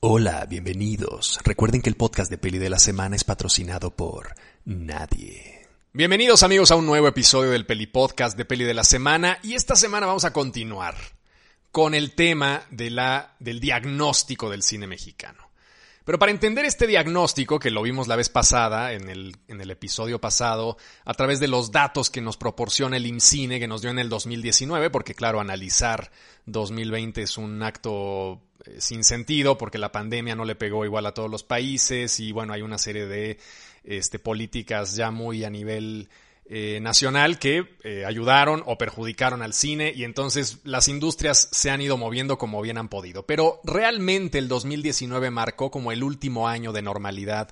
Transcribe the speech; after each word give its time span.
Hola, 0.00 0.46
bienvenidos. 0.48 1.40
Recuerden 1.42 1.82
que 1.82 1.90
el 1.90 1.96
podcast 1.96 2.30
de 2.30 2.38
Peli 2.38 2.58
de 2.58 2.70
la 2.70 2.78
Semana 2.78 3.16
es 3.16 3.24
patrocinado 3.24 3.90
por 3.90 4.32
nadie. 4.64 5.66
Bienvenidos 5.92 6.44
amigos 6.44 6.70
a 6.70 6.76
un 6.76 6.86
nuevo 6.86 7.08
episodio 7.08 7.50
del 7.50 7.66
Peli 7.66 7.88
Podcast 7.88 8.38
de 8.38 8.44
Peli 8.44 8.62
de 8.62 8.74
la 8.74 8.84
Semana 8.84 9.40
y 9.42 9.54
esta 9.54 9.74
semana 9.74 10.06
vamos 10.06 10.24
a 10.24 10.32
continuar 10.32 10.94
con 11.72 11.96
el 11.96 12.14
tema 12.14 12.62
de 12.70 12.90
la, 12.90 13.34
del 13.40 13.58
diagnóstico 13.58 14.48
del 14.48 14.62
cine 14.62 14.86
mexicano. 14.86 15.48
Pero 16.04 16.20
para 16.20 16.30
entender 16.30 16.64
este 16.64 16.86
diagnóstico, 16.86 17.58
que 17.58 17.72
lo 17.72 17.82
vimos 17.82 18.06
la 18.06 18.14
vez 18.14 18.28
pasada, 18.28 18.92
en 18.92 19.10
el, 19.10 19.36
en 19.48 19.60
el 19.60 19.72
episodio 19.72 20.20
pasado, 20.20 20.78
a 21.04 21.12
través 21.12 21.40
de 21.40 21.48
los 21.48 21.72
datos 21.72 22.08
que 22.08 22.22
nos 22.22 22.36
proporciona 22.36 22.96
el 22.96 23.06
IMCINE, 23.06 23.58
que 23.58 23.66
nos 23.66 23.82
dio 23.82 23.90
en 23.90 23.98
el 23.98 24.08
2019, 24.08 24.90
porque 24.90 25.14
claro, 25.14 25.40
analizar 25.40 26.12
2020 26.46 27.20
es 27.20 27.36
un 27.36 27.62
acto 27.64 28.40
sin 28.78 29.04
sentido, 29.04 29.56
porque 29.56 29.78
la 29.78 29.92
pandemia 29.92 30.34
no 30.34 30.44
le 30.44 30.54
pegó 30.54 30.84
igual 30.84 31.06
a 31.06 31.14
todos 31.14 31.30
los 31.30 31.44
países, 31.44 32.20
y 32.20 32.32
bueno, 32.32 32.52
hay 32.52 32.62
una 32.62 32.78
serie 32.78 33.06
de 33.06 33.38
este, 33.84 34.18
políticas 34.18 34.96
ya 34.96 35.10
muy 35.10 35.44
a 35.44 35.50
nivel 35.50 36.08
eh, 36.50 36.80
nacional 36.80 37.38
que 37.38 37.76
eh, 37.84 38.06
ayudaron 38.06 38.62
o 38.64 38.78
perjudicaron 38.78 39.42
al 39.42 39.52
cine 39.52 39.92
y 39.94 40.04
entonces 40.04 40.60
las 40.64 40.88
industrias 40.88 41.46
se 41.52 41.70
han 41.70 41.82
ido 41.82 41.98
moviendo 41.98 42.38
como 42.38 42.62
bien 42.62 42.78
han 42.78 42.88
podido. 42.88 43.26
Pero 43.26 43.60
realmente 43.64 44.38
el 44.38 44.48
2019 44.48 45.30
marcó 45.30 45.70
como 45.70 45.92
el 45.92 46.02
último 46.02 46.48
año 46.48 46.72
de 46.72 46.80
normalidad 46.80 47.50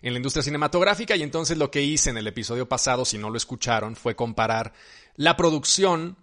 en 0.00 0.14
la 0.14 0.16
industria 0.16 0.42
cinematográfica 0.42 1.14
y 1.14 1.22
entonces 1.22 1.58
lo 1.58 1.70
que 1.70 1.82
hice 1.82 2.08
en 2.08 2.16
el 2.16 2.26
episodio 2.26 2.66
pasado, 2.66 3.04
si 3.04 3.18
no 3.18 3.28
lo 3.28 3.36
escucharon, 3.36 3.96
fue 3.96 4.16
comparar 4.16 4.72
la 5.14 5.36
producción 5.36 6.16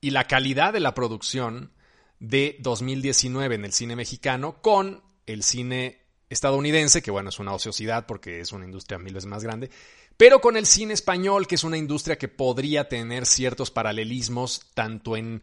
y 0.00 0.10
la 0.10 0.26
calidad 0.26 0.72
de 0.72 0.80
la 0.80 0.94
producción 0.94 1.70
de 2.20 2.56
2019 2.60 3.54
en 3.54 3.64
el 3.64 3.72
cine 3.72 3.96
mexicano 3.96 4.62
con 4.62 5.02
el 5.26 5.42
cine 5.42 6.02
estadounidense, 6.28 7.02
que 7.02 7.10
bueno, 7.10 7.30
es 7.30 7.38
una 7.38 7.52
ociosidad 7.52 8.06
porque 8.06 8.40
es 8.40 8.52
una 8.52 8.66
industria 8.66 8.98
mil 8.98 9.14
veces 9.14 9.28
más 9.28 9.42
grande, 9.42 9.70
pero 10.16 10.40
con 10.40 10.56
el 10.56 10.66
cine 10.66 10.94
español, 10.94 11.46
que 11.46 11.56
es 11.56 11.64
una 11.64 11.78
industria 11.78 12.18
que 12.18 12.28
podría 12.28 12.88
tener 12.88 13.26
ciertos 13.26 13.70
paralelismos 13.70 14.66
tanto 14.74 15.16
en 15.16 15.42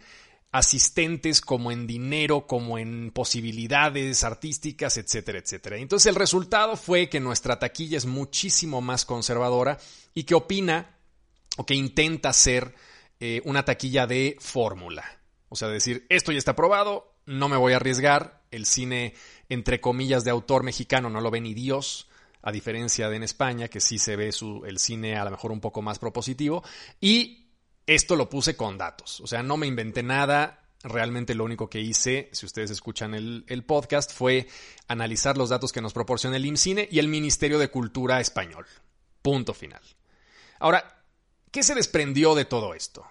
asistentes 0.51 1.41
como 1.41 1.71
en 1.71 1.87
dinero, 1.87 2.47
como 2.47 2.77
en 2.77 3.11
posibilidades 3.11 4.23
artísticas, 4.23 4.97
etcétera, 4.97 5.39
etcétera. 5.39 5.77
Entonces 5.77 6.07
el 6.07 6.15
resultado 6.15 6.77
fue 6.77 7.09
que 7.09 7.19
nuestra 7.19 7.59
taquilla 7.59 7.97
es 7.97 8.05
muchísimo 8.05 8.81
más 8.81 9.03
conservadora 9.03 9.77
y 10.13 10.23
que 10.23 10.35
opina 10.35 10.95
o 11.57 11.65
que 11.65 11.73
intenta 11.73 12.31
ser 12.31 12.73
eh, 13.19 13.41
una 13.45 13.65
taquilla 13.65 14.07
de 14.07 14.37
fórmula. 14.39 15.16
O 15.49 15.55
sea, 15.55 15.69
decir, 15.69 16.05
esto 16.09 16.31
ya 16.31 16.37
está 16.37 16.55
probado, 16.55 17.13
no 17.25 17.49
me 17.49 17.57
voy 17.57 17.73
a 17.73 17.77
arriesgar, 17.77 18.41
el 18.51 18.65
cine 18.65 19.13
entre 19.49 19.79
comillas 19.81 20.23
de 20.23 20.31
autor 20.31 20.63
mexicano 20.63 21.09
no 21.09 21.21
lo 21.21 21.31
ve 21.31 21.41
ni 21.41 21.53
Dios, 21.53 22.07
a 22.41 22.51
diferencia 22.51 23.09
de 23.09 23.17
en 23.17 23.23
España, 23.23 23.67
que 23.67 23.79
sí 23.79 23.97
se 23.97 24.15
ve 24.15 24.31
su, 24.31 24.63
el 24.65 24.79
cine 24.79 25.17
a 25.17 25.25
lo 25.25 25.31
mejor 25.31 25.51
un 25.51 25.59
poco 25.59 25.81
más 25.81 25.99
propositivo. 25.99 26.63
Y 27.01 27.49
esto 27.85 28.15
lo 28.15 28.29
puse 28.29 28.55
con 28.55 28.77
datos, 28.77 29.21
o 29.21 29.27
sea, 29.27 29.43
no 29.43 29.57
me 29.57 29.67
inventé 29.67 30.03
nada. 30.03 30.63
Realmente 30.83 31.33
lo 31.33 31.43
único 31.43 31.69
que 31.69 31.81
hice, 31.81 32.29
si 32.33 32.45
ustedes 32.45 32.69
escuchan 32.69 33.15
el, 33.15 33.43
el 33.47 33.65
podcast, 33.65 34.13
fue 34.13 34.47
analizar 34.87 35.35
los 35.35 35.49
datos 35.49 35.73
que 35.73 35.81
nos 35.81 35.91
proporciona 35.91 36.37
el 36.37 36.45
IMCINE 36.45 36.87
y 36.91 36.99
el 36.99 37.07
Ministerio 37.07 37.57
de 37.57 37.69
Cultura 37.69 38.21
Español. 38.21 38.65
Punto 39.23 39.53
final. 39.53 39.81
Ahora, 40.59 41.03
¿qué 41.51 41.63
se 41.63 41.75
desprendió 41.75 42.35
de 42.35 42.45
todo 42.45 42.75
esto? 42.75 43.05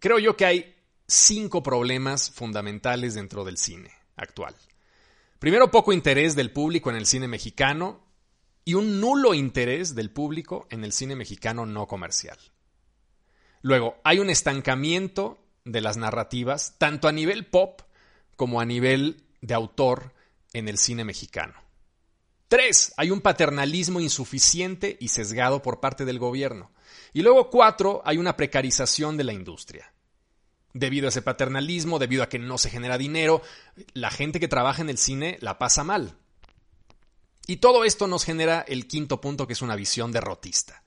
Creo 0.00 0.18
yo 0.18 0.36
que 0.36 0.44
hay 0.44 0.75
cinco 1.06 1.62
problemas 1.62 2.30
fundamentales 2.30 3.14
dentro 3.14 3.44
del 3.44 3.58
cine 3.58 3.92
actual. 4.16 4.54
Primero, 5.38 5.70
poco 5.70 5.92
interés 5.92 6.34
del 6.34 6.52
público 6.52 6.90
en 6.90 6.96
el 6.96 7.06
cine 7.06 7.28
mexicano 7.28 8.04
y 8.64 8.74
un 8.74 9.00
nulo 9.00 9.34
interés 9.34 9.94
del 9.94 10.10
público 10.10 10.66
en 10.70 10.84
el 10.84 10.92
cine 10.92 11.14
mexicano 11.14 11.66
no 11.66 11.86
comercial. 11.86 12.38
Luego, 13.62 13.96
hay 14.04 14.18
un 14.18 14.30
estancamiento 14.30 15.38
de 15.64 15.80
las 15.80 15.96
narrativas, 15.96 16.76
tanto 16.78 17.08
a 17.08 17.12
nivel 17.12 17.46
pop 17.46 17.82
como 18.36 18.60
a 18.60 18.64
nivel 18.64 19.24
de 19.40 19.54
autor 19.54 20.14
en 20.52 20.68
el 20.68 20.78
cine 20.78 21.04
mexicano. 21.04 21.54
Tres, 22.48 22.92
hay 22.96 23.10
un 23.10 23.20
paternalismo 23.20 24.00
insuficiente 24.00 24.96
y 25.00 25.08
sesgado 25.08 25.62
por 25.62 25.80
parte 25.80 26.04
del 26.04 26.18
gobierno. 26.18 26.70
Y 27.12 27.22
luego 27.22 27.50
cuatro, 27.50 28.02
hay 28.04 28.18
una 28.18 28.36
precarización 28.36 29.16
de 29.16 29.24
la 29.24 29.32
industria. 29.32 29.92
Debido 30.78 31.06
a 31.06 31.08
ese 31.08 31.22
paternalismo, 31.22 31.98
debido 31.98 32.22
a 32.22 32.28
que 32.28 32.38
no 32.38 32.58
se 32.58 32.68
genera 32.68 32.98
dinero, 32.98 33.42
la 33.94 34.10
gente 34.10 34.38
que 34.40 34.46
trabaja 34.46 34.82
en 34.82 34.90
el 34.90 34.98
cine 34.98 35.38
la 35.40 35.58
pasa 35.58 35.84
mal. 35.84 36.16
Y 37.46 37.56
todo 37.56 37.84
esto 37.84 38.06
nos 38.06 38.24
genera 38.24 38.60
el 38.60 38.86
quinto 38.86 39.20
punto, 39.20 39.46
que 39.46 39.54
es 39.54 39.62
una 39.62 39.74
visión 39.74 40.12
derrotista. 40.12 40.82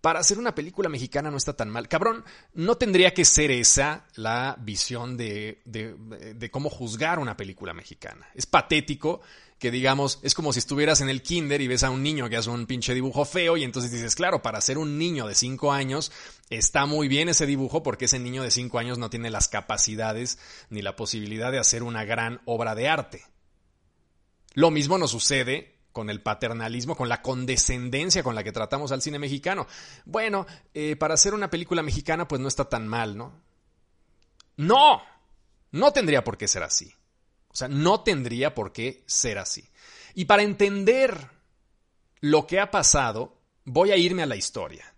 Para 0.00 0.20
hacer 0.20 0.38
una 0.38 0.54
película 0.54 0.90
mexicana 0.90 1.30
no 1.30 1.38
está 1.38 1.56
tan 1.56 1.70
mal. 1.70 1.88
Cabrón, 1.88 2.24
no 2.52 2.76
tendría 2.76 3.14
que 3.14 3.24
ser 3.24 3.50
esa 3.50 4.04
la 4.16 4.56
visión 4.60 5.16
de, 5.16 5.62
de, 5.64 6.50
cómo 6.50 6.68
juzgar 6.68 7.18
una 7.18 7.38
película 7.38 7.72
mexicana. 7.72 8.28
Es 8.34 8.44
patético 8.44 9.22
que 9.58 9.70
digamos, 9.70 10.18
es 10.22 10.34
como 10.34 10.52
si 10.52 10.58
estuvieras 10.58 11.00
en 11.00 11.08
el 11.08 11.22
kinder 11.22 11.60
y 11.60 11.68
ves 11.68 11.84
a 11.84 11.90
un 11.90 12.02
niño 12.02 12.28
que 12.28 12.36
hace 12.36 12.50
un 12.50 12.66
pinche 12.66 12.92
dibujo 12.92 13.24
feo 13.24 13.56
y 13.56 13.64
entonces 13.64 13.92
dices, 13.92 14.14
claro, 14.14 14.42
para 14.42 14.60
ser 14.60 14.78
un 14.78 14.98
niño 14.98 15.26
de 15.26 15.34
5 15.34 15.72
años 15.72 16.12
está 16.50 16.86
muy 16.86 17.08
bien 17.08 17.28
ese 17.28 17.46
dibujo 17.46 17.82
porque 17.82 18.06
ese 18.06 18.18
niño 18.18 18.42
de 18.42 18.50
5 18.50 18.78
años 18.78 18.98
no 18.98 19.10
tiene 19.10 19.30
las 19.30 19.48
capacidades 19.48 20.38
ni 20.70 20.82
la 20.82 20.96
posibilidad 20.96 21.52
de 21.52 21.58
hacer 21.58 21.82
una 21.82 22.04
gran 22.04 22.40
obra 22.44 22.74
de 22.74 22.88
arte. 22.88 23.24
Lo 24.54 24.70
mismo 24.70 24.98
nos 24.98 25.10
sucede 25.10 25.74
con 25.92 26.10
el 26.10 26.20
paternalismo, 26.20 26.96
con 26.96 27.08
la 27.08 27.22
condescendencia 27.22 28.22
con 28.22 28.34
la 28.34 28.42
que 28.42 28.52
tratamos 28.52 28.90
al 28.92 29.00
cine 29.00 29.18
mexicano. 29.18 29.66
Bueno, 30.04 30.44
eh, 30.74 30.96
para 30.96 31.14
hacer 31.14 31.34
una 31.34 31.50
película 31.50 31.82
mexicana 31.82 32.26
pues 32.26 32.40
no 32.40 32.48
está 32.48 32.68
tan 32.68 32.86
mal, 32.86 33.16
¿no? 33.16 33.40
No, 34.56 35.02
no 35.70 35.92
tendría 35.92 36.24
por 36.24 36.36
qué 36.36 36.48
ser 36.48 36.64
así. 36.64 36.92
O 37.54 37.56
sea, 37.56 37.68
no 37.68 38.00
tendría 38.00 38.52
por 38.52 38.72
qué 38.72 39.04
ser 39.06 39.38
así. 39.38 39.70
Y 40.16 40.24
para 40.24 40.42
entender 40.42 41.30
lo 42.18 42.48
que 42.48 42.58
ha 42.58 42.72
pasado, 42.72 43.38
voy 43.64 43.92
a 43.92 43.96
irme 43.96 44.24
a 44.24 44.26
la 44.26 44.34
historia. 44.34 44.92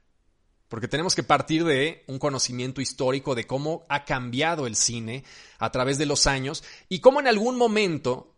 Porque 0.69 0.89
tenemos 0.89 1.15
que 1.15 1.23
partir 1.23 1.65
de 1.65 2.03
un 2.07 2.19
conocimiento 2.19 2.81
histórico 2.81 3.35
de 3.35 3.47
cómo 3.47 3.85
ha 3.91 4.07
cambiado 4.07 4.67
el 4.67 4.75
cine 4.75 5.23
a 5.59 5.71
través 5.71 5.99
de 5.99 6.07
los 6.07 6.27
años 6.27 6.65
y 6.89 7.01
cómo 7.01 7.21
en 7.21 7.29
algún 7.29 7.59
momento 7.59 8.35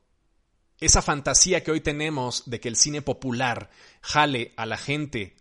esa 0.81 1.01
fantasía 1.01 1.63
que 1.63 1.71
hoy 1.71 1.81
tenemos 1.81 2.43
de 2.51 2.59
que 2.59 2.69
el 2.69 2.77
cine 2.77 3.03
popular 3.03 3.71
jale 4.01 4.53
a 4.57 4.67
la 4.67 4.79
gente, 4.79 5.37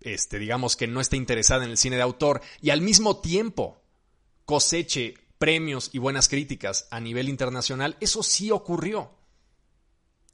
este, 0.00 0.38
digamos, 0.38 0.74
que 0.74 0.86
no 0.86 1.02
está 1.02 1.16
interesada 1.16 1.64
en 1.64 1.70
el 1.70 1.76
cine 1.76 1.96
de 1.96 2.02
autor 2.02 2.40
y 2.62 2.70
al 2.70 2.80
mismo 2.80 3.20
tiempo 3.20 3.82
coseche 4.46 5.16
premios 5.42 5.90
y 5.92 5.98
buenas 5.98 6.28
críticas 6.28 6.86
a 6.92 7.00
nivel 7.00 7.28
internacional, 7.28 7.96
eso 7.98 8.22
sí 8.22 8.52
ocurrió. 8.52 9.10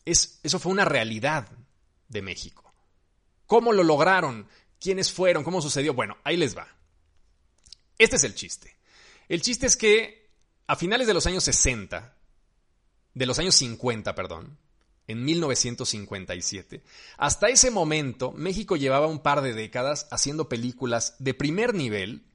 Es, 0.04 0.38
eso 0.42 0.58
fue 0.58 0.70
una 0.70 0.84
realidad 0.84 1.48
de 2.08 2.20
México. 2.20 2.74
¿Cómo 3.46 3.72
lo 3.72 3.84
lograron? 3.84 4.46
¿Quiénes 4.78 5.10
fueron? 5.10 5.44
¿Cómo 5.44 5.62
sucedió? 5.62 5.94
Bueno, 5.94 6.18
ahí 6.24 6.36
les 6.36 6.54
va. 6.54 6.68
Este 7.96 8.16
es 8.16 8.24
el 8.24 8.34
chiste. 8.34 8.76
El 9.30 9.40
chiste 9.40 9.66
es 9.66 9.78
que 9.78 10.28
a 10.66 10.76
finales 10.76 11.06
de 11.06 11.14
los 11.14 11.26
años 11.26 11.42
60, 11.42 12.14
de 13.14 13.26
los 13.26 13.38
años 13.38 13.54
50, 13.54 14.14
perdón, 14.14 14.58
en 15.06 15.24
1957. 15.24 16.82
Hasta 17.16 17.48
ese 17.48 17.70
momento, 17.70 18.32
México 18.32 18.76
llevaba 18.76 19.06
un 19.06 19.20
par 19.20 19.40
de 19.40 19.54
décadas 19.54 20.06
haciendo 20.10 20.50
películas 20.50 21.16
de 21.18 21.32
primer 21.32 21.72
nivel 21.72 22.26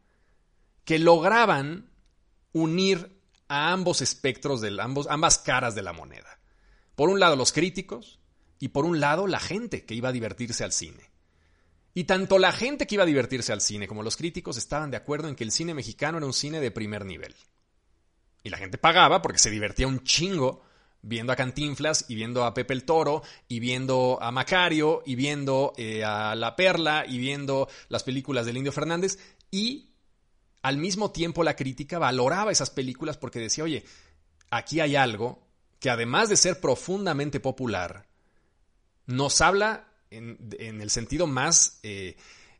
que 0.85 0.97
lograban 0.97 1.92
unir 2.53 3.19
a 3.47 3.71
ambos 3.71 4.01
espectros, 4.01 4.61
de 4.61 4.75
ambos, 4.81 5.07
ambas 5.09 5.37
caras 5.39 5.75
de 5.75 5.83
la 5.83 5.93
moneda. 5.93 6.39
Por 6.95 7.09
un 7.09 7.19
lado 7.19 7.35
los 7.35 7.51
críticos 7.51 8.19
y 8.59 8.69
por 8.69 8.85
un 8.85 8.99
lado 8.99 9.27
la 9.27 9.39
gente 9.39 9.85
que 9.85 9.95
iba 9.95 10.09
a 10.09 10.13
divertirse 10.13 10.63
al 10.63 10.71
cine. 10.71 11.11
Y 11.93 12.05
tanto 12.05 12.39
la 12.39 12.51
gente 12.51 12.87
que 12.87 12.95
iba 12.95 13.03
a 13.03 13.07
divertirse 13.07 13.53
al 13.53 13.61
cine 13.61 13.87
como 13.87 14.01
los 14.01 14.17
críticos 14.17 14.57
estaban 14.57 14.89
de 14.89 14.97
acuerdo 14.97 15.27
en 15.27 15.35
que 15.35 15.43
el 15.43 15.51
cine 15.51 15.73
mexicano 15.73 16.17
era 16.17 16.25
un 16.25 16.33
cine 16.33 16.59
de 16.59 16.71
primer 16.71 17.05
nivel. 17.05 17.35
Y 18.43 18.49
la 18.49 18.57
gente 18.57 18.77
pagaba 18.77 19.21
porque 19.21 19.39
se 19.39 19.51
divertía 19.51 19.87
un 19.87 20.03
chingo 20.03 20.63
viendo 21.01 21.33
a 21.33 21.35
Cantinflas 21.35 22.05
y 22.07 22.15
viendo 22.15 22.45
a 22.45 22.53
Pepe 22.53 22.73
el 22.73 22.83
Toro 22.83 23.21
y 23.47 23.59
viendo 23.59 24.17
a 24.21 24.31
Macario 24.31 25.03
y 25.05 25.15
viendo 25.15 25.73
eh, 25.77 26.03
a 26.03 26.33
La 26.35 26.55
Perla 26.55 27.05
y 27.07 27.17
viendo 27.19 27.67
las 27.89 28.03
películas 28.03 28.45
del 28.45 28.57
Indio 28.57 28.71
Fernández 28.71 29.19
y 29.51 29.92
al 30.63 30.77
mismo 30.77 31.11
tiempo 31.11 31.43
la 31.43 31.55
crítica 31.55 31.99
valoraba 31.99 32.51
esas 32.51 32.69
películas 32.69 33.17
porque 33.17 33.39
decía, 33.39 33.65
oye, 33.65 33.83
aquí 34.49 34.79
hay 34.79 34.95
algo 34.95 35.45
que 35.79 35.89
además 35.89 36.29
de 36.29 36.37
ser 36.37 36.61
profundamente 36.61 37.41
popular, 37.41 38.07
nos 39.05 39.41
habla 39.41 39.89
en, 40.09 40.37
el 40.81 40.89
sentido 40.89 41.27
más, 41.27 41.79
eh, 41.83 42.15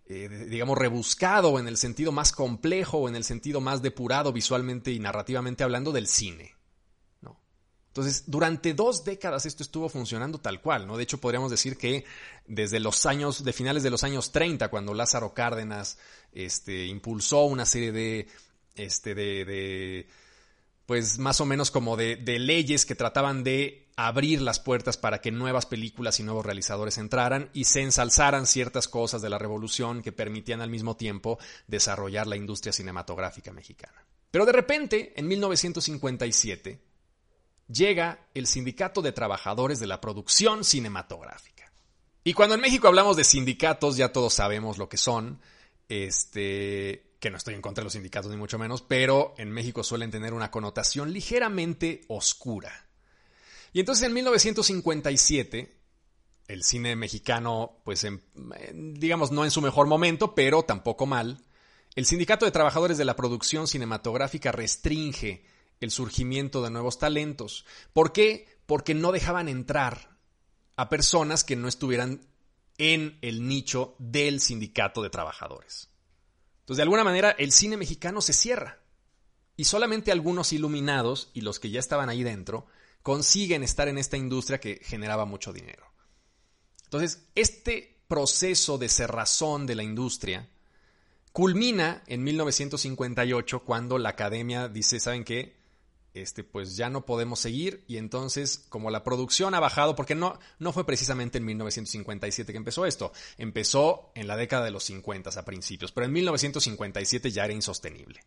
eh, 0.07 0.47
digamos, 0.49 0.77
rebuscado, 0.77 1.59
en 1.59 1.67
el 1.69 1.77
sentido 1.77 2.11
más 2.11 2.33
complejo, 2.33 3.07
en 3.07 3.15
el 3.15 3.23
sentido 3.23 3.61
más 3.61 3.81
depurado 3.81 4.33
visualmente 4.33 4.91
y 4.91 4.99
narrativamente 4.99 5.63
hablando 5.63 5.93
del 5.93 6.07
cine. 6.07 6.55
Entonces, 7.93 8.23
durante 8.25 8.73
dos 8.73 9.03
décadas 9.03 9.45
esto 9.45 9.61
estuvo 9.61 9.87
funcionando 9.87 10.39
tal 10.39 10.61
cual, 10.61 10.87
¿no? 10.87 10.97
De 10.97 11.03
hecho, 11.03 11.19
podríamos 11.19 11.51
decir 11.51 11.77
que 11.77 12.05
desde 12.47 12.79
los 12.79 13.05
años, 13.05 13.43
de 13.43 13.53
finales 13.53 13.83
de 13.83 13.91
los 13.91 14.03
años 14.03 14.31
30, 14.31 14.69
cuando 14.69 14.95
Lázaro 14.95 15.35
Cárdenas 15.35 15.99
este, 16.31 16.87
impulsó 16.87 17.43
una 17.43 17.67
serie 17.67 17.91
de, 17.91 18.27
este, 18.73 19.13
de, 19.13 19.45
de 19.45 20.07
pues 20.87 21.19
más 21.19 21.39
o 21.39 21.45
menos 21.45 21.69
como 21.69 21.95
de, 21.95 22.15
de, 22.15 22.39
leyes 22.39 22.87
que 22.87 22.95
trataban 22.95 23.43
de 23.43 23.91
abrir 23.95 24.41
las 24.41 24.59
puertas 24.59 24.97
para 24.97 25.21
que 25.21 25.29
nuevas 25.29 25.67
películas 25.67 26.19
y 26.19 26.23
nuevos 26.23 26.47
realizadores 26.47 26.97
entraran 26.97 27.51
y 27.53 27.65
se 27.65 27.81
ensalzaran 27.81 28.47
ciertas 28.47 28.87
cosas 28.87 29.21
de 29.21 29.29
la 29.29 29.37
revolución 29.37 30.01
que 30.01 30.11
permitían 30.11 30.61
al 30.61 30.71
mismo 30.71 30.97
tiempo 30.97 31.37
desarrollar 31.67 32.25
la 32.25 32.37
industria 32.37 32.73
cinematográfica 32.73 33.53
mexicana. 33.53 34.03
Pero 34.31 34.47
de 34.47 34.51
repente, 34.51 35.13
en 35.15 35.27
1957, 35.27 36.92
llega 37.67 38.27
el 38.33 38.47
Sindicato 38.47 39.01
de 39.01 39.11
Trabajadores 39.11 39.79
de 39.79 39.87
la 39.87 40.01
Producción 40.01 40.63
Cinematográfica. 40.63 41.71
Y 42.23 42.33
cuando 42.33 42.55
en 42.55 42.61
México 42.61 42.87
hablamos 42.87 43.17
de 43.17 43.23
sindicatos, 43.23 43.97
ya 43.97 44.13
todos 44.13 44.33
sabemos 44.33 44.77
lo 44.77 44.87
que 44.87 44.97
son. 44.97 45.39
Este, 45.89 47.13
que 47.19 47.29
no 47.29 47.37
estoy 47.37 47.53
en 47.53 47.61
contra 47.61 47.81
de 47.81 47.85
los 47.85 47.93
sindicatos 47.93 48.31
ni 48.31 48.37
mucho 48.37 48.59
menos, 48.59 48.81
pero 48.81 49.33
en 49.37 49.51
México 49.51 49.83
suelen 49.83 50.11
tener 50.11 50.33
una 50.33 50.51
connotación 50.51 51.13
ligeramente 51.13 52.01
oscura. 52.07 52.87
Y 53.71 53.79
entonces 53.79 54.05
en 54.05 54.13
1957, 54.13 55.77
el 56.47 56.63
cine 56.63 56.95
mexicano, 56.95 57.79
pues 57.83 58.05
digamos 58.73 59.31
no 59.31 59.45
en 59.45 59.51
su 59.51 59.61
mejor 59.61 59.87
momento, 59.87 60.35
pero 60.35 60.63
tampoco 60.63 61.05
mal, 61.05 61.43
el 61.95 62.05
Sindicato 62.05 62.45
de 62.45 62.51
Trabajadores 62.51 62.97
de 62.97 63.05
la 63.05 63.15
Producción 63.15 63.67
Cinematográfica 63.67 64.51
restringe 64.51 65.45
el 65.85 65.91
surgimiento 65.91 66.61
de 66.61 66.69
nuevos 66.69 66.99
talentos. 66.99 67.65
¿Por 67.93 68.13
qué? 68.13 68.47
Porque 68.65 68.93
no 68.93 69.11
dejaban 69.11 69.49
entrar 69.49 70.17
a 70.75 70.89
personas 70.89 71.43
que 71.43 71.55
no 71.55 71.67
estuvieran 71.67 72.21
en 72.77 73.17
el 73.21 73.47
nicho 73.47 73.95
del 73.99 74.39
sindicato 74.39 75.01
de 75.01 75.09
trabajadores. 75.09 75.89
Entonces, 76.61 76.77
de 76.77 76.83
alguna 76.83 77.03
manera, 77.03 77.31
el 77.31 77.51
cine 77.51 77.77
mexicano 77.77 78.21
se 78.21 78.33
cierra. 78.33 78.79
Y 79.55 79.65
solamente 79.65 80.11
algunos 80.11 80.53
iluminados 80.53 81.29
y 81.33 81.41
los 81.41 81.59
que 81.59 81.69
ya 81.69 81.79
estaban 81.79 82.09
ahí 82.09 82.23
dentro 82.23 82.65
consiguen 83.03 83.63
estar 83.63 83.87
en 83.87 83.97
esta 83.97 84.17
industria 84.17 84.59
que 84.59 84.79
generaba 84.81 85.25
mucho 85.25 85.53
dinero. 85.53 85.85
Entonces, 86.85 87.27
este 87.35 88.01
proceso 88.07 88.77
de 88.77 88.89
cerrazón 88.89 89.65
de 89.65 89.75
la 89.75 89.83
industria 89.83 90.49
culmina 91.31 92.03
en 92.07 92.23
1958 92.23 93.59
cuando 93.63 93.97
la 93.97 94.09
academia 94.09 94.69
dice, 94.69 94.99
¿saben 94.99 95.23
qué? 95.23 95.62
Este, 96.13 96.43
pues 96.43 96.75
ya 96.75 96.89
no 96.89 97.05
podemos 97.05 97.39
seguir 97.39 97.83
y 97.87 97.97
entonces 97.97 98.65
como 98.69 98.91
la 98.91 99.03
producción 99.03 99.55
ha 99.55 99.59
bajado, 99.59 99.95
porque 99.95 100.15
no, 100.15 100.39
no 100.59 100.71
fue 100.71 100.85
precisamente 100.85 101.39
en 101.39 101.45
1957 101.45 102.51
que 102.51 102.57
empezó 102.57 102.85
esto, 102.85 103.11
empezó 103.37 104.11
en 104.15 104.27
la 104.27 104.35
década 104.35 104.65
de 104.65 104.71
los 104.71 104.83
50 104.83 105.31
a 105.37 105.45
principios, 105.45 105.91
pero 105.91 106.05
en 106.05 106.13
1957 106.13 107.31
ya 107.31 107.45
era 107.45 107.53
insostenible. 107.53 108.21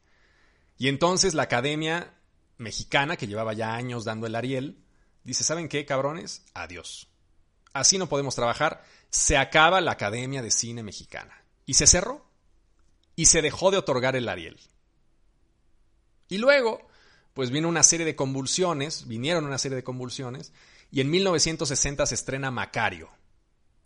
Y 0.79 0.89
entonces 0.89 1.35
la 1.35 1.45
Academia 1.45 2.15
Mexicana, 2.59 3.17
que 3.17 3.27
llevaba 3.27 3.53
ya 3.53 3.75
años 3.75 4.05
dando 4.05 4.27
el 4.27 4.35
Ariel, 4.35 4.79
dice, 5.25 5.45
¿saben 5.45 5.69
qué, 5.69 5.85
cabrones? 5.87 6.45
Adiós. 6.55 7.09
Así 7.73 7.99
no 7.99 8.09
podemos 8.09 8.35
trabajar, 8.35 8.83
se 9.11 9.37
acaba 9.37 9.81
la 9.81 9.93
Academia 9.93 10.43
de 10.43 10.51
Cine 10.51 10.83
Mexicana. 10.83 11.45
Y 11.67 11.75
se 11.75 11.87
cerró. 11.87 12.25
Y 13.15 13.27
se 13.27 13.43
dejó 13.43 13.71
de 13.71 13.79
otorgar 13.79 14.17
el 14.17 14.29
Ariel. 14.29 14.59
Y 16.29 16.39
luego, 16.39 16.87
pues 17.37 17.51
vino 17.51 17.69
una 17.69 17.83
serie 17.83 18.07
de 18.07 18.17
convulsiones, 18.17 19.07
vinieron 19.07 19.45
una 19.45 19.59
serie 19.59 19.77
de 19.77 19.85
convulsiones, 19.85 20.55
y 20.91 21.03
en 21.03 21.11
1960 21.11 22.07
se 22.07 22.15
estrena 22.15 22.51
Macario, 22.51 23.11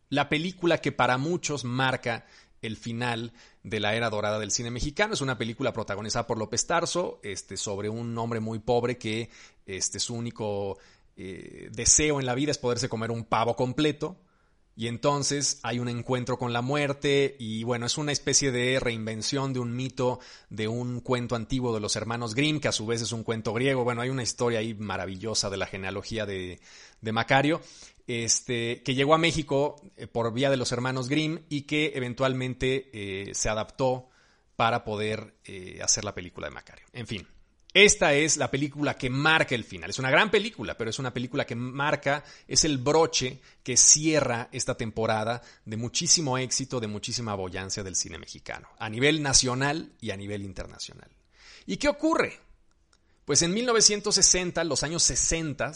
la 0.09 0.29
película 0.29 0.79
que 0.79 0.93
para 0.93 1.19
muchos 1.19 1.65
marca 1.65 2.27
el 2.63 2.77
final 2.77 3.33
de 3.65 3.81
la 3.81 3.97
era 3.97 4.09
dorada 4.09 4.39
del 4.39 4.53
cine 4.53 4.71
mexicano. 4.71 5.15
Es 5.15 5.21
una 5.21 5.37
película 5.37 5.73
protagonizada 5.73 6.29
por 6.29 6.39
López 6.39 6.65
Tarso, 6.65 7.19
este, 7.25 7.57
sobre 7.57 7.89
un 7.89 8.17
hombre 8.19 8.39
muy 8.39 8.61
pobre 8.61 8.99
que 8.99 9.31
este, 9.67 9.99
su 9.99 10.15
único 10.15 10.79
eh, 11.17 11.71
deseo 11.73 12.21
en 12.21 12.27
la 12.27 12.37
vida 12.37 12.53
es 12.53 12.59
poderse 12.59 12.89
comer 12.89 13.11
un 13.11 13.25
pavo 13.25 13.57
completo. 13.57 14.17
Y 14.81 14.89
entonces 14.89 15.61
hay 15.63 15.79
un 15.79 15.91
encuentro 15.91 16.39
con 16.39 16.55
la 16.55 16.63
muerte 16.63 17.37
y 17.39 17.65
bueno, 17.65 17.85
es 17.85 17.99
una 17.99 18.13
especie 18.13 18.51
de 18.51 18.81
reinvención 18.81 19.53
de 19.53 19.61
un 19.61 19.77
mito, 19.77 20.21
de 20.49 20.69
un 20.69 21.01
cuento 21.01 21.37
antiguo 21.37 21.75
de 21.75 21.81
los 21.81 21.97
hermanos 21.97 22.35
Grimm, 22.35 22.61
que 22.61 22.69
a 22.69 22.73
su 22.73 22.87
vez 22.87 23.03
es 23.03 23.13
un 23.13 23.23
cuento 23.23 23.53
griego. 23.53 23.85
Bueno, 23.85 24.01
hay 24.01 24.09
una 24.09 24.23
historia 24.23 24.61
ahí 24.61 24.73
maravillosa 24.73 25.51
de 25.51 25.59
la 25.59 25.67
genealogía 25.67 26.25
de, 26.25 26.61
Macario, 27.03 27.61
este, 28.07 28.83
que 28.83 28.95
llegó 28.95 29.13
a 29.13 29.19
México 29.19 29.77
eh, 29.99 30.07
por 30.07 30.33
vía 30.33 30.49
de 30.49 30.57
los 30.57 30.73
hermanos 30.73 31.11
Grimm 31.11 31.41
y 31.51 31.65
que 31.65 31.93
eventualmente 31.95 32.89
eh, 32.95 33.35
se 33.35 33.51
adaptó 33.51 34.09
para 34.57 34.83
poder 34.83 35.35
eh, 35.45 35.81
hacer 35.83 36.05
la 36.05 36.15
película 36.15 36.47
de 36.47 36.55
Macario. 36.55 36.87
En 36.95 37.07
fin, 37.07 37.29
esta 37.73 38.15
es 38.15 38.37
la 38.37 38.51
película 38.51 38.97
que 38.97 39.11
marca 39.11 39.55
el 39.55 39.63
final. 39.63 39.91
Es 39.91 39.99
una 40.01 40.11
gran 40.11 40.31
película, 40.31 40.77
pero 40.77 40.91
es 40.91 40.99
una 40.99 41.15
película 41.15 41.47
que 41.47 41.55
marca, 41.55 42.25
es 42.49 42.65
el 42.65 42.79
broche 42.79 43.41
que 43.63 43.77
cierra 43.77 44.49
esta 44.51 44.77
temporada 44.77 45.41
de 45.65 45.77
muchísimo 45.77 46.37
éxito, 46.37 46.81
de 46.81 46.89
muchísima 46.89 47.35
boyancia 47.35 47.85
del 47.85 47.95
cine 47.95 48.19
mexicano, 48.19 48.69
a 48.79 48.89
nivel 48.89 49.23
nacional 49.23 49.93
y 50.01 50.11
a 50.11 50.17
nivel 50.17 50.43
internacional. 50.43 51.09
¿Y 51.67 51.77
qué 51.77 51.89
ocurre? 51.89 52.41
Pues 53.25 53.43
en 53.43 53.55
1960, 53.55 54.65
los 54.65 54.83
años 54.83 55.05
60, 55.05 55.73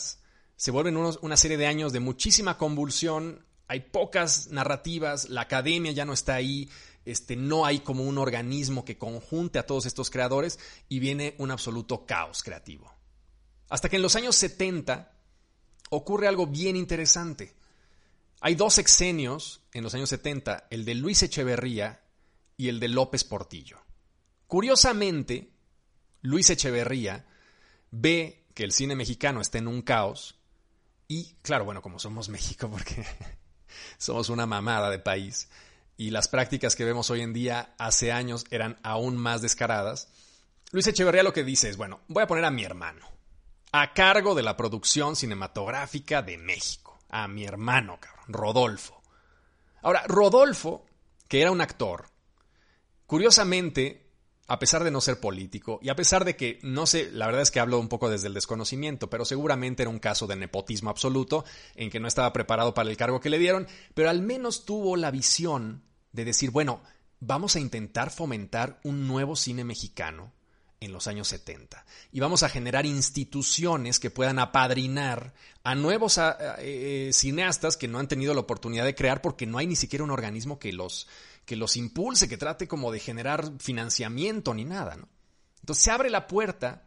se 0.56 0.70
vuelven 0.72 0.96
una 0.96 1.36
serie 1.36 1.56
de 1.56 1.68
años 1.68 1.92
de 1.92 2.00
muchísima 2.00 2.58
convulsión, 2.58 3.44
hay 3.68 3.80
pocas 3.80 4.48
narrativas, 4.48 5.28
la 5.30 5.42
academia 5.42 5.92
ya 5.92 6.04
no 6.04 6.12
está 6.12 6.34
ahí, 6.34 6.68
este, 7.04 7.36
no 7.36 7.66
hay 7.66 7.80
como 7.80 8.04
un 8.04 8.18
organismo 8.18 8.84
que 8.84 8.98
conjunte 8.98 9.58
a 9.58 9.66
todos 9.66 9.86
estos 9.86 10.10
creadores 10.10 10.58
y 10.88 10.98
viene 10.98 11.34
un 11.38 11.50
absoluto 11.50 12.06
caos 12.06 12.42
creativo. 12.42 12.92
Hasta 13.68 13.88
que 13.88 13.96
en 13.96 14.02
los 14.02 14.16
años 14.16 14.36
70 14.36 15.12
ocurre 15.90 16.28
algo 16.28 16.46
bien 16.46 16.76
interesante. 16.76 17.54
Hay 18.40 18.54
dos 18.54 18.78
exenios 18.78 19.62
en 19.72 19.84
los 19.84 19.94
años 19.94 20.10
70, 20.10 20.68
el 20.70 20.84
de 20.84 20.94
Luis 20.94 21.22
Echeverría 21.22 22.02
y 22.56 22.68
el 22.68 22.80
de 22.80 22.88
López 22.88 23.24
Portillo. 23.24 23.78
Curiosamente, 24.46 25.50
Luis 26.20 26.50
Echeverría 26.50 27.26
ve 27.90 28.46
que 28.54 28.64
el 28.64 28.72
cine 28.72 28.96
mexicano 28.96 29.40
está 29.40 29.58
en 29.58 29.68
un 29.68 29.82
caos 29.82 30.38
y, 31.08 31.36
claro, 31.42 31.64
bueno, 31.64 31.82
como 31.82 31.98
somos 31.98 32.28
México, 32.28 32.70
porque 32.70 33.04
somos 33.98 34.28
una 34.28 34.46
mamada 34.46 34.90
de 34.90 34.98
país, 34.98 35.48
y 35.96 36.10
las 36.10 36.28
prácticas 36.28 36.76
que 36.76 36.84
vemos 36.84 37.10
hoy 37.10 37.20
en 37.20 37.32
día 37.32 37.74
hace 37.78 38.12
años 38.12 38.44
eran 38.50 38.78
aún 38.82 39.16
más 39.16 39.42
descaradas, 39.42 40.08
Luis 40.72 40.86
Echeverría 40.86 41.22
lo 41.22 41.32
que 41.32 41.44
dice 41.44 41.68
es, 41.68 41.76
bueno, 41.76 42.00
voy 42.08 42.22
a 42.22 42.26
poner 42.26 42.44
a 42.44 42.50
mi 42.50 42.64
hermano 42.64 43.14
a 43.76 43.92
cargo 43.92 44.36
de 44.36 44.42
la 44.42 44.56
producción 44.56 45.16
cinematográfica 45.16 46.22
de 46.22 46.38
México, 46.38 47.00
a 47.10 47.26
mi 47.26 47.44
hermano, 47.44 47.98
cabrón, 47.98 48.26
Rodolfo. 48.28 49.02
Ahora, 49.82 50.04
Rodolfo, 50.06 50.86
que 51.26 51.40
era 51.40 51.50
un 51.50 51.60
actor, 51.60 52.06
curiosamente, 53.06 54.03
a 54.46 54.58
pesar 54.58 54.84
de 54.84 54.90
no 54.90 55.00
ser 55.00 55.20
político 55.20 55.78
y 55.82 55.88
a 55.88 55.96
pesar 55.96 56.24
de 56.24 56.36
que, 56.36 56.58
no 56.62 56.86
sé, 56.86 57.10
la 57.10 57.26
verdad 57.26 57.42
es 57.42 57.50
que 57.50 57.60
hablo 57.60 57.78
un 57.78 57.88
poco 57.88 58.10
desde 58.10 58.28
el 58.28 58.34
desconocimiento, 58.34 59.08
pero 59.08 59.24
seguramente 59.24 59.82
era 59.82 59.90
un 59.90 59.98
caso 59.98 60.26
de 60.26 60.36
nepotismo 60.36 60.90
absoluto 60.90 61.44
en 61.74 61.90
que 61.90 62.00
no 62.00 62.08
estaba 62.08 62.32
preparado 62.32 62.74
para 62.74 62.90
el 62.90 62.96
cargo 62.96 63.20
que 63.20 63.30
le 63.30 63.38
dieron, 63.38 63.66
pero 63.94 64.10
al 64.10 64.20
menos 64.20 64.64
tuvo 64.64 64.96
la 64.96 65.10
visión 65.10 65.82
de 66.12 66.24
decir, 66.24 66.50
bueno, 66.50 66.82
vamos 67.20 67.56
a 67.56 67.60
intentar 67.60 68.10
fomentar 68.10 68.80
un 68.84 69.08
nuevo 69.08 69.34
cine 69.34 69.64
mexicano 69.64 70.32
en 70.80 70.92
los 70.92 71.06
años 71.06 71.28
70 71.28 71.84
y 72.12 72.20
vamos 72.20 72.42
a 72.42 72.48
generar 72.48 72.84
instituciones 72.84 73.98
que 73.98 74.10
puedan 74.10 74.38
apadrinar 74.38 75.32
a 75.62 75.74
nuevos 75.74 76.20
eh, 76.58 77.10
cineastas 77.12 77.76
que 77.78 77.88
no 77.88 77.98
han 77.98 78.08
tenido 78.08 78.34
la 78.34 78.40
oportunidad 78.40 78.84
de 78.84 78.94
crear 78.94 79.22
porque 79.22 79.46
no 79.46 79.56
hay 79.56 79.66
ni 79.66 79.76
siquiera 79.76 80.04
un 80.04 80.10
organismo 80.10 80.58
que 80.58 80.72
los 80.72 81.08
que 81.44 81.56
los 81.56 81.76
impulse, 81.76 82.28
que 82.28 82.36
trate 82.36 82.66
como 82.68 82.90
de 82.90 83.00
generar 83.00 83.52
financiamiento 83.58 84.54
ni 84.54 84.64
nada, 84.64 84.96
¿no? 84.96 85.08
Entonces 85.60 85.84
se 85.84 85.90
abre 85.90 86.10
la 86.10 86.26
puerta 86.26 86.84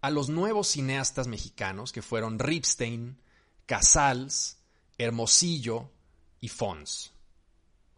a 0.00 0.10
los 0.10 0.28
nuevos 0.28 0.68
cineastas 0.68 1.26
mexicanos 1.26 1.92
que 1.92 2.02
fueron 2.02 2.38
Ripstein, 2.38 3.20
Casals, 3.66 4.58
Hermosillo 4.98 5.90
y 6.40 6.48
Fons. 6.48 7.12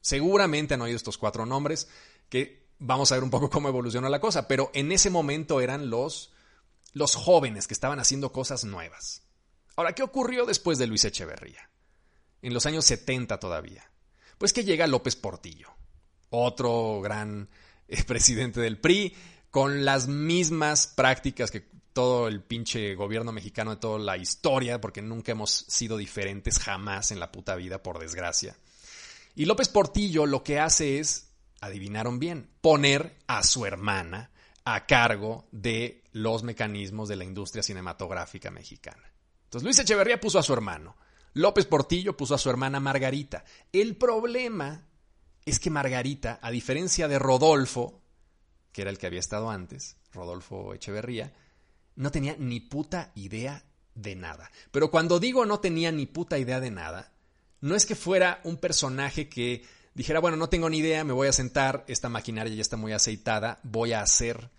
Seguramente 0.01 0.75
han 0.75 0.83
oído 0.83 0.97
estos 0.97 1.19
cuatro 1.19 1.47
nombres 1.47 1.89
que 2.29 2.67
vamos 2.79 3.11
a 3.11 3.17
ver 3.17 3.25
un 3.25 3.31
poco 3.31 3.51
cómo 3.51 3.69
evoluciona 3.69 4.09
la 4.09 4.21
cosa, 4.21 4.49
pero 4.49 4.71
en 4.75 4.93
ese 4.93 5.11
momento 5.11 5.61
eran 5.61 5.91
los, 5.91 6.33
los 6.93 7.15
jóvenes 7.15 7.67
que 7.67 7.75
estaban 7.75 8.01
haciendo 8.01 8.33
cosas 8.33 8.65
nuevas. 8.65 9.23
Ahora, 9.77 9.95
¿qué 9.95 10.03
ocurrió 10.03 10.47
después 10.47 10.79
de 10.79 10.87
Luis 10.87 11.05
Echeverría? 11.05 11.71
En 12.43 12.55
los 12.55 12.67
años 12.67 12.85
70 12.87 13.39
todavía. 13.39 13.91
Pues 14.39 14.53
que 14.53 14.65
llega 14.65 14.87
López 14.87 15.17
Portillo 15.17 15.78
otro 16.31 17.01
gran 17.01 17.49
eh, 17.89 18.03
presidente 18.07 18.61
del 18.61 18.79
PRI, 18.79 19.15
con 19.51 19.85
las 19.85 20.09
mismas 20.09 20.87
prácticas 20.87 21.51
que 21.51 21.67
todo 21.93 22.29
el 22.29 22.43
pinche 22.43 22.95
gobierno 22.95 23.33
mexicano, 23.33 23.73
de 23.73 23.81
toda 23.81 23.99
la 23.99 24.17
historia, 24.17 24.81
porque 24.81 25.03
nunca 25.03 25.33
hemos 25.33 25.51
sido 25.51 25.97
diferentes 25.97 26.59
jamás 26.59 27.11
en 27.11 27.19
la 27.19 27.33
puta 27.33 27.57
vida, 27.57 27.83
por 27.83 27.99
desgracia. 27.99 28.57
Y 29.35 29.47
López 29.47 29.69
Portillo 29.69 30.27
lo 30.27 30.45
que 30.45 30.61
hace 30.61 31.01
es, 31.01 31.33
adivinaron 31.61 32.19
bien, 32.19 32.51
poner 32.61 33.17
a 33.27 33.43
su 33.43 33.67
hermana 33.67 34.31
a 34.65 34.87
cargo 34.87 35.49
de 35.51 36.05
los 36.13 36.43
mecanismos 36.43 37.09
de 37.09 37.17
la 37.17 37.25
industria 37.25 37.63
cinematográfica 37.63 38.51
mexicana. 38.51 39.11
Entonces 39.45 39.65
Luis 39.65 39.79
Echeverría 39.79 40.21
puso 40.21 40.39
a 40.39 40.43
su 40.43 40.53
hermano, 40.53 40.97
López 41.35 41.67
Portillo 41.67 42.17
puso 42.17 42.35
a 42.35 42.39
su 42.39 42.51
hermana 42.51 42.81
Margarita. 42.81 43.45
El 43.73 43.97
problema 43.97 44.87
es 45.49 45.59
que 45.59 45.71
Margarita, 45.71 46.39
a 46.43 46.51
diferencia 46.51 47.09
de 47.09 47.19
Rodolfo, 47.19 48.03
que 48.73 48.83
era 48.83 48.91
el 48.91 48.99
que 48.99 49.07
había 49.07 49.21
estado 49.21 49.51
antes, 49.51 49.97
Rodolfo 50.13 50.75
Echeverría, 50.75 51.33
no 51.97 52.11
tenía 52.11 52.37
ni 52.39 52.61
puta 52.61 53.13
idea 53.15 53.65
de 53.95 54.15
nada. 54.15 54.51
Pero 54.71 54.91
cuando 54.91 55.19
digo 55.19 55.47
no 55.47 55.61
tenía 55.61 55.91
ni 55.91 56.07
puta 56.07 56.39
idea 56.39 56.61
de 56.61 56.71
nada, 56.71 57.13
no 57.61 57.75
es 57.75 57.87
que 57.87 57.97
fuera 57.97 58.41
un 58.45 58.59
personaje 58.59 59.29
que 59.29 59.65
dijera, 59.95 60.21
bueno, 60.21 60.37
no 60.37 60.49
tengo 60.49 60.71
ni 60.71 60.79
idea, 60.79 61.03
me 61.03 61.13
voy 61.13 61.29
a 61.29 61.33
sentar, 61.33 61.85
esta 61.89 62.09
maquinaria 62.09 62.55
ya 62.55 62.63
está 62.63 62.77
muy 62.77 62.93
aceitada, 62.93 63.59
voy 63.65 63.93
a 63.95 64.03
hacer 64.03 64.51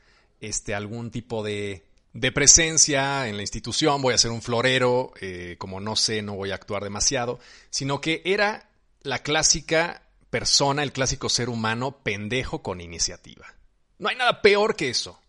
este, 0.42 0.76
algún 0.76 1.12
tipo 1.12 1.44
de, 1.44 1.86
de 2.14 2.32
presencia 2.34 3.28
en 3.28 3.38
la 3.38 3.44
institución, 3.44 4.02
voy 4.02 4.14
a 4.14 4.18
ser 4.18 4.32
un 4.32 4.42
florero, 4.42 5.14
eh, 5.22 5.56
como 5.58 5.80
no 5.80 5.96
sé, 5.96 6.22
no 6.22 6.36
voy 6.36 6.52
a 6.52 6.56
actuar 6.56 6.84
demasiado, 6.84 7.40
sino 7.70 8.02
que 8.02 8.22
era 8.26 8.70
la 9.02 9.20
clásica 9.20 10.09
persona, 10.30 10.84
el 10.84 10.92
clásico 10.92 11.30
ser 11.30 11.50
humano 11.50 12.04
pendejo 12.04 12.62
con 12.62 12.82
iniciativa. 12.82 13.46
No 13.98 14.10
hay 14.10 14.16
nada 14.16 14.42
peor 14.42 14.76
que 14.76 14.90
eso. 14.90 15.20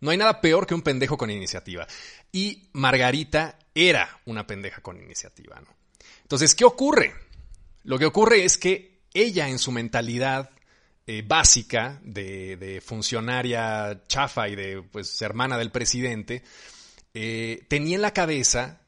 No 0.00 0.10
hay 0.10 0.16
nada 0.16 0.40
peor 0.40 0.66
que 0.66 0.74
un 0.74 0.82
pendejo 0.82 1.16
con 1.16 1.30
iniciativa. 1.30 1.86
Y 2.32 2.68
Margarita 2.72 3.58
era 3.74 4.20
una 4.24 4.46
pendeja 4.46 4.80
con 4.80 5.00
iniciativa, 5.00 5.60
¿no? 5.60 5.68
Entonces, 6.22 6.54
¿qué 6.54 6.64
ocurre? 6.64 7.14
Lo 7.84 7.98
que 7.98 8.06
ocurre 8.06 8.44
es 8.44 8.56
que 8.56 9.02
ella 9.12 9.48
en 9.48 9.58
su 9.58 9.72
mentalidad 9.72 10.50
eh, 11.06 11.24
básica 11.26 11.98
de, 12.02 12.80
funcionaria 12.84 14.02
chafa 14.06 14.48
y 14.48 14.54
de 14.54 14.82
pues, 14.82 15.20
hermana 15.22 15.58
del 15.58 15.70
presidente, 15.70 16.44
eh, 17.14 17.66
tenía 17.68 17.96
en 17.96 18.02
la 18.02 18.12
cabeza 18.12 18.82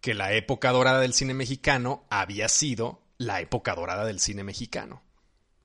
que 0.00 0.14
la 0.14 0.32
época 0.32 0.70
dorada 0.70 1.00
del 1.00 1.12
cine 1.12 1.34
mexicano 1.34 2.06
había 2.08 2.48
sido 2.48 3.02
la 3.20 3.42
época 3.42 3.74
dorada 3.74 4.06
del 4.06 4.18
cine 4.18 4.44
mexicano. 4.44 5.02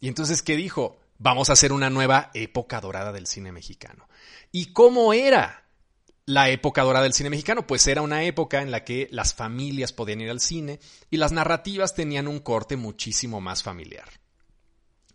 Y 0.01 0.09
entonces, 0.09 0.41
¿qué 0.41 0.57
dijo? 0.57 0.99
Vamos 1.19 1.49
a 1.49 1.53
hacer 1.53 1.71
una 1.71 1.89
nueva 1.89 2.29
época 2.33 2.81
dorada 2.81 3.13
del 3.13 3.27
cine 3.27 3.53
mexicano. 3.53 4.09
¿Y 4.51 4.73
cómo 4.73 5.13
era 5.13 5.63
la 6.25 6.49
época 6.49 6.83
dorada 6.83 7.03
del 7.03 7.13
cine 7.13 7.29
mexicano? 7.29 7.65
Pues 7.65 7.87
era 7.87 8.01
una 8.01 8.25
época 8.25 8.61
en 8.61 8.71
la 8.71 8.83
que 8.83 9.07
las 9.09 9.33
familias 9.33 9.93
podían 9.93 10.19
ir 10.19 10.31
al 10.31 10.41
cine 10.41 10.81
y 11.09 11.15
las 11.15 11.31
narrativas 11.31 11.95
tenían 11.95 12.27
un 12.27 12.39
corte 12.39 12.75
muchísimo 12.75 13.39
más 13.39 13.63
familiar. 13.63 14.09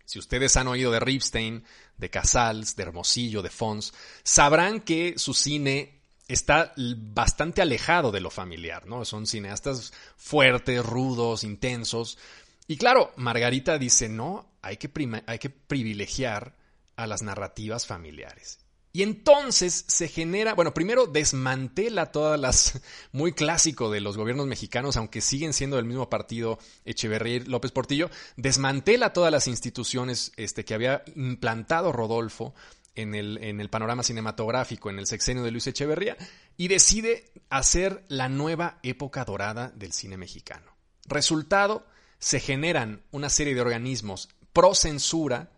Si 0.06 0.18
ustedes 0.18 0.56
han 0.56 0.68
oído 0.68 0.90
de 0.90 1.00
Ripstein, 1.00 1.62
de 1.98 2.08
Casals, 2.08 2.74
de 2.74 2.84
Hermosillo, 2.84 3.42
de 3.42 3.50
Fons, 3.50 3.92
sabrán 4.22 4.80
que 4.80 5.18
su 5.18 5.34
cine 5.34 5.99
está 6.32 6.72
bastante 6.76 7.60
alejado 7.60 8.12
de 8.12 8.20
lo 8.20 8.30
familiar, 8.30 8.86
¿no? 8.86 9.04
Son 9.04 9.26
cineastas 9.26 9.92
fuertes, 10.16 10.84
rudos, 10.84 11.44
intensos. 11.44 12.18
Y 12.66 12.76
claro, 12.76 13.12
Margarita 13.16 13.78
dice, 13.78 14.08
no, 14.08 14.46
hay 14.62 14.76
que, 14.76 14.90
hay 15.26 15.38
que 15.38 15.50
privilegiar 15.50 16.54
a 16.96 17.06
las 17.06 17.22
narrativas 17.22 17.86
familiares. 17.86 18.60
Y 18.92 19.02
entonces 19.02 19.84
se 19.86 20.08
genera, 20.08 20.54
bueno, 20.54 20.74
primero 20.74 21.06
desmantela 21.06 22.10
todas 22.10 22.38
las, 22.38 22.80
muy 23.12 23.32
clásico 23.32 23.90
de 23.90 24.00
los 24.00 24.16
gobiernos 24.16 24.46
mexicanos, 24.46 24.96
aunque 24.96 25.20
siguen 25.20 25.52
siendo 25.52 25.76
del 25.76 25.84
mismo 25.84 26.10
partido 26.10 26.58
Echeverría 26.84 27.36
y 27.36 27.40
López 27.40 27.70
Portillo, 27.70 28.10
desmantela 28.36 29.12
todas 29.12 29.30
las 29.30 29.46
instituciones 29.46 30.32
este, 30.36 30.64
que 30.64 30.74
había 30.74 31.02
implantado 31.14 31.92
Rodolfo 31.92 32.54
en 32.94 33.14
el, 33.14 33.38
en 33.42 33.60
el 33.60 33.70
panorama 33.70 34.02
cinematográfico, 34.02 34.90
en 34.90 34.98
el 34.98 35.06
sexenio 35.06 35.42
de 35.42 35.50
Luis 35.50 35.66
Echeverría, 35.66 36.16
y 36.56 36.68
decide 36.68 37.32
hacer 37.48 38.04
la 38.08 38.28
nueva 38.28 38.78
época 38.82 39.24
dorada 39.24 39.72
del 39.74 39.92
cine 39.92 40.16
mexicano. 40.16 40.76
Resultado, 41.06 41.86
se 42.18 42.38
generan 42.38 43.02
una 43.10 43.30
serie 43.30 43.54
de 43.54 43.60
organismos 43.60 44.28
pro 44.52 44.74
censura, 44.74 45.52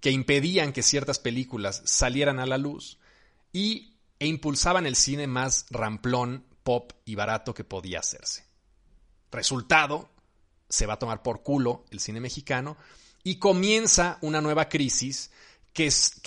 que 0.00 0.10
impedían 0.10 0.72
que 0.72 0.82
ciertas 0.82 1.18
películas 1.18 1.82
salieran 1.84 2.38
a 2.38 2.46
la 2.46 2.58
luz 2.58 2.98
y, 3.52 3.96
e 4.18 4.26
impulsaban 4.26 4.86
el 4.86 4.94
cine 4.94 5.26
más 5.26 5.66
ramplón, 5.70 6.44
pop 6.62 6.92
y 7.04 7.14
barato 7.14 7.54
que 7.54 7.64
podía 7.64 8.00
hacerse. 8.00 8.44
Resultado, 9.32 10.10
se 10.68 10.86
va 10.86 10.94
a 10.94 10.98
tomar 10.98 11.22
por 11.22 11.42
culo 11.42 11.84
el 11.90 12.00
cine 12.00 12.20
mexicano 12.20 12.76
y 13.22 13.38
comienza 13.38 14.18
una 14.20 14.40
nueva 14.40 14.68
crisis 14.68 15.30
que, 15.76 15.86
es, 15.88 16.22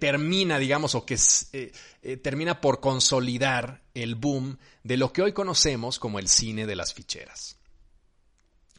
termina, 0.00 0.58
digamos, 0.58 0.94
o 0.94 1.04
que 1.04 1.18
eh, 1.52 1.70
eh, 2.02 2.16
termina 2.16 2.62
por 2.62 2.80
consolidar 2.80 3.82
el 3.92 4.14
boom 4.14 4.56
de 4.82 4.96
lo 4.96 5.12
que 5.12 5.20
hoy 5.20 5.34
conocemos 5.34 5.98
como 5.98 6.18
el 6.18 6.28
cine 6.28 6.66
de 6.66 6.74
las 6.74 6.94
ficheras. 6.94 7.56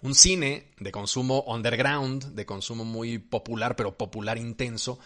Un 0.01 0.15
cine 0.15 0.71
de 0.79 0.91
consumo 0.91 1.43
underground, 1.45 2.33
de 2.33 2.47
consumo 2.47 2.83
muy 2.83 3.19
popular, 3.19 3.75
pero 3.75 3.95
popular 3.95 4.39
intenso, 4.39 4.97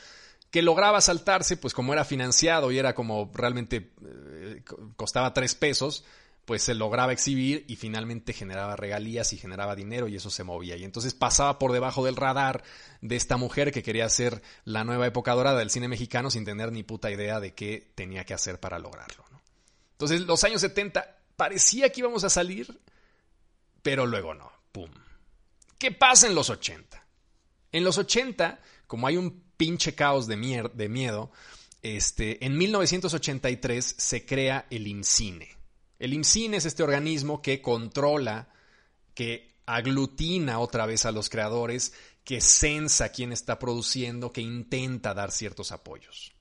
que 0.49 0.61
lograba 0.61 1.01
saltarse, 1.01 1.57
pues 1.57 1.73
como 1.73 1.91
era 1.91 2.05
financiado 2.05 2.71
y 2.71 2.77
era 2.77 2.95
como 2.95 3.29
realmente 3.33 3.91
eh, 4.05 4.63
costaba 4.95 5.33
tres 5.33 5.55
pesos, 5.55 6.05
pues 6.45 6.61
se 6.63 6.73
lograba 6.73 7.13
exhibir 7.13 7.63
y 7.67 7.77
finalmente 7.77 8.33
generaba 8.33 8.75
regalías 8.75 9.31
y 9.33 9.37
generaba 9.37 9.75
dinero 9.75 10.07
y 10.07 10.15
eso 10.17 10.29
se 10.29 10.43
movía. 10.43 10.75
Y 10.75 10.83
entonces 10.83 11.13
pasaba 11.13 11.57
por 11.57 11.71
debajo 11.71 12.03
del 12.03 12.15
radar 12.15 12.63
de 13.01 13.15
esta 13.15 13.37
mujer 13.37 13.71
que 13.71 13.83
quería 13.83 14.05
hacer 14.05 14.41
la 14.65 14.83
nueva 14.83 15.07
época 15.07 15.33
dorada 15.33 15.59
del 15.59 15.69
cine 15.69 15.87
mexicano 15.87 16.29
sin 16.29 16.43
tener 16.43 16.71
ni 16.71 16.83
puta 16.83 17.11
idea 17.11 17.39
de 17.39 17.53
qué 17.53 17.91
tenía 17.95 18.25
que 18.25 18.33
hacer 18.33 18.59
para 18.59 18.79
lograrlo. 18.79 19.23
Entonces 19.93 20.21
los 20.21 20.43
años 20.43 20.61
70 20.61 21.17
parecía 21.37 21.89
que 21.91 22.01
íbamos 22.01 22.23
a 22.25 22.29
salir, 22.29 22.81
pero 23.81 24.05
luego 24.05 24.33
no. 24.33 24.51
¡Pum! 24.71 24.91
¿Qué 25.77 25.91
pasa 25.91 26.27
en 26.27 26.35
los 26.35 26.49
80? 26.49 27.05
En 27.71 27.83
los 27.83 27.97
80, 27.97 28.59
como 28.87 29.07
hay 29.07 29.17
un 29.17 29.43
pinche 29.55 29.95
caos 29.95 30.27
de, 30.27 30.69
de 30.73 30.89
miedo, 30.89 31.31
este, 31.81 32.45
en 32.45 32.57
1983 32.57 33.95
se 33.97 34.25
crea 34.25 34.65
el 34.69 34.87
IMCINE. 34.87 35.62
El 36.03 36.13
IMCINE 36.13 36.57
es 36.57 36.65
este 36.65 36.83
organismo 36.83 37.41
que 37.41 37.61
controla, 37.61 38.49
que 39.13 39.55
aglutina 39.65 40.59
otra 40.59 40.85
vez 40.85 41.05
a 41.05 41.13
los 41.13 41.29
creadores, 41.29 41.93
que 42.25 42.41
censa 42.41 43.13
quién 43.13 43.31
está 43.31 43.57
produciendo, 43.57 44.33
que 44.33 44.41
intenta 44.41 45.13
dar 45.13 45.31
ciertos 45.31 45.71
apoyos. 45.71 46.33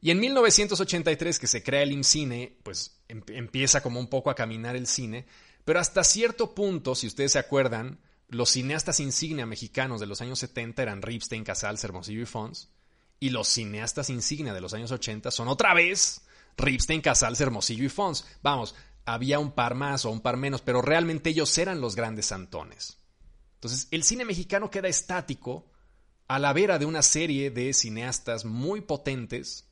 Y 0.00 0.12
en 0.12 0.20
1983 0.20 1.40
que 1.40 1.48
se 1.48 1.64
crea 1.64 1.82
el 1.82 1.90
IMCINE, 1.90 2.56
pues 2.62 3.00
em, 3.08 3.20
empieza 3.30 3.82
como 3.82 3.98
un 3.98 4.06
poco 4.06 4.30
a 4.30 4.36
caminar 4.36 4.76
el 4.76 4.86
cine, 4.86 5.26
pero 5.64 5.80
hasta 5.80 6.04
cierto 6.04 6.54
punto, 6.54 6.94
si 6.94 7.08
ustedes 7.08 7.32
se 7.32 7.40
acuerdan, 7.40 7.98
los 8.28 8.50
cineastas 8.50 9.00
insignia 9.00 9.44
mexicanos 9.44 9.98
de 9.98 10.06
los 10.06 10.20
años 10.20 10.38
70 10.38 10.80
eran 10.80 11.02
Ripstein, 11.02 11.42
Casals, 11.42 11.82
Hermosillo 11.82 12.22
y 12.22 12.26
Fons. 12.26 12.68
Y 13.18 13.30
los 13.30 13.48
cineastas 13.48 14.08
insignia 14.08 14.54
de 14.54 14.60
los 14.60 14.72
años 14.72 14.92
80 14.92 15.32
son 15.32 15.48
otra 15.48 15.74
vez 15.74 16.22
Ripstein, 16.56 17.00
Casals, 17.00 17.40
Hermosillo 17.40 17.84
y 17.84 17.88
Fons. 17.88 18.24
Vamos, 18.42 18.74
había 19.04 19.38
un 19.38 19.52
par 19.52 19.74
más 19.74 20.04
o 20.04 20.10
un 20.10 20.20
par 20.20 20.36
menos, 20.36 20.62
pero 20.62 20.82
realmente 20.82 21.30
ellos 21.30 21.56
eran 21.58 21.80
los 21.80 21.96
grandes 21.96 22.26
santones. 22.26 22.98
Entonces, 23.54 23.88
el 23.90 24.04
cine 24.04 24.24
mexicano 24.24 24.70
queda 24.70 24.88
estático 24.88 25.70
a 26.28 26.38
la 26.38 26.52
vera 26.52 26.78
de 26.78 26.86
una 26.86 27.02
serie 27.02 27.50
de 27.50 27.72
cineastas 27.74 28.44
muy 28.44 28.80
potentes 28.80 29.68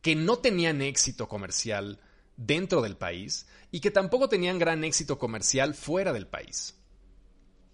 que 0.00 0.14
no 0.14 0.38
tenían 0.38 0.80
éxito 0.82 1.28
comercial 1.28 2.00
dentro 2.36 2.80
del 2.80 2.96
país 2.96 3.46
y 3.72 3.80
que 3.80 3.90
tampoco 3.90 4.28
tenían 4.28 4.58
gran 4.58 4.84
éxito 4.84 5.18
comercial 5.18 5.74
fuera 5.74 6.12
del 6.12 6.26
país. 6.26 6.76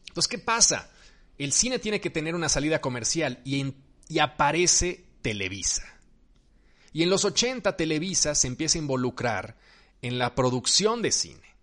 Entonces, 0.08 0.28
¿qué 0.28 0.38
pasa? 0.38 0.90
El 1.38 1.52
cine 1.52 1.78
tiene 1.78 2.00
que 2.00 2.10
tener 2.10 2.34
una 2.34 2.48
salida 2.48 2.80
comercial 2.80 3.40
y, 3.44 3.74
y 4.08 4.18
aparece 4.18 5.04
Televisa. 5.22 5.84
Y 6.92 7.02
en 7.02 7.10
los 7.10 7.24
80 7.24 7.76
Televisa 7.76 8.34
se 8.34 8.46
empieza 8.46 8.78
a 8.78 8.82
involucrar 8.82 9.56
en 10.02 10.18
la 10.18 10.34
producción 10.34 11.02
de 11.02 11.12
cine. 11.12 11.56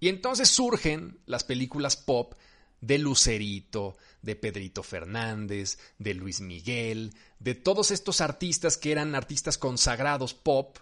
Y 0.00 0.08
entonces 0.08 0.48
surgen 0.48 1.18
las 1.26 1.44
películas 1.44 1.96
pop 1.96 2.34
de 2.80 2.98
Lucerito, 2.98 3.96
de 4.22 4.36
Pedrito 4.36 4.82
Fernández, 4.82 5.78
de 5.98 6.14
Luis 6.14 6.40
Miguel, 6.40 7.14
de 7.40 7.54
todos 7.54 7.90
estos 7.90 8.20
artistas 8.20 8.76
que 8.76 8.92
eran 8.92 9.14
artistas 9.14 9.58
consagrados 9.58 10.34
pop 10.34 10.78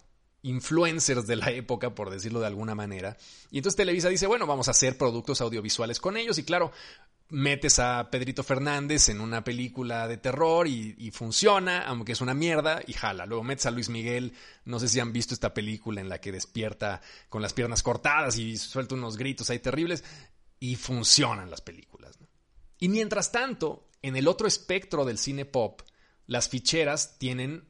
influencers 0.47 1.27
de 1.27 1.37
la 1.37 1.51
época, 1.51 1.95
por 1.95 2.09
decirlo 2.09 2.41
de 2.41 2.47
alguna 2.47 2.75
manera. 2.75 3.17
Y 3.51 3.59
entonces 3.59 3.77
Televisa 3.77 4.09
dice, 4.09 4.27
bueno, 4.27 4.47
vamos 4.47 4.69
a 4.69 4.71
hacer 4.71 4.97
productos 4.97 5.41
audiovisuales 5.41 5.99
con 5.99 6.17
ellos. 6.17 6.39
Y 6.39 6.45
claro, 6.45 6.71
metes 7.31 7.81
a 7.81 8.09
Pedrito 8.11 8.45
Fernández 8.45 9.09
en 9.09 9.21
una 9.21 9.43
película 9.43 10.07
de 10.07 10.19
terror 10.19 10.69
y, 10.69 11.11
funciona, 11.11 11.83
aunque 11.83 12.13
es 12.13 12.21
una 12.21 12.33
mierda, 12.33 12.81
y 12.87 12.93
jala. 12.93 13.27
Luego 13.27 13.43
metes 13.43 13.67
a 13.67 13.73
Luis 13.73 13.89
Miguel, 13.89 14.35
no 14.65 14.79
sé 14.79 14.89
si 14.89 15.01
han 15.01 15.13
visto 15.13 15.35
esta 15.35 15.53
película 15.53 16.01
en 16.01 16.09
la 16.09 16.21
que 16.21 16.31
despierta 16.31 17.01
con 17.29 17.43
las 17.43 17.53
piernas 17.53 17.83
cortadas 17.83 18.39
y 18.39 18.57
suelta 18.57 18.95
unos 18.95 19.17
gritos 19.17 19.51
ahí 19.51 19.59
terribles, 19.59 20.05
y 20.61 20.77
funcionan 20.77 21.51
las 21.51 21.61
películas. 21.61 22.19
Y 22.79 22.89
mientras 22.89 23.33
tanto, 23.33 23.89
en 24.01 24.15
el 24.15 24.29
otro 24.29 24.47
espectro 24.47 25.05
del 25.05 25.19
cine 25.19 25.45
pop, 25.45 25.83
las 26.27 26.49
ficheras 26.49 27.19
tienen, 27.19 27.65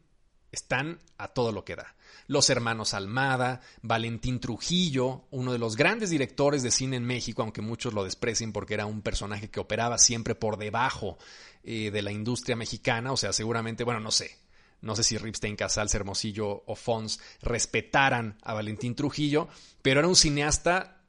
están 0.52 1.00
a 1.16 1.28
todo 1.28 1.52
lo 1.52 1.64
que 1.64 1.76
da 1.76 1.95
los 2.26 2.50
hermanos 2.50 2.94
Almada, 2.94 3.60
Valentín 3.82 4.40
Trujillo, 4.40 5.24
uno 5.30 5.52
de 5.52 5.58
los 5.58 5.76
grandes 5.76 6.10
directores 6.10 6.62
de 6.62 6.70
cine 6.70 6.96
en 6.96 7.04
México, 7.04 7.42
aunque 7.42 7.62
muchos 7.62 7.94
lo 7.94 8.04
desprecien 8.04 8.52
porque 8.52 8.74
era 8.74 8.86
un 8.86 9.02
personaje 9.02 9.48
que 9.48 9.60
operaba 9.60 9.98
siempre 9.98 10.34
por 10.34 10.56
debajo 10.56 11.18
eh, 11.62 11.90
de 11.90 12.02
la 12.02 12.12
industria 12.12 12.56
mexicana, 12.56 13.12
o 13.12 13.16
sea, 13.16 13.32
seguramente, 13.32 13.84
bueno, 13.84 14.00
no 14.00 14.10
sé, 14.10 14.38
no 14.80 14.94
sé 14.94 15.02
si 15.02 15.18
Ripstein, 15.18 15.56
Casals, 15.56 15.94
Hermosillo 15.94 16.62
o 16.66 16.76
Fons 16.76 17.20
respetaran 17.42 18.38
a 18.42 18.54
Valentín 18.54 18.94
Trujillo, 18.94 19.48
pero 19.82 20.00
era 20.00 20.08
un 20.08 20.16
cineasta 20.16 21.02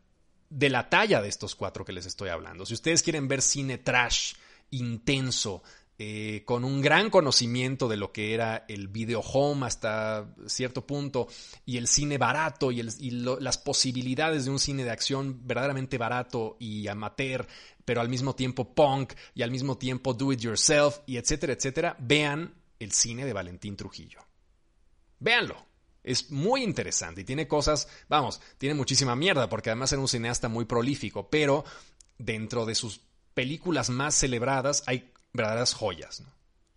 de 0.50 0.70
la 0.70 0.90
talla 0.90 1.22
de 1.22 1.30
estos 1.30 1.56
cuatro 1.56 1.84
que 1.84 1.92
les 1.92 2.06
estoy 2.06 2.30
hablando. 2.30 2.66
Si 2.66 2.74
ustedes 2.74 3.04
quieren 3.04 3.28
ver 3.28 3.42
cine 3.42 3.78
trash, 3.78 4.34
intenso, 4.72 5.64
eh, 6.00 6.44
con 6.46 6.64
un 6.64 6.80
gran 6.80 7.10
conocimiento 7.10 7.88
de 7.88 7.98
lo 7.98 8.12
que 8.12 8.36
era 8.36 8.66
el 8.68 8.88
video 8.88 9.22
home 9.22 9.66
hasta 9.66 10.32
cierto 10.46 10.86
punto 10.86 11.28
y 11.66 11.78
el 11.78 11.88
cine 11.88 12.20
barato 12.20 12.72
y, 12.72 12.84
las 12.84 13.58
posibilidades 13.58 14.46
de 14.46 14.52
un 14.52 14.60
cine 14.60 14.84
de 14.84 14.92
acción 14.92 15.48
verdaderamente 15.48 15.98
barato 15.98 16.56
y 16.60 16.88
amateur, 16.88 17.48
pero 17.84 18.00
al 18.00 18.10
mismo 18.10 18.36
tiempo 18.36 18.76
punk 18.76 19.14
y 19.34 19.42
al 19.42 19.50
mismo 19.50 19.80
tiempo 19.80 20.14
do 20.14 20.32
it 20.32 20.40
yourself 20.40 21.00
y 21.08 21.18
etcétera, 21.18 21.54
etcétera, 21.54 21.96
vean 22.00 22.54
el 22.78 22.92
cine 22.92 23.26
de 23.26 23.34
Valentín 23.34 23.76
Trujillo. 23.76 24.20
Véanlo. 25.20 25.66
Es 26.04 26.30
muy 26.30 26.64
interesante 26.64 27.22
y 27.22 27.26
tiene 27.26 27.48
cosas, 27.48 27.90
vamos, 28.08 28.40
tiene 28.60 28.76
muchísima 28.76 29.16
mierda 29.16 29.50
porque 29.50 29.72
además 29.72 29.92
era 29.92 30.02
un 30.02 30.08
cineasta 30.08 30.48
muy 30.48 30.66
prolífico, 30.66 31.28
pero 31.28 31.66
dentro 32.20 32.68
de 32.68 32.76
sus 32.76 33.02
películas 33.34 33.90
más 33.90 34.16
celebradas 34.16 34.84
hay 34.86 35.12
verdaderas 35.34 35.74
joyas, 35.74 36.24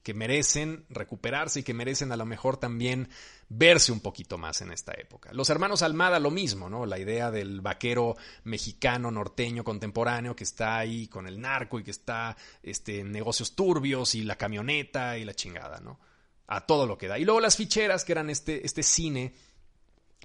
que 0.02 0.14
merecen 0.14 0.86
recuperarse 0.88 1.60
y 1.60 1.62
que 1.62 1.74
merecen 1.74 2.12
a 2.12 2.16
lo 2.16 2.26
mejor 2.26 2.56
también 2.56 3.08
verse 3.48 3.92
un 3.92 4.00
poquito 4.00 4.38
más 4.38 4.60
en 4.62 4.72
esta 4.72 4.92
época. 4.92 5.30
Los 5.32 5.50
hermanos 5.50 5.82
Almada 5.82 6.18
lo 6.18 6.30
mismo, 6.30 6.70
¿no? 6.70 6.86
La 6.86 6.98
idea 6.98 7.30
del 7.30 7.60
vaquero 7.60 8.16
mexicano 8.44 9.10
norteño 9.10 9.64
contemporáneo 9.64 10.34
que 10.36 10.44
está 10.44 10.78
ahí 10.78 11.08
con 11.08 11.26
el 11.26 11.40
narco 11.40 11.78
y 11.78 11.84
que 11.84 11.90
está 11.90 12.36
este, 12.62 13.00
en 13.00 13.12
negocios 13.12 13.54
turbios 13.54 14.14
y 14.14 14.22
la 14.22 14.36
camioneta 14.36 15.18
y 15.18 15.24
la 15.24 15.34
chingada, 15.34 15.80
¿no? 15.80 16.00
A 16.46 16.64
todo 16.64 16.86
lo 16.86 16.96
que 16.96 17.08
da. 17.08 17.18
Y 17.18 17.24
luego 17.24 17.40
las 17.40 17.56
ficheras, 17.56 18.04
que 18.04 18.12
eran 18.12 18.30
este, 18.30 18.64
este 18.64 18.82
cine 18.82 19.34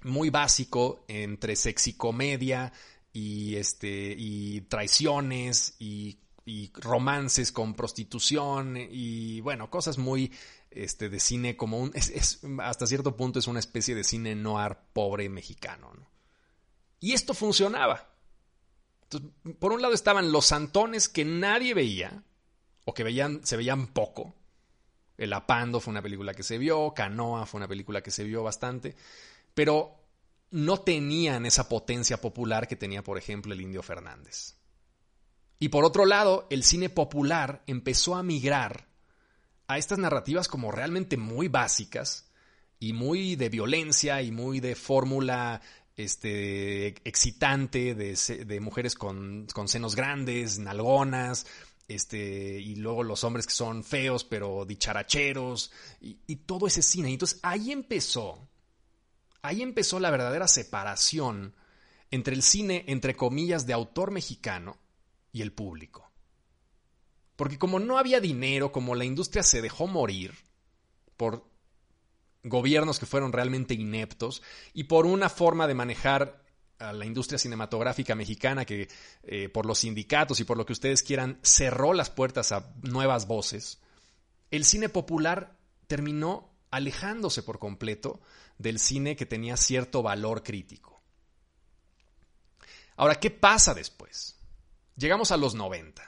muy 0.04 0.30
básico 0.30 1.04
entre 1.08 1.56
sexicomedia 1.56 2.72
y, 3.12 3.56
este, 3.56 4.14
y 4.16 4.62
traiciones 4.62 5.74
y 5.78 6.18
y 6.46 6.70
romances 6.74 7.50
con 7.50 7.74
prostitución 7.74 8.76
y 8.78 9.40
bueno, 9.40 9.68
cosas 9.68 9.98
muy 9.98 10.32
este, 10.70 11.08
de 11.08 11.18
cine 11.18 11.56
como 11.56 11.80
un... 11.80 11.90
Es, 11.94 12.40
hasta 12.60 12.86
cierto 12.86 13.16
punto 13.16 13.40
es 13.40 13.48
una 13.48 13.58
especie 13.58 13.96
de 13.96 14.04
cine 14.04 14.36
noir 14.36 14.78
pobre 14.92 15.28
mexicano. 15.28 15.92
Y 17.00 17.12
esto 17.12 17.34
funcionaba. 17.34 18.08
por 19.58 19.72
un 19.72 19.82
lado 19.82 19.92
estaban 19.92 20.30
los 20.30 20.46
santones 20.46 21.08
que 21.08 21.24
nadie 21.24 21.74
veía 21.74 22.22
o 22.84 22.94
que 22.94 23.02
veían, 23.02 23.44
se 23.44 23.56
veían 23.56 23.88
poco. 23.88 24.36
El 25.18 25.32
Apando 25.32 25.80
fue 25.80 25.90
una 25.90 26.02
película 26.02 26.32
que 26.32 26.44
se 26.44 26.58
vio, 26.58 26.94
Canoa 26.94 27.46
fue 27.46 27.58
una 27.58 27.68
película 27.68 28.02
que 28.02 28.12
se 28.12 28.22
vio 28.22 28.44
bastante, 28.44 28.94
pero 29.52 29.96
no 30.52 30.78
tenían 30.78 31.44
esa 31.44 31.68
potencia 31.68 32.20
popular 32.20 32.68
que 32.68 32.76
tenía, 32.76 33.02
por 33.02 33.18
ejemplo, 33.18 33.52
el 33.52 33.62
Indio 33.62 33.82
Fernández. 33.82 34.54
Y 35.58 35.68
por 35.68 35.84
otro 35.84 36.04
lado, 36.04 36.46
el 36.50 36.62
cine 36.62 36.90
popular 36.90 37.62
empezó 37.66 38.14
a 38.14 38.22
migrar 38.22 38.88
a 39.68 39.78
estas 39.78 39.98
narrativas 39.98 40.48
como 40.48 40.70
realmente 40.70 41.16
muy 41.16 41.48
básicas 41.48 42.30
y 42.78 42.92
muy 42.92 43.36
de 43.36 43.48
violencia 43.48 44.20
y 44.22 44.30
muy 44.30 44.60
de 44.60 44.74
fórmula 44.74 45.62
este, 45.96 46.88
excitante 47.08 47.94
de, 47.94 48.60
mujeres 48.60 48.94
con, 48.94 49.46
senos 49.66 49.96
grandes, 49.96 50.58
nalgonas, 50.58 51.46
este, 51.88 52.60
y 52.60 52.76
luego 52.76 53.02
los 53.02 53.24
hombres 53.24 53.46
que 53.46 53.54
son 53.54 53.82
feos 53.82 54.24
pero 54.24 54.66
dicharacheros, 54.66 55.72
y, 56.02 56.18
y 56.26 56.36
todo 56.36 56.66
ese 56.66 56.82
cine. 56.82 57.08
Y 57.10 57.14
entonces 57.14 57.40
ahí 57.42 57.72
empezó, 57.72 58.46
ahí 59.40 59.62
empezó 59.62 60.00
la 60.00 60.10
verdadera 60.10 60.48
separación 60.48 61.54
entre 62.10 62.34
el 62.34 62.42
cine, 62.42 62.84
entre 62.88 63.16
comillas, 63.16 63.66
de 63.66 63.72
autor 63.72 64.10
mexicano 64.10 64.76
y 65.36 65.42
el 65.42 65.52
público. 65.52 66.10
Porque 67.36 67.58
como 67.58 67.78
no 67.78 67.98
había 67.98 68.20
dinero, 68.20 68.72
como 68.72 68.94
la 68.94 69.04
industria 69.04 69.42
se 69.42 69.60
dejó 69.60 69.86
morir 69.86 70.34
por 71.18 71.44
gobiernos 72.42 72.98
que 72.98 73.04
fueron 73.04 73.32
realmente 73.32 73.74
ineptos 73.74 74.42
y 74.72 74.84
por 74.84 75.04
una 75.04 75.28
forma 75.28 75.66
de 75.66 75.74
manejar 75.74 76.42
a 76.78 76.94
la 76.94 77.04
industria 77.04 77.38
cinematográfica 77.38 78.14
mexicana 78.14 78.64
que 78.64 78.88
eh, 79.24 79.50
por 79.50 79.66
los 79.66 79.80
sindicatos 79.80 80.40
y 80.40 80.44
por 80.44 80.56
lo 80.56 80.64
que 80.64 80.72
ustedes 80.72 81.02
quieran 81.02 81.38
cerró 81.42 81.92
las 81.92 82.08
puertas 82.08 82.52
a 82.52 82.72
nuevas 82.80 83.26
voces, 83.26 83.78
el 84.50 84.64
cine 84.64 84.88
popular 84.88 85.58
terminó 85.86 86.48
alejándose 86.70 87.42
por 87.42 87.58
completo 87.58 88.20
del 88.56 88.78
cine 88.78 89.16
que 89.16 89.26
tenía 89.26 89.58
cierto 89.58 90.02
valor 90.02 90.42
crítico. 90.42 91.02
Ahora, 92.96 93.16
¿qué 93.16 93.30
pasa 93.30 93.74
después? 93.74 94.35
Llegamos 94.96 95.30
a 95.30 95.36
los 95.36 95.54
90. 95.54 96.02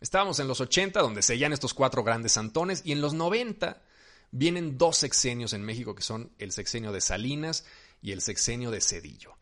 Estábamos 0.00 0.38
en 0.38 0.46
los 0.46 0.60
80, 0.60 1.00
donde 1.00 1.22
seguían 1.22 1.52
estos 1.52 1.74
cuatro 1.74 2.04
grandes 2.04 2.32
santones, 2.32 2.82
y 2.84 2.92
en 2.92 3.00
los 3.00 3.14
90 3.14 3.82
vienen 4.30 4.78
dos 4.78 4.98
sexenios 4.98 5.52
en 5.52 5.62
México, 5.62 5.94
que 5.94 6.02
son 6.02 6.30
el 6.38 6.52
sexenio 6.52 6.92
de 6.92 7.00
Salinas 7.00 7.64
y 8.02 8.12
el 8.12 8.20
sexenio 8.20 8.70
de 8.70 8.80
Cedillo. 8.80 9.36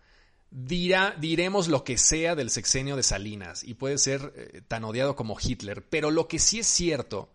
Dirá, 0.50 1.14
diremos 1.18 1.68
lo 1.68 1.84
que 1.84 1.98
sea 1.98 2.34
del 2.34 2.48
sexenio 2.48 2.96
de 2.96 3.02
Salinas, 3.02 3.64
y 3.64 3.74
puede 3.74 3.98
ser 3.98 4.32
eh, 4.36 4.62
tan 4.66 4.84
odiado 4.84 5.14
como 5.16 5.36
Hitler, 5.38 5.84
pero 5.88 6.10
lo 6.10 6.28
que 6.28 6.38
sí 6.38 6.60
es 6.60 6.66
cierto 6.66 7.30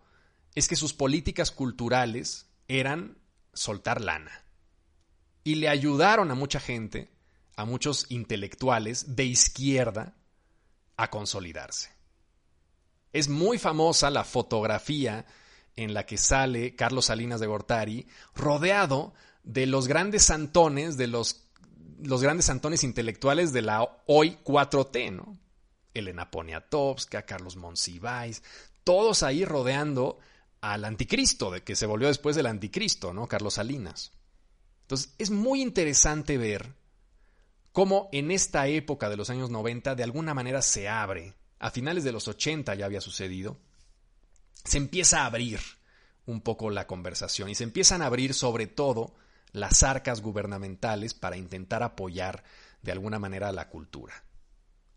es 0.54 0.66
que 0.66 0.76
sus 0.76 0.94
políticas 0.94 1.52
culturales 1.52 2.46
eran 2.66 3.18
soltar 3.52 4.00
lana. 4.00 4.44
Y 5.44 5.56
le 5.56 5.68
ayudaron 5.68 6.30
a 6.30 6.34
mucha 6.34 6.60
gente, 6.60 7.10
a 7.56 7.64
muchos 7.64 8.06
intelectuales 8.08 9.14
de 9.14 9.24
izquierda, 9.24 10.16
a 11.00 11.08
consolidarse. 11.08 11.90
Es 13.12 13.28
muy 13.28 13.58
famosa 13.58 14.10
la 14.10 14.22
fotografía 14.22 15.24
en 15.74 15.94
la 15.94 16.04
que 16.04 16.18
sale 16.18 16.76
Carlos 16.76 17.06
Salinas 17.06 17.40
de 17.40 17.46
Gortari 17.46 18.06
rodeado 18.34 19.14
de 19.42 19.64
los 19.64 19.88
grandes 19.88 20.24
santones, 20.24 20.98
de 20.98 21.06
los, 21.06 21.48
los 22.02 22.22
grandes 22.22 22.44
santones 22.44 22.84
intelectuales 22.84 23.54
de 23.54 23.62
la 23.62 24.02
hoy 24.06 24.36
4T, 24.44 25.12
¿no? 25.12 25.38
Elena 25.94 26.30
Poniatowska, 26.30 27.22
Carlos 27.22 27.56
Monsiváis, 27.56 28.42
todos 28.84 29.22
ahí 29.22 29.46
rodeando 29.46 30.18
al 30.60 30.84
anticristo, 30.84 31.50
de 31.50 31.62
que 31.62 31.76
se 31.76 31.86
volvió 31.86 32.08
después 32.08 32.36
del 32.36 32.46
anticristo, 32.46 33.14
¿no? 33.14 33.26
Carlos 33.26 33.54
Salinas. 33.54 34.12
Entonces, 34.82 35.14
es 35.16 35.30
muy 35.30 35.62
interesante 35.62 36.36
ver 36.36 36.74
cómo 37.72 38.08
en 38.12 38.30
esta 38.30 38.66
época 38.66 39.08
de 39.08 39.16
los 39.16 39.30
años 39.30 39.50
90 39.50 39.94
de 39.94 40.02
alguna 40.02 40.34
manera 40.34 40.62
se 40.62 40.88
abre, 40.88 41.34
a 41.58 41.70
finales 41.70 42.04
de 42.04 42.12
los 42.12 42.26
80 42.28 42.74
ya 42.74 42.86
había 42.86 43.00
sucedido, 43.00 43.58
se 44.64 44.78
empieza 44.78 45.22
a 45.22 45.26
abrir 45.26 45.60
un 46.26 46.40
poco 46.40 46.70
la 46.70 46.86
conversación 46.86 47.48
y 47.48 47.54
se 47.54 47.64
empiezan 47.64 48.02
a 48.02 48.06
abrir 48.06 48.34
sobre 48.34 48.66
todo 48.66 49.14
las 49.52 49.82
arcas 49.82 50.20
gubernamentales 50.20 51.14
para 51.14 51.36
intentar 51.36 51.82
apoyar 51.82 52.44
de 52.82 52.92
alguna 52.92 53.18
manera 53.18 53.52
la 53.52 53.68
cultura. 53.68 54.24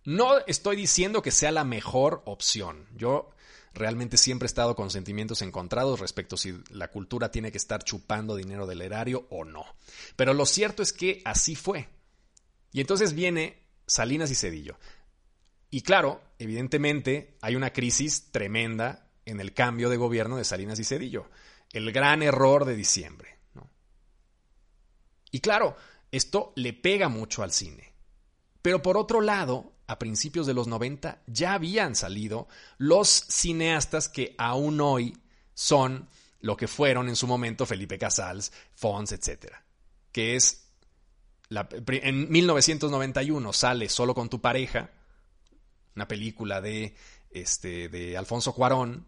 No 0.05 0.39
estoy 0.47 0.75
diciendo 0.75 1.21
que 1.21 1.31
sea 1.31 1.51
la 1.51 1.63
mejor 1.63 2.21
opción. 2.25 2.87
Yo 2.95 3.29
realmente 3.73 4.17
siempre 4.17 4.45
he 4.45 4.47
estado 4.47 4.75
con 4.75 4.89
sentimientos 4.89 5.41
encontrados 5.41 5.99
respecto 5.99 6.35
a 6.35 6.37
si 6.37 6.61
la 6.69 6.89
cultura 6.89 7.31
tiene 7.31 7.51
que 7.51 7.57
estar 7.57 7.83
chupando 7.83 8.35
dinero 8.35 8.67
del 8.67 8.81
erario 8.81 9.25
o 9.29 9.45
no. 9.45 9.65
Pero 10.15 10.33
lo 10.33 10.45
cierto 10.45 10.83
es 10.83 10.93
que 10.93 11.21
así 11.25 11.55
fue. 11.55 11.87
Y 12.73 12.81
entonces 12.81 13.13
viene 13.13 13.63
Salinas 13.87 14.31
y 14.31 14.35
Cedillo. 14.35 14.77
Y 15.69 15.81
claro, 15.81 16.21
evidentemente 16.39 17.37
hay 17.41 17.55
una 17.55 17.71
crisis 17.71 18.31
tremenda 18.31 19.07
en 19.25 19.39
el 19.39 19.53
cambio 19.53 19.89
de 19.89 19.97
gobierno 19.97 20.35
de 20.35 20.43
Salinas 20.43 20.79
y 20.79 20.83
Cedillo. 20.83 21.29
El 21.71 21.91
gran 21.91 22.21
error 22.21 22.65
de 22.65 22.75
diciembre. 22.75 23.37
Y 25.31 25.39
claro, 25.39 25.75
Esto 26.11 26.53
le 26.55 26.73
pega 26.73 27.09
mucho 27.09 27.41
al 27.41 27.51
cine. 27.51 27.91
Pero 28.61 28.83
por 28.83 28.97
otro 28.97 29.19
lado, 29.19 29.73
a 29.87 29.97
principios 29.97 30.45
de 30.45 30.53
los 30.53 30.67
90 30.67 31.23
ya 31.25 31.53
habían 31.53 31.95
salido 31.95 32.47
los 32.77 33.09
cineastas 33.09 34.09
que 34.09 34.35
aún 34.37 34.79
hoy 34.79 35.17
son 35.55 36.07
lo 36.39 36.55
que 36.55 36.67
fueron 36.67 37.09
en 37.09 37.15
su 37.15 37.25
momento 37.25 37.65
Felipe 37.65 37.97
Casals, 37.97 38.51
Fons, 38.75 39.11
etc. 39.11 39.53
Que 40.11 40.35
es, 40.35 40.62
en 41.49 42.31
1991 42.31 43.53
sale 43.53 43.89
Solo 43.89 44.13
con 44.15 44.29
tu 44.29 44.41
pareja, 44.41 44.91
una 45.95 46.07
película 46.07 46.61
de, 46.61 46.95
este, 47.31 47.89
de 47.89 48.17
Alfonso 48.17 48.53
Cuarón, 48.53 49.05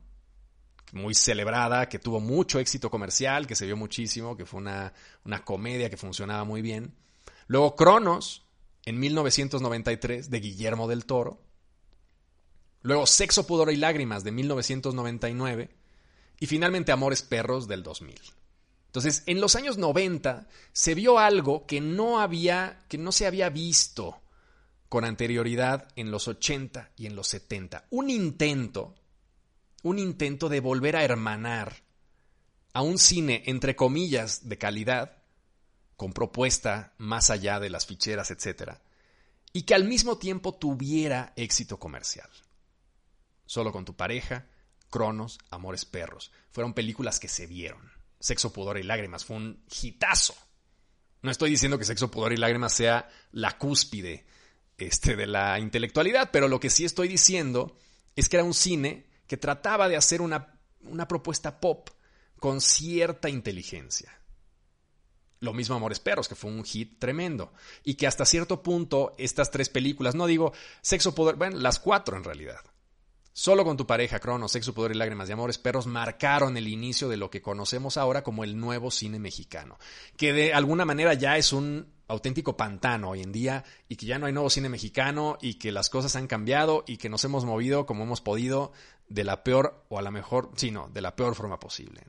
muy 0.91 1.13
celebrada, 1.13 1.89
que 1.89 1.99
tuvo 1.99 2.19
mucho 2.19 2.59
éxito 2.59 2.89
comercial, 2.89 3.47
que 3.47 3.55
se 3.55 3.65
vio 3.65 3.75
muchísimo, 3.75 4.37
que 4.37 4.45
fue 4.45 4.59
una, 4.59 4.93
una 5.23 5.43
comedia 5.43 5.89
que 5.89 5.97
funcionaba 5.97 6.43
muy 6.43 6.61
bien. 6.61 6.95
Luego 7.47 7.75
Cronos, 7.75 8.45
en 8.85 8.99
1993, 8.99 10.29
de 10.29 10.39
Guillermo 10.39 10.87
del 10.87 11.05
Toro. 11.05 11.41
Luego 12.81 13.07
Sexo, 13.07 13.47
Pudor 13.47 13.71
y 13.71 13.77
Lágrimas, 13.77 14.23
de 14.23 14.31
1999. 14.31 15.69
Y 16.39 16.45
finalmente 16.47 16.91
Amores 16.91 17.23
Perros, 17.23 17.67
del 17.67 17.81
2000. 17.81 18.15
Entonces, 18.95 19.23
en 19.25 19.41
los 19.41 19.55
años 19.55 19.77
90 19.77 20.47
se 20.71 20.95
vio 20.95 21.19
algo 21.19 21.65
que 21.65 21.81
no 21.81 22.21
había, 22.21 22.85
que 22.87 22.97
no 22.97 23.11
se 23.11 23.27
había 23.27 23.49
visto 23.49 24.21
con 24.87 25.03
anterioridad 25.03 25.89
en 25.97 26.11
los 26.11 26.29
80 26.29 26.91
y 26.95 27.05
en 27.05 27.15
los 27.15 27.27
70. 27.27 27.87
Un 27.89 28.09
intento 28.09 28.95
un 29.85 29.99
intento 29.99 30.49
de 30.49 30.61
volver 30.61 30.95
a 30.95 31.03
hermanar 31.03 31.83
a 32.73 32.81
un 32.81 32.97
cine, 32.97 33.43
entre 33.45 33.75
comillas, 33.75 34.49
de 34.49 34.57
calidad, 34.57 35.17
con 35.95 36.11
propuesta 36.11 36.93
más 36.97 37.29
allá 37.29 37.59
de 37.59 37.69
las 37.69 37.85
ficheras, 37.85 38.31
etc., 38.31 38.79
y 39.53 39.61
que 39.61 39.75
al 39.75 39.83
mismo 39.83 40.17
tiempo 40.17 40.55
tuviera 40.55 41.33
éxito 41.35 41.77
comercial. 41.79 42.29
Solo 43.45 43.71
con 43.71 43.85
tu 43.85 43.95
pareja, 43.95 44.47
Cronos, 44.89 45.37
Amores 45.51 45.85
Perros, 45.85 46.31
fueron 46.49 46.73
películas 46.73 47.19
que 47.19 47.27
se 47.27 47.45
vieron. 47.45 47.94
Sexo, 48.25 48.51
Pudor 48.51 48.79
y 48.79 48.83
Lágrimas 48.83 49.23
fue 49.23 49.35
un 49.35 49.63
hitazo. 49.69 50.33
No 51.21 51.29
estoy 51.29 51.51
diciendo 51.51 51.77
que 51.77 51.85
Sexo, 51.85 52.09
Pudor 52.09 52.33
y 52.33 52.37
Lágrimas 52.37 52.73
sea 52.73 53.07
la 53.31 53.55
cúspide 53.59 54.25
este, 54.79 55.15
de 55.15 55.27
la 55.27 55.59
intelectualidad, 55.59 56.31
pero 56.31 56.47
lo 56.47 56.59
que 56.59 56.71
sí 56.71 56.85
estoy 56.85 57.07
diciendo 57.07 57.77
es 58.15 58.27
que 58.27 58.37
era 58.37 58.43
un 58.43 58.55
cine 58.55 59.05
que 59.27 59.37
trataba 59.37 59.87
de 59.87 59.95
hacer 59.95 60.23
una, 60.23 60.57
propuesta 61.07 61.59
pop 61.59 61.87
con 62.39 62.61
cierta 62.61 63.29
inteligencia. 63.29 64.19
Lo 65.39 65.53
mismo 65.53 65.75
Amores 65.75 65.99
Perros, 65.99 66.27
que 66.27 66.33
fue 66.33 66.49
un 66.49 66.63
hit 66.63 66.97
tremendo. 66.97 67.53
Y 67.83 67.93
que 67.93 68.07
hasta 68.07 68.25
cierto 68.25 68.63
punto 68.63 69.13
estas 69.19 69.51
tres 69.51 69.69
películas, 69.69 70.15
no 70.15 70.25
digo 70.25 70.51
Sexo, 70.81 71.13
Poder, 71.13 71.35
bueno, 71.35 71.59
las 71.59 71.79
cuatro 71.79 72.17
en 72.17 72.23
realidad. 72.23 72.61
Solo 73.37 73.65
con 73.65 73.75
tu 73.75 73.85
pareja, 73.85 74.21
Crono, 74.21 74.47
Sexo, 74.47 74.73
Poder 74.73 74.93
y 74.93 74.95
Lágrimas 74.97 75.27
de 75.27 75.33
Amores 75.33 75.57
Perros 75.57 75.87
marcaron 75.87 76.55
el 76.55 76.69
inicio 76.69 77.09
de 77.09 77.17
lo 77.17 77.29
que 77.29 77.41
conocemos 77.41 77.97
ahora 77.97 78.23
como 78.23 78.45
el 78.45 78.57
nuevo 78.57 78.91
cine 78.91 79.19
mexicano. 79.19 79.77
Que 80.15 80.31
de 80.31 80.53
alguna 80.53 80.85
manera 80.85 81.13
ya 81.15 81.35
es 81.35 81.51
un 81.51 81.91
auténtico 82.07 82.55
pantano 82.55 83.09
hoy 83.09 83.23
en 83.23 83.33
día 83.33 83.65
y 83.89 83.97
que 83.97 84.05
ya 84.05 84.17
no 84.17 84.27
hay 84.27 84.31
nuevo 84.31 84.49
cine 84.49 84.69
mexicano 84.69 85.37
y 85.41 85.55
que 85.55 85.73
las 85.73 85.89
cosas 85.89 86.15
han 86.15 86.27
cambiado 86.27 86.85
y 86.87 86.95
que 86.95 87.09
nos 87.09 87.25
hemos 87.25 87.43
movido 87.43 87.85
como 87.85 88.05
hemos 88.05 88.21
podido 88.21 88.71
de 89.09 89.25
la 89.25 89.43
peor 89.43 89.83
o 89.89 89.99
a 89.99 90.01
la 90.01 90.11
mejor, 90.11 90.51
sí, 90.55 90.71
no, 90.71 90.87
de 90.87 91.01
la 91.01 91.17
peor 91.17 91.35
forma 91.35 91.59
posible. 91.59 92.03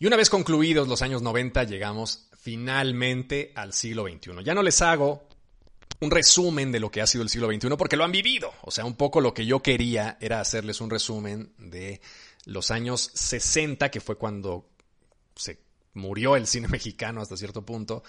Y 0.00 0.08
una 0.08 0.16
vez 0.16 0.28
concluidos 0.28 0.88
los 0.88 1.02
años 1.02 1.22
90 1.22 1.62
llegamos 1.62 2.30
finalmente 2.36 3.52
al 3.54 3.74
siglo 3.74 4.08
XXI. 4.08 4.42
Ya 4.42 4.54
no 4.54 4.62
les 4.64 4.82
hago 4.82 5.28
un 6.04 6.10
resumen 6.10 6.70
de 6.70 6.80
lo 6.80 6.90
que 6.90 7.00
ha 7.00 7.06
sido 7.06 7.22
el 7.22 7.28
siglo 7.28 7.48
XXI 7.48 7.76
porque 7.76 7.96
lo 7.96 8.04
han 8.04 8.12
vivido. 8.12 8.52
O 8.62 8.70
sea, 8.70 8.84
un 8.84 8.94
poco 8.94 9.20
lo 9.20 9.34
que 9.34 9.46
yo 9.46 9.62
quería 9.62 10.18
era 10.20 10.40
hacerles 10.40 10.80
un 10.80 10.90
resumen 10.90 11.52
de 11.58 12.00
los 12.44 12.70
años 12.70 13.10
60, 13.14 13.90
que 13.90 14.00
fue 14.00 14.16
cuando 14.16 14.68
se 15.34 15.58
murió 15.94 16.36
el 16.36 16.46
cine 16.46 16.68
mexicano 16.70 17.20
hasta 17.20 17.36
cierto 17.36 17.64
punto, 17.64 18.02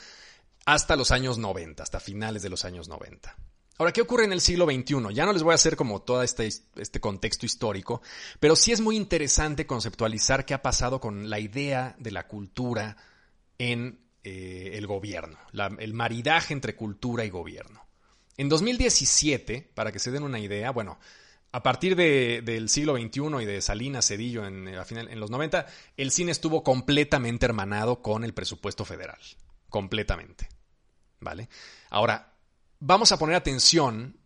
hasta 0.65 0.95
los 0.95 1.11
años 1.11 1.37
90, 1.37 1.83
hasta 1.83 1.99
finales 1.99 2.41
de 2.41 2.49
los 2.49 2.65
años 2.65 2.87
90. 2.87 3.35
Ahora, 3.77 3.91
¿qué 3.91 4.01
ocurre 4.01 4.23
en 4.23 4.31
el 4.31 4.39
siglo 4.39 4.65
XXI? 4.65 5.13
Ya 5.13 5.25
no 5.25 5.33
les 5.33 5.43
voy 5.43 5.51
a 5.51 5.55
hacer 5.55 5.75
como 5.75 6.01
todo 6.01 6.23
este, 6.23 6.47
este, 6.47 6.99
contexto 7.01 7.45
histórico, 7.45 8.01
pero 8.39 8.55
sí 8.55 8.71
es 8.71 8.79
muy 8.79 8.95
interesante 8.95 9.67
conceptualizar 9.67 10.45
qué 10.45 10.53
ha 10.53 10.61
pasado 10.61 11.01
con 11.01 11.29
la 11.29 11.39
idea 11.39 11.93
de 11.99 12.11
la 12.11 12.25
cultura 12.25 12.95
en 13.57 13.99
eh, 14.23 14.71
el 14.73 14.87
gobierno, 14.87 15.37
el 15.77 15.93
maridaje 15.93 16.53
entre 16.53 16.75
cultura 16.75 17.25
y 17.25 17.29
gobierno. 17.29 17.84
En 18.37 18.49
2017, 18.49 19.71
para 19.73 19.91
que 19.91 19.99
se 19.99 20.11
den 20.11 20.23
una 20.23 20.39
idea, 20.39 20.71
bueno, 20.71 20.99
a 21.51 21.63
partir 21.63 21.95
del 21.95 22.67
siglo 22.67 22.97
XXI 22.97 23.43
y 23.43 23.45
de 23.45 23.61
Salinas 23.61 24.07
Cedillo 24.07 24.45
en, 24.45 24.67
en 24.67 25.19
los 25.19 25.31
90, 25.31 25.65
el 25.95 26.11
cine 26.11 26.31
estuvo 26.31 26.63
completamente 26.63 27.45
hermanado 27.45 28.01
con 28.01 28.25
el 28.25 28.33
presupuesto 28.33 28.83
federal. 28.83 29.19
Completamente. 29.69 30.49
¿Vale? 31.21 31.47
Ahora, 31.89 32.33
vamos 32.79 33.13
a 33.13 33.17
poner 33.17 33.35
atención 33.35 34.17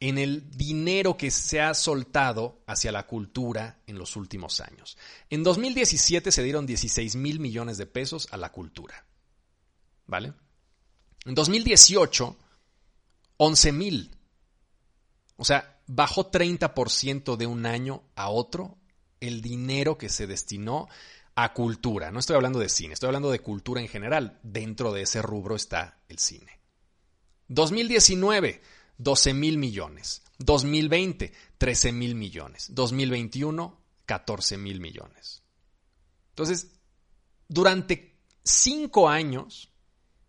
en 0.00 0.18
el 0.18 0.50
dinero 0.50 1.16
que 1.16 1.30
se 1.30 1.60
ha 1.60 1.72
soltado 1.74 2.62
hacia 2.66 2.92
la 2.92 3.06
cultura 3.06 3.78
en 3.86 3.98
los 3.98 4.16
últimos 4.16 4.60
años. 4.60 4.98
En 5.30 5.42
2017 5.44 6.30
se 6.32 6.42
dieron 6.42 6.66
16 6.66 7.16
mil 7.16 7.40
millones 7.40 7.78
de 7.78 7.86
pesos 7.86 8.28
a 8.30 8.36
la 8.36 8.52
cultura. 8.52 9.06
¿Vale? 10.06 10.34
En 11.24 11.34
2018, 11.34 12.36
11 13.36 13.72
mil. 13.72 14.16
O 15.36 15.44
sea, 15.44 15.80
bajó 15.86 16.30
30% 16.30 17.36
de 17.36 17.46
un 17.46 17.66
año 17.66 18.02
a 18.14 18.30
otro 18.30 18.78
el 19.20 19.40
dinero 19.40 19.98
que 19.98 20.08
se 20.08 20.26
destinó 20.26 20.88
a 21.34 21.52
cultura. 21.52 22.10
No 22.10 22.20
estoy 22.20 22.36
hablando 22.36 22.58
de 22.58 22.68
cine, 22.68 22.94
estoy 22.94 23.08
hablando 23.08 23.30
de 23.30 23.40
cultura 23.40 23.80
en 23.80 23.88
general. 23.88 24.38
Dentro 24.42 24.92
de 24.92 25.02
ese 25.02 25.22
rubro 25.22 25.56
está 25.56 25.98
el 26.08 26.18
cine. 26.18 26.60
2019, 27.48 28.62
12 28.98 29.34
mil 29.34 29.58
millones. 29.58 30.22
2020, 30.38 31.32
13 31.58 31.92
mil 31.92 32.14
millones. 32.14 32.68
2021, 32.74 33.80
14 34.06 34.58
mil 34.58 34.80
millones. 34.80 35.42
Entonces, 36.30 36.72
durante 37.48 38.16
cinco 38.42 39.08
años 39.08 39.70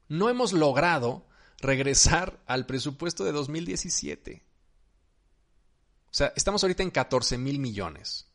no 0.08 0.30
hemos 0.30 0.54
logrado 0.54 1.28
regresar 1.66 2.42
al 2.46 2.66
presupuesto 2.66 3.26
de 3.26 3.32
2017. 3.32 4.44
O 6.06 6.14
sea, 6.14 6.32
estamos 6.36 6.64
ahorita 6.64 6.84
en 6.84 6.92
14 6.92 7.38
mil 7.38 7.60
millones. 7.60 8.28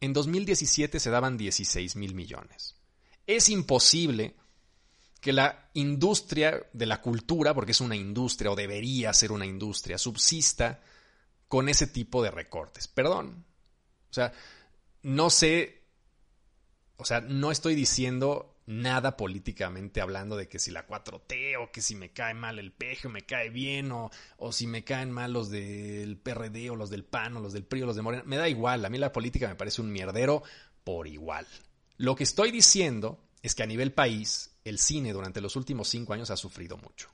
En 0.00 0.12
2017 0.12 1.00
se 1.00 1.10
daban 1.10 1.38
16 1.38 1.96
mil 1.96 2.14
millones. 2.14 2.76
Es 3.26 3.48
imposible 3.48 4.34
que 5.20 5.32
la 5.32 5.70
industria 5.72 6.66
de 6.74 6.84
la 6.84 7.00
cultura, 7.00 7.54
porque 7.54 7.72
es 7.72 7.80
una 7.80 7.96
industria 7.96 8.50
o 8.50 8.56
debería 8.56 9.14
ser 9.14 9.32
una 9.32 9.46
industria, 9.46 9.96
subsista 9.96 10.82
con 11.48 11.70
ese 11.70 11.86
tipo 11.86 12.22
de 12.22 12.30
recortes. 12.30 12.88
Perdón. 12.88 13.46
O 14.10 14.12
sea, 14.12 14.32
no 15.02 15.30
sé, 15.30 15.82
o 16.96 17.06
sea, 17.06 17.22
no 17.22 17.50
estoy 17.50 17.74
diciendo 17.74 18.53
nada 18.66 19.16
políticamente 19.16 20.00
hablando 20.00 20.36
de 20.36 20.48
que 20.48 20.58
si 20.58 20.70
la 20.70 20.86
4T 20.86 21.56
o 21.62 21.70
que 21.70 21.82
si 21.82 21.94
me 21.94 22.12
cae 22.12 22.34
mal 22.34 22.58
el 22.58 22.72
peje 22.72 23.08
o 23.08 23.10
me 23.10 23.22
cae 23.22 23.50
bien 23.50 23.92
o, 23.92 24.10
o 24.38 24.52
si 24.52 24.66
me 24.66 24.84
caen 24.84 25.10
mal 25.10 25.32
los 25.32 25.50
del 25.50 26.16
PRD 26.16 26.70
o 26.70 26.76
los 26.76 26.90
del 26.90 27.04
PAN 27.04 27.36
o 27.36 27.40
los 27.40 27.52
del 27.52 27.64
PRI 27.64 27.82
o 27.82 27.86
los 27.86 27.96
de 27.96 28.02
Morena. 28.02 28.24
Me 28.24 28.36
da 28.36 28.48
igual, 28.48 28.84
a 28.84 28.90
mí 28.90 28.98
la 28.98 29.12
política 29.12 29.48
me 29.48 29.56
parece 29.56 29.82
un 29.82 29.92
mierdero 29.92 30.42
por 30.82 31.06
igual. 31.06 31.46
Lo 31.96 32.16
que 32.16 32.24
estoy 32.24 32.50
diciendo 32.50 33.20
es 33.42 33.54
que 33.54 33.62
a 33.62 33.66
nivel 33.66 33.92
país 33.92 34.56
el 34.64 34.78
cine 34.78 35.12
durante 35.12 35.40
los 35.40 35.56
últimos 35.56 35.88
cinco 35.88 36.14
años 36.14 36.30
ha 36.30 36.36
sufrido 36.36 36.76
mucho. 36.78 37.10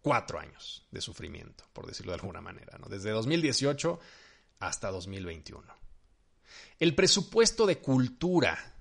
Cuatro 0.00 0.38
años 0.38 0.86
de 0.90 1.00
sufrimiento, 1.00 1.64
por 1.72 1.86
decirlo 1.86 2.12
de 2.12 2.20
alguna 2.20 2.40
manera, 2.40 2.78
¿no? 2.78 2.88
desde 2.88 3.10
2018 3.10 4.00
hasta 4.60 4.90
2021. 4.90 5.62
El 6.78 6.94
presupuesto 6.94 7.66
de 7.66 7.78
cultura 7.78 8.73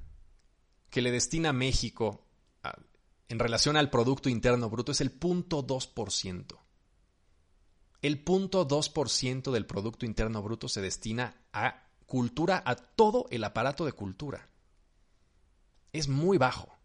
que 0.93 1.01
le 1.01 1.09
destina 1.09 1.51
México 1.53 2.23
en 3.27 3.39
relación 3.39 3.77
al 3.77 3.89
Producto 3.89 4.29
Interno 4.29 4.69
Bruto 4.69 4.91
es 4.91 5.01
el 5.01 5.19
0.2%. 5.19 6.59
El 8.03 8.23
0.2% 8.23 9.51
del 9.51 9.65
Producto 9.65 10.05
Interno 10.05 10.43
Bruto 10.43 10.69
se 10.69 10.81
destina 10.81 11.35
a 11.51 11.87
cultura, 12.05 12.61
a 12.63 12.75
todo 12.75 13.25
el 13.31 13.43
aparato 13.43 13.85
de 13.85 13.93
cultura. 13.93 14.47
Es 15.91 16.07
muy 16.07 16.37
bajo 16.37 16.77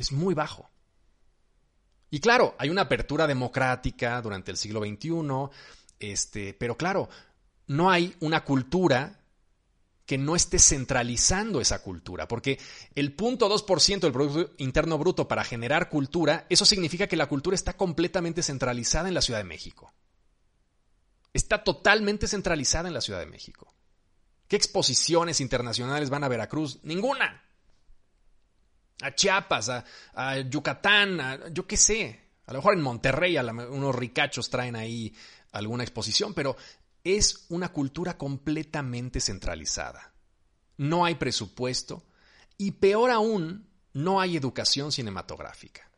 es 0.00 0.12
muy 0.12 0.34
bajo. 0.34 0.70
Y 2.10 2.20
claro, 2.20 2.54
hay 2.58 2.70
una 2.70 2.82
apertura 2.82 3.26
democrática 3.26 4.20
durante 4.22 4.50
el 4.50 4.56
siglo 4.56 4.80
XXI, 4.80 5.50
este, 5.98 6.54
pero 6.54 6.76
claro, 6.76 7.10
no 7.66 7.90
hay 7.90 8.16
una 8.20 8.42
cultura 8.42 9.19
que 10.10 10.18
no 10.18 10.34
esté 10.34 10.58
centralizando 10.58 11.60
esa 11.60 11.82
cultura, 11.82 12.26
porque 12.26 12.58
el 12.96 13.12
punto 13.12 13.48
2% 13.48 14.00
del 14.00 14.10
Producto 14.10 14.54
Interno 14.58 14.98
Bruto 14.98 15.28
para 15.28 15.44
generar 15.44 15.88
cultura, 15.88 16.46
eso 16.48 16.64
significa 16.64 17.06
que 17.06 17.14
la 17.14 17.28
cultura 17.28 17.54
está 17.54 17.74
completamente 17.74 18.42
centralizada 18.42 19.06
en 19.06 19.14
la 19.14 19.22
Ciudad 19.22 19.38
de 19.38 19.44
México. 19.44 19.94
Está 21.32 21.62
totalmente 21.62 22.26
centralizada 22.26 22.88
en 22.88 22.94
la 22.94 23.00
Ciudad 23.00 23.20
de 23.20 23.26
México. 23.26 23.72
¿Qué 24.48 24.56
exposiciones 24.56 25.40
internacionales 25.40 26.10
van 26.10 26.24
a 26.24 26.28
Veracruz? 26.28 26.80
Ninguna. 26.82 27.44
A 29.02 29.14
Chiapas, 29.14 29.68
a, 29.68 30.40
Yucatán, 30.40 31.20
a, 31.20 31.48
yo 31.50 31.68
qué 31.68 31.76
sé. 31.76 32.20
A 32.46 32.52
lo 32.52 32.58
mejor 32.58 32.74
en 32.74 32.82
Monterrey 32.82 33.38
unos 33.38 33.94
ricachos 33.94 34.50
traen 34.50 34.74
ahí 34.74 35.14
alguna 35.52 35.84
exposición, 35.84 36.34
pero 36.34 36.56
es 37.04 37.46
una 37.48 37.72
cultura 37.72 38.18
completamente 38.18 39.20
centralizada. 39.20 40.12
No 40.76 41.04
hay 41.04 41.16
presupuesto 41.16 42.04
y 42.56 42.72
peor 42.72 43.10
aún, 43.10 43.68
no 43.92 44.20
hay 44.20 44.36
educación 44.36 44.92
cinematográfica. 44.92 45.90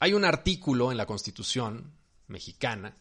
Hay 0.00 0.14
un 0.14 0.24
artículo 0.24 0.92
en 0.92 0.96
la 0.96 1.06
Constitución 1.06 1.92
mexicana, 2.28 2.96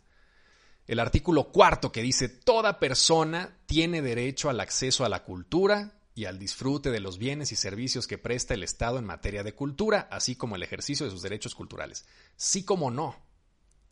el 0.87 0.99
artículo 0.99 1.51
cuarto 1.51 1.91
que 1.91 2.01
dice, 2.01 2.29
toda 2.29 2.79
persona 2.79 3.57
tiene 3.65 4.01
derecho 4.01 4.49
al 4.49 4.61
acceso 4.61 5.03
a 5.03 5.09
la 5.09 5.23
cultura 5.23 5.99
y 6.15 6.25
al 6.25 6.39
disfrute 6.39 6.89
de 6.91 7.01
los 7.01 7.17
bienes 7.17 7.51
y 7.51 7.57
servicios 7.57 8.07
que 8.07 8.17
presta 8.17 8.53
el 8.53 8.63
Estado 8.63 8.97
en 8.97 9.05
materia 9.05 9.43
de 9.43 9.53
cultura, 9.53 10.07
así 10.09 10.35
como 10.35 10.55
el 10.55 10.63
ejercicio 10.63 11.05
de 11.05 11.11
sus 11.11 11.21
derechos 11.21 11.55
culturales. 11.55 12.05
Sí 12.37 12.63
como 12.63 12.89
no. 12.89 13.15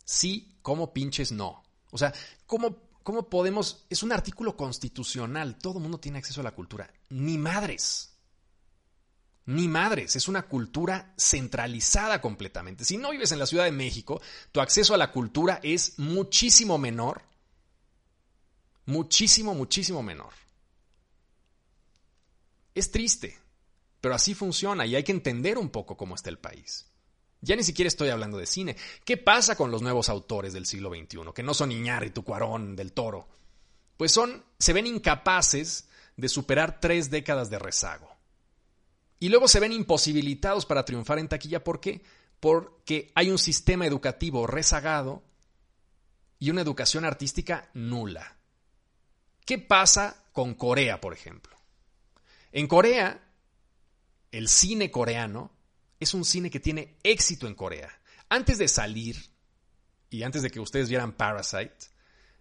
Sí 0.05 0.57
como 0.61 0.93
pinches 0.93 1.33
no. 1.33 1.64
O 1.95 1.97
sea, 1.97 2.13
¿cómo, 2.45 2.75
¿cómo 3.03 3.29
podemos...? 3.29 3.85
Es 3.89 4.03
un 4.03 4.11
artículo 4.11 4.57
constitucional, 4.57 5.57
todo 5.57 5.77
el 5.77 5.83
mundo 5.83 5.97
tiene 5.97 6.17
acceso 6.17 6.41
a 6.41 6.43
la 6.43 6.51
cultura. 6.51 6.91
Ni 7.07 7.37
madres. 7.37 8.17
Ni 9.45 9.69
madres, 9.69 10.17
es 10.17 10.27
una 10.27 10.41
cultura 10.41 11.13
centralizada 11.17 12.19
completamente. 12.19 12.83
Si 12.83 12.97
no 12.97 13.11
vives 13.11 13.31
en 13.31 13.39
la 13.39 13.45
Ciudad 13.45 13.63
de 13.63 13.71
México, 13.71 14.21
tu 14.51 14.59
acceso 14.59 14.93
a 14.93 14.97
la 14.97 15.13
cultura 15.13 15.61
es 15.63 15.97
muchísimo 15.97 16.77
menor. 16.77 17.21
Muchísimo, 18.87 19.55
muchísimo 19.55 20.03
menor. 20.03 20.33
Es 22.73 22.91
triste, 22.91 23.39
pero 24.01 24.15
así 24.15 24.33
funciona 24.33 24.85
y 24.85 24.97
hay 24.97 25.03
que 25.05 25.13
entender 25.13 25.57
un 25.57 25.69
poco 25.69 25.95
cómo 25.95 26.15
está 26.15 26.29
el 26.29 26.39
país. 26.39 26.91
Ya 27.41 27.55
ni 27.55 27.63
siquiera 27.63 27.87
estoy 27.87 28.09
hablando 28.09 28.37
de 28.37 28.45
cine. 28.45 28.75
¿Qué 29.03 29.17
pasa 29.17 29.55
con 29.55 29.71
los 29.71 29.81
nuevos 29.81 30.09
autores 30.09 30.53
del 30.53 30.65
siglo 30.65 30.89
XXI, 30.89 31.33
que 31.33 31.43
no 31.43 31.53
son 31.53 31.71
Iñárritu, 31.71 32.23
Cuarón, 32.23 32.75
del 32.75 32.93
Toro? 32.93 33.27
Pues 33.97 34.11
son, 34.11 34.43
se 34.57 34.73
ven 34.73 34.87
incapaces 34.87 35.87
de 36.17 36.29
superar 36.29 36.79
tres 36.79 37.09
décadas 37.09 37.49
de 37.49 37.59
rezago. 37.59 38.09
Y 39.19 39.29
luego 39.29 39.47
se 39.47 39.59
ven 39.59 39.71
imposibilitados 39.71 40.65
para 40.65 40.85
triunfar 40.85 41.19
en 41.19 41.27
taquilla. 41.27 41.63
¿Por 41.63 41.79
qué? 41.79 42.01
Porque 42.39 43.11
hay 43.15 43.29
un 43.29 43.37
sistema 43.37 43.85
educativo 43.85 44.47
rezagado 44.47 45.23
y 46.39 46.49
una 46.49 46.61
educación 46.61 47.05
artística 47.05 47.69
nula. 47.73 48.37
¿Qué 49.45 49.57
pasa 49.57 50.23
con 50.31 50.55
Corea, 50.55 50.99
por 50.99 51.13
ejemplo? 51.13 51.55
En 52.51 52.67
Corea, 52.67 53.21
el 54.31 54.49
cine 54.49 54.91
coreano 54.91 55.51
es 56.05 56.13
un 56.13 56.23
cine 56.23 56.49
que 56.49 56.59
tiene 56.59 56.97
éxito 57.03 57.47
en 57.47 57.55
Corea. 57.55 57.89
Antes 58.29 58.57
de 58.57 58.67
salir 58.67 59.17
y 60.09 60.23
antes 60.23 60.41
de 60.41 60.49
que 60.49 60.59
ustedes 60.59 60.87
vieran 60.87 61.13
Parasite, 61.13 61.75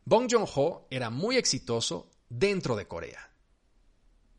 Bong 0.05 0.29
Joon-ho 0.31 0.87
era 0.91 1.11
muy 1.11 1.37
exitoso 1.37 2.11
dentro 2.29 2.77
de 2.77 2.87
Corea. 2.87 3.31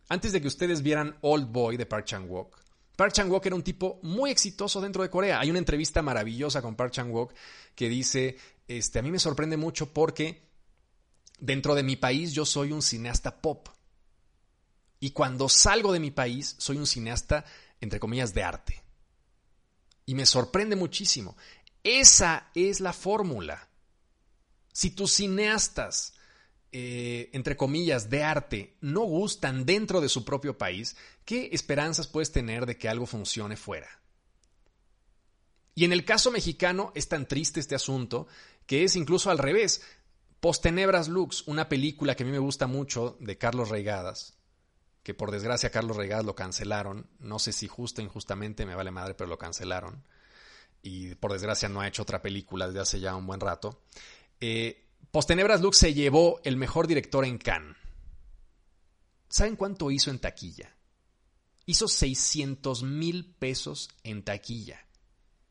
Antes 0.08 0.32
de 0.32 0.42
que 0.42 0.48
ustedes 0.48 0.82
vieran 0.82 1.18
Old 1.22 1.52
Boy 1.52 1.78
de 1.78 1.86
Park 1.86 2.06
Chan-wook, 2.06 2.66
Park 2.96 3.14
Chan-wook 3.14 3.46
era 3.46 3.56
un 3.56 3.64
tipo 3.64 4.00
muy 4.04 4.30
exitoso 4.30 4.80
dentro 4.80 5.04
de 5.04 5.10
Corea. 5.10 5.40
Hay 5.40 5.50
una 5.50 5.60
entrevista 5.60 6.02
maravillosa 6.02 6.62
con 6.62 6.76
Park 6.76 6.92
Chan-wook 6.92 7.34
que 7.74 7.90
dice, 7.90 8.38
este, 8.68 9.00
a 9.00 9.02
mí 9.02 9.12
me 9.12 9.20
sorprende 9.20 9.58
mucho 9.58 9.92
porque 9.92 10.48
dentro 11.40 11.76
de 11.76 11.84
mi 11.84 11.96
país 11.96 12.32
yo 12.32 12.46
soy 12.46 12.72
un 12.72 12.82
cineasta 12.82 13.42
pop. 13.42 13.68
Y 15.00 15.12
cuando 15.12 15.50
salgo 15.50 15.92
de 15.92 16.00
mi 16.00 16.12
país 16.12 16.56
soy 16.58 16.78
un 16.78 16.88
cineasta, 16.88 17.44
entre 17.82 18.00
comillas, 18.00 18.34
de 18.34 18.44
arte. 18.44 18.85
Y 20.06 20.15
me 20.15 20.26
sorprende 20.26 20.76
muchísimo. 20.76 21.36
Esa 21.84 22.50
es 22.56 22.80
la 22.80 22.94
fórmula. 22.94 23.70
Si 24.74 24.91
tus 24.91 25.13
cineastas, 25.13 26.13
eh, 26.72 27.30
entre 27.34 27.56
comillas, 27.56 28.10
de 28.10 28.24
arte 28.24 28.76
no 28.82 29.02
gustan 29.02 29.65
dentro 29.65 30.02
de 30.02 30.10
su 30.10 30.26
propio 30.26 30.58
país, 30.58 30.96
¿qué 31.24 31.50
esperanzas 31.54 32.08
puedes 32.08 32.32
tener 32.32 32.65
de 32.65 32.78
que 32.78 32.89
algo 32.89 33.06
funcione 33.06 33.56
fuera? 33.56 33.88
Y 35.76 35.84
en 35.84 35.91
el 35.91 36.06
caso 36.06 36.32
mexicano 36.32 36.91
es 36.96 37.08
tan 37.08 37.28
triste 37.28 37.60
este 37.60 37.76
asunto 37.76 38.28
que 38.65 38.84
es 38.84 38.96
incluso 38.96 39.30
al 39.30 39.38
revés. 39.38 39.82
Postenebras 40.39 41.08
Lux, 41.08 41.44
una 41.48 41.70
película 41.70 42.15
que 42.15 42.24
a 42.24 42.26
mí 42.26 42.32
me 42.32 42.39
gusta 42.39 42.68
mucho 42.68 43.18
de 43.20 43.38
Carlos 43.38 43.70
Reigadas, 43.70 44.35
que 45.06 45.13
por 45.13 45.30
desgracia 45.30 45.70
Carlos 45.70 45.98
Regas 45.98 46.26
lo 46.26 46.34
cancelaron. 46.34 47.08
No 47.20 47.38
sé 47.38 47.54
si 47.54 47.68
justo 47.68 48.02
o 48.02 48.04
injustamente, 48.04 48.65
me 48.65 48.74
vale 48.74 48.89
madre, 48.89 49.13
pero 49.13 49.30
lo 49.30 49.38
cancelaron. 49.38 50.04
Y 50.82 51.13
por 51.13 51.32
desgracia 51.32 51.70
no 51.70 51.80
ha 51.80 51.88
hecho 51.88 52.02
otra 52.02 52.24
película 52.24 52.65
desde 52.65 52.80
hace 52.80 53.00
ya 53.00 53.15
un 53.15 53.28
buen 53.28 53.39
rato. 53.39 53.84
Eh, 54.41 54.84
Postenebras 55.12 55.62
Lux 55.62 55.78
se 55.78 55.94
llevó 55.94 56.41
el 56.44 56.58
mejor 56.58 56.88
director 56.88 57.24
en 57.24 57.38
Cannes. 57.38 57.78
¿Saben 59.30 59.56
cuánto 59.56 59.91
hizo 59.91 60.10
en 60.10 60.18
taquilla? 60.18 60.76
Hizo 61.68 61.88
600 61.88 62.82
mil 62.82 63.36
pesos 63.38 63.89
en 64.02 64.24
taquilla. 64.24 64.88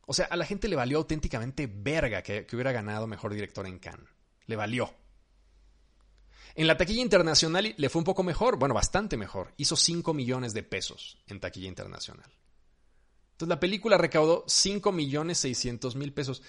O 0.05 0.14
sea, 0.14 0.27
a 0.27 0.37
la 0.37 0.47
gente 0.47 0.67
le 0.67 0.75
valió 0.75 0.99
auténticamente 0.99 1.69
verga 1.69 2.25
que, 2.25 2.45
que 2.45 2.57
hubiera 2.57 2.73
ganado 2.73 3.07
mejor 3.07 3.33
director 3.33 3.69
en 3.69 3.79
Cannes. 3.79 4.11
Le 4.47 4.57
valió. 4.57 4.93
En 6.55 6.67
la 6.69 6.77
taquilla 6.77 7.03
internacional 7.03 7.75
le 7.77 7.88
fue 7.88 8.01
un 8.01 8.05
poco 8.05 8.23
mejor, 8.23 8.59
bueno, 8.59 8.75
bastante 8.75 9.17
mejor. 9.17 9.53
Hizo 9.57 9.75
5 9.77 10.14
millones 10.14 10.55
de 10.55 10.62
pesos 10.62 11.19
en 11.27 11.40
taquilla 11.40 11.69
internacional. 11.69 12.31
Entonces 13.33 13.49
la 13.49 13.59
película 13.59 13.99
recaudó 13.99 14.45
5 14.47 14.93
millones 14.93 15.38
600 15.38 15.97
mil 15.97 16.12
pesos. 16.12 16.43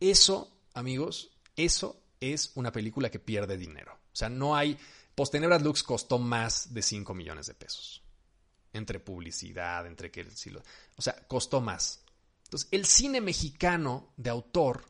Eso, 0.00 0.50
amigos, 0.72 1.30
eso 1.56 2.00
es 2.20 2.52
una 2.54 2.72
película 2.72 3.10
que 3.10 3.18
pierde 3.18 3.58
dinero. 3.58 3.92
O 3.92 4.16
sea, 4.16 4.28
no 4.28 4.56
hay... 4.56 4.78
Postenebras 5.14 5.62
Lux 5.62 5.82
costó 5.82 6.18
más 6.18 6.74
de 6.74 6.82
5 6.82 7.14
millones 7.14 7.46
de 7.46 7.54
pesos. 7.54 8.02
Entre 8.72 8.98
publicidad, 8.98 9.86
entre 9.86 10.10
que... 10.10 10.26
O 10.96 11.02
sea, 11.02 11.14
costó 11.28 11.60
más. 11.60 12.02
Entonces, 12.44 12.68
el 12.72 12.86
cine 12.86 13.20
mexicano 13.20 14.12
de 14.16 14.30
autor 14.30 14.86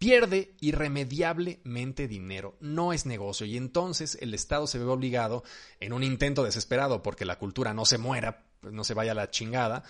pierde 0.00 0.56
irremediablemente 0.60 2.08
dinero, 2.08 2.56
no 2.60 2.94
es 2.94 3.04
negocio 3.04 3.44
y 3.44 3.58
entonces 3.58 4.16
el 4.22 4.32
Estado 4.32 4.66
se 4.66 4.78
ve 4.78 4.86
obligado, 4.86 5.44
en 5.78 5.92
un 5.92 6.02
intento 6.02 6.42
desesperado 6.42 7.02
porque 7.02 7.26
la 7.26 7.38
cultura 7.38 7.74
no 7.74 7.84
se 7.84 7.98
muera, 7.98 8.46
no 8.62 8.82
se 8.82 8.94
vaya 8.94 9.12
a 9.12 9.14
la 9.14 9.30
chingada, 9.30 9.84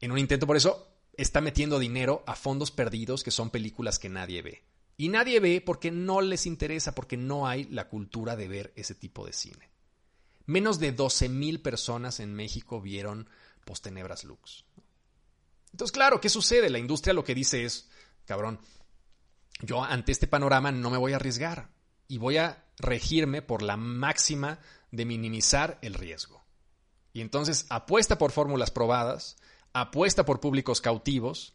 en 0.00 0.10
un 0.10 0.18
intento 0.18 0.48
por 0.48 0.56
eso 0.56 0.88
está 1.16 1.40
metiendo 1.40 1.78
dinero 1.78 2.24
a 2.26 2.34
fondos 2.34 2.72
perdidos 2.72 3.22
que 3.22 3.30
son 3.30 3.50
películas 3.50 4.00
que 4.00 4.08
nadie 4.08 4.42
ve. 4.42 4.64
Y 4.96 5.10
nadie 5.10 5.38
ve 5.38 5.62
porque 5.64 5.92
no 5.92 6.20
les 6.22 6.44
interesa, 6.44 6.96
porque 6.96 7.16
no 7.16 7.46
hay 7.46 7.64
la 7.64 7.88
cultura 7.88 8.34
de 8.34 8.48
ver 8.48 8.72
ese 8.74 8.96
tipo 8.96 9.24
de 9.24 9.32
cine. 9.32 9.70
Menos 10.46 10.80
de 10.80 10.90
12 10.90 11.28
mil 11.28 11.60
personas 11.60 12.18
en 12.18 12.34
México 12.34 12.80
vieron 12.80 13.28
Postenebras 13.64 14.24
Lux. 14.24 14.64
Entonces, 15.70 15.92
claro, 15.92 16.20
¿qué 16.20 16.28
sucede? 16.28 16.68
La 16.68 16.80
industria 16.80 17.14
lo 17.14 17.22
que 17.22 17.36
dice 17.36 17.64
es, 17.64 17.88
cabrón, 18.26 18.58
yo 19.62 19.84
ante 19.84 20.12
este 20.12 20.26
panorama 20.26 20.72
no 20.72 20.90
me 20.90 20.98
voy 20.98 21.12
a 21.12 21.16
arriesgar 21.16 21.70
y 22.08 22.18
voy 22.18 22.38
a 22.38 22.64
regirme 22.78 23.42
por 23.42 23.62
la 23.62 23.76
máxima 23.76 24.58
de 24.90 25.04
minimizar 25.04 25.78
el 25.82 25.94
riesgo. 25.94 26.44
Y 27.12 27.20
entonces 27.20 27.66
apuesta 27.68 28.18
por 28.18 28.32
fórmulas 28.32 28.70
probadas, 28.70 29.36
apuesta 29.72 30.24
por 30.24 30.40
públicos 30.40 30.80
cautivos. 30.80 31.54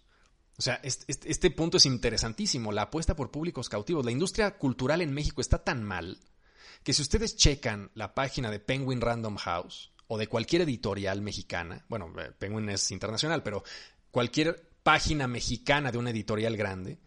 O 0.58 0.62
sea, 0.62 0.80
este, 0.84 1.52
punto 1.52 1.78
es 1.78 1.86
interesantísimo, 1.86 2.72
la 2.72 2.84
apuesta 2.84 3.16
por 3.16 3.32
públicos 3.32 3.68
cautivos. 3.68 4.06
La 4.06 4.12
industria 4.12 4.58
cultural 4.58 5.02
en 5.02 5.14
México 5.14 5.42
está 5.42 5.64
tan 5.64 5.84
mal 5.84 6.20
que 6.84 6.94
si 6.94 7.02
ustedes 7.02 7.36
checan 7.36 7.92
la 7.94 8.14
página 8.14 8.52
de 8.52 8.60
Penguin 8.60 9.02
Random 9.02 9.36
House 9.38 9.92
o 10.08 10.18
de 10.18 10.28
cualquier 10.28 10.62
editorial 10.62 11.22
mexicana, 11.22 11.84
bueno, 11.90 12.14
eh, 12.20 12.32
Penguin 12.38 12.70
es 12.70 12.92
internacional, 12.92 13.44
pero 13.44 13.64
cualquier 14.12 14.70
página 14.84 15.28
mexicana 15.28 15.92
de 15.92 15.98
una 15.98 16.12
editorial 16.12 16.56
grande, 16.56 17.00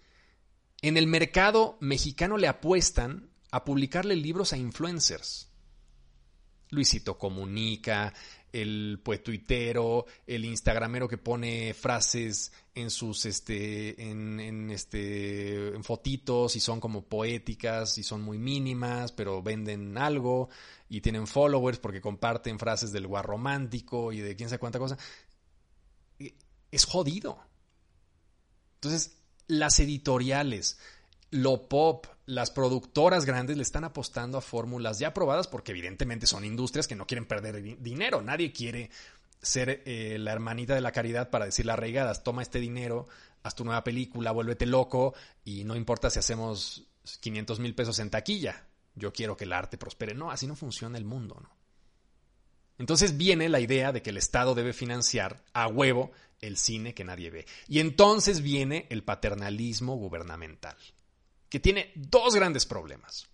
en 0.83 0.97
el 0.97 1.07
mercado 1.07 1.77
mexicano 1.81 2.37
le 2.37 2.49
apuestan 2.49 3.31
a 3.51 3.65
publicarle 3.65 4.17
libros 4.17 4.53
a 4.53 4.57
influencers. 4.57 5.49
Luisito 6.71 7.17
Comunica, 7.17 8.13
el 8.53 9.01
pues 9.03 9.23
tuitero, 9.23 10.07
el 10.27 10.45
instagramero 10.45 11.09
que 11.09 11.19
pone 11.19 11.75
frases 11.75 12.53
en 12.75 12.91
sus 12.91 13.27
este 13.27 14.11
en, 14.11 14.71
este 14.71 15.69
en 15.69 15.83
fotitos 15.83 16.57
y 16.57 16.61
son 16.61 16.81
como 16.81 17.05
poéticas 17.07 17.99
y 17.99 18.03
son 18.03 18.23
muy 18.23 18.39
mínimas, 18.39 19.13
pero 19.13 19.43
venden 19.43 19.97
algo 19.99 20.49
y 20.89 21.01
tienen 21.01 21.27
followers 21.27 21.79
porque 21.79 22.01
comparten 22.01 22.59
frases 22.59 22.93
del 22.93 23.07
guar 23.07 23.25
romántico 23.25 24.13
y 24.13 24.21
de 24.21 24.37
quién 24.37 24.49
sabe 24.49 24.61
cuánta 24.61 24.79
cosa. 24.79 24.99
Es 26.71 26.85
jodido. 26.85 27.39
Entonces, 28.75 29.18
las 29.49 29.81
editoriales, 29.81 30.79
lo 31.31 31.69
pop, 31.69 32.07
las 32.27 32.51
productoras 32.51 33.25
grandes 33.25 33.57
le 33.57 33.63
están 33.63 33.85
apostando 33.85 34.39
a 34.39 34.43
fórmulas 34.43 34.99
ya 34.99 35.13
probadas 35.13 35.49
porque 35.49 35.73
evidentemente 35.73 36.27
son 36.27 36.45
industrias 36.45 36.87
que 36.87 36.95
no 36.95 37.07
quieren 37.07 37.27
perder 37.27 37.63
dinero. 37.81 38.23
Nadie 38.23 38.53
quiere 38.53 38.91
ser 39.43 39.83
eh, 39.87 40.19
la 40.19 40.33
hermanita 40.33 40.75
de 40.75 40.81
la 40.81 40.93
caridad 40.93 41.31
para 41.31 41.47
decirle 41.47 41.73
arraigadas, 41.73 42.23
toma 42.23 42.43
este 42.43 42.61
dinero, 42.61 43.09
haz 43.43 43.55
tu 43.55 43.65
nueva 43.65 43.85
película, 43.85 44.33
vuélvete 44.33 44.67
loco 44.67 45.15
y 45.45 45.65
no 45.65 45.77
importa 45.77 46.11
si 46.11 46.19
hacemos 46.19 46.87
500 47.21 47.61
mil 47.61 47.75
pesos 47.75 47.99
en 47.99 48.11
taquilla. 48.11 48.67
Yo 48.95 49.13
quiero 49.13 49.37
que 49.37 49.45
el 49.45 49.53
arte 49.53 49.79
prospere. 49.79 50.15
No, 50.15 50.31
así 50.31 50.47
no 50.47 50.57
funciona 50.57 50.99
el 50.99 51.05
mundo, 51.05 51.39
¿no? 51.41 51.57
Entonces 52.79 53.17
viene 53.17 53.49
la 53.49 53.61
idea 53.61 53.93
de 53.93 54.03
que 54.03 54.11
el 54.11 54.17
Estado 54.17 54.55
debe 54.55 54.73
financiar 54.73 55.43
a 55.53 55.67
huevo 55.67 56.13
el 56.41 56.57
cine 56.57 56.95
que 56.95 57.05
nadie 57.05 57.31
ve. 57.31 57.47
Y 57.67 57.81
entonces 57.81 58.43
viene 58.43 58.87
el 58.91 59.03
paternalismo 59.05 59.97
gubernamental 59.97 60.77
que 61.49 61.61
tiene 61.61 61.93
dos 61.95 62.35
grandes 62.35 62.67
problemas. 62.67 63.27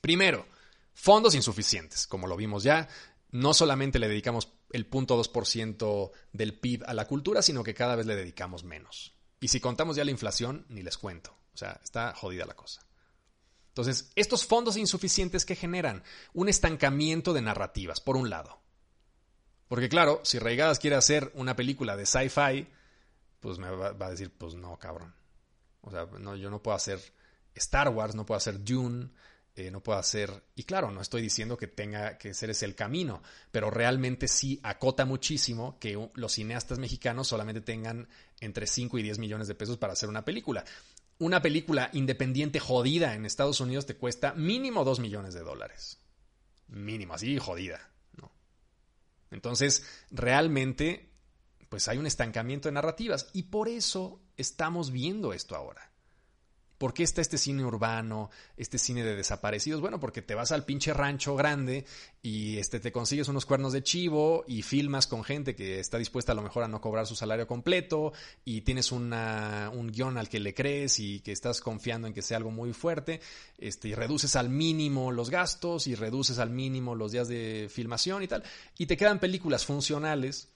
Primero, 0.00 0.46
fondos 0.94 1.34
insuficientes, 1.34 2.06
como 2.06 2.26
lo 2.26 2.36
vimos 2.36 2.62
ya. 2.62 2.88
No 3.30 3.52
solamente 3.54 3.98
le 3.98 4.08
dedicamos 4.08 4.48
el 4.72 4.88
0.2% 4.88 6.10
del 6.32 6.58
PIB 6.58 6.84
a 6.86 6.94
la 6.94 7.06
cultura, 7.06 7.42
sino 7.42 7.62
que 7.62 7.74
cada 7.74 7.96
vez 7.96 8.06
le 8.06 8.16
dedicamos 8.16 8.64
menos. 8.64 9.14
Y 9.40 9.48
si 9.48 9.60
contamos 9.60 9.96
ya 9.96 10.04
la 10.04 10.10
inflación, 10.10 10.66
ni 10.68 10.82
les 10.82 10.98
cuento. 10.98 11.36
O 11.52 11.56
sea, 11.56 11.80
está 11.82 12.14
jodida 12.14 12.46
la 12.46 12.54
cosa. 12.54 12.84
Entonces, 13.68 14.10
estos 14.16 14.44
fondos 14.44 14.76
insuficientes 14.76 15.44
que 15.44 15.54
generan 15.54 16.02
un 16.32 16.48
estancamiento 16.48 17.32
de 17.32 17.42
narrativas, 17.42 18.00
por 18.00 18.16
un 18.16 18.30
lado. 18.30 18.60
Porque 19.68 19.88
claro, 19.88 20.20
si 20.24 20.38
Reigadas 20.38 20.78
quiere 20.78 20.96
hacer 20.96 21.30
una 21.34 21.54
película 21.54 21.96
de 21.96 22.06
sci-fi, 22.06 22.66
pues 23.40 23.58
me 23.58 23.70
va, 23.70 23.94
a 23.98 24.10
decir, 24.10 24.32
pues 24.36 24.54
no, 24.54 24.78
cabrón. 24.78 25.14
O 25.82 25.90
sea, 25.90 26.06
no, 26.18 26.34
yo 26.36 26.50
no 26.50 26.62
puedo 26.62 26.76
hacer 26.76 27.00
Star 27.54 27.88
Wars, 27.90 28.14
no 28.14 28.26
puedo 28.26 28.36
hacer 28.36 28.64
Dune, 28.64 29.10
eh, 29.54 29.70
no 29.70 29.82
puedo 29.82 29.98
hacer... 29.98 30.42
Y 30.56 30.64
claro, 30.64 30.90
no 30.90 31.00
estoy 31.00 31.20
diciendo 31.20 31.56
que 31.56 31.66
tenga 31.66 32.16
que 32.16 32.32
ser 32.32 32.50
ese 32.50 32.64
el 32.64 32.74
camino, 32.74 33.22
pero 33.50 33.70
realmente 33.70 34.26
sí 34.26 34.58
acota 34.62 35.04
muchísimo 35.04 35.78
que 35.78 36.08
los 36.14 36.32
cineastas 36.32 36.78
mexicanos 36.78 37.28
solamente 37.28 37.60
tengan 37.60 38.08
entre 38.40 38.66
5 38.66 38.98
y 38.98 39.02
10 39.02 39.18
millones 39.18 39.48
de 39.48 39.54
pesos 39.54 39.76
para 39.76 39.92
hacer 39.92 40.08
una 40.08 40.24
película. 40.24 40.64
Una 41.18 41.42
película 41.42 41.90
independiente 41.92 42.60
jodida 42.60 43.14
en 43.14 43.26
Estados 43.26 43.60
Unidos 43.60 43.86
te 43.86 43.96
cuesta 43.96 44.32
mínimo 44.34 44.84
2 44.84 45.00
millones 45.00 45.34
de 45.34 45.40
dólares. 45.40 45.98
Mínimo, 46.68 47.14
así 47.14 47.38
jodida. 47.38 47.90
Entonces, 49.30 49.84
realmente, 50.10 51.10
pues 51.68 51.88
hay 51.88 51.98
un 51.98 52.06
estancamiento 52.06 52.68
de 52.68 52.72
narrativas 52.72 53.30
y 53.32 53.44
por 53.44 53.68
eso 53.68 54.20
estamos 54.36 54.90
viendo 54.90 55.32
esto 55.32 55.56
ahora. 55.56 55.87
¿Por 56.78 56.94
qué 56.94 57.02
está 57.02 57.20
este 57.20 57.38
cine 57.38 57.64
urbano, 57.64 58.30
este 58.56 58.78
cine 58.78 59.02
de 59.02 59.16
desaparecidos? 59.16 59.80
Bueno, 59.80 59.98
porque 59.98 60.22
te 60.22 60.36
vas 60.36 60.52
al 60.52 60.64
pinche 60.64 60.94
rancho 60.94 61.34
grande 61.34 61.84
y 62.22 62.56
este, 62.58 62.78
te 62.78 62.92
consigues 62.92 63.26
unos 63.26 63.46
cuernos 63.46 63.72
de 63.72 63.82
chivo 63.82 64.44
y 64.46 64.62
filmas 64.62 65.08
con 65.08 65.24
gente 65.24 65.56
que 65.56 65.80
está 65.80 65.98
dispuesta 65.98 66.32
a 66.32 66.34
lo 66.36 66.42
mejor 66.42 66.62
a 66.62 66.68
no 66.68 66.80
cobrar 66.80 67.06
su 67.06 67.16
salario 67.16 67.48
completo 67.48 68.12
y 68.44 68.60
tienes 68.60 68.92
una, 68.92 69.70
un 69.74 69.90
guion 69.90 70.18
al 70.18 70.28
que 70.28 70.38
le 70.38 70.54
crees 70.54 71.00
y 71.00 71.18
que 71.20 71.32
estás 71.32 71.60
confiando 71.60 72.06
en 72.06 72.14
que 72.14 72.22
sea 72.22 72.36
algo 72.36 72.52
muy 72.52 72.72
fuerte 72.72 73.20
este, 73.58 73.88
y 73.88 73.94
reduces 73.94 74.36
al 74.36 74.48
mínimo 74.48 75.10
los 75.10 75.30
gastos 75.30 75.88
y 75.88 75.96
reduces 75.96 76.38
al 76.38 76.50
mínimo 76.50 76.94
los 76.94 77.10
días 77.10 77.26
de 77.26 77.68
filmación 77.68 78.22
y 78.22 78.28
tal. 78.28 78.44
Y 78.78 78.86
te 78.86 78.96
quedan 78.96 79.18
películas 79.18 79.66
funcionales 79.66 80.48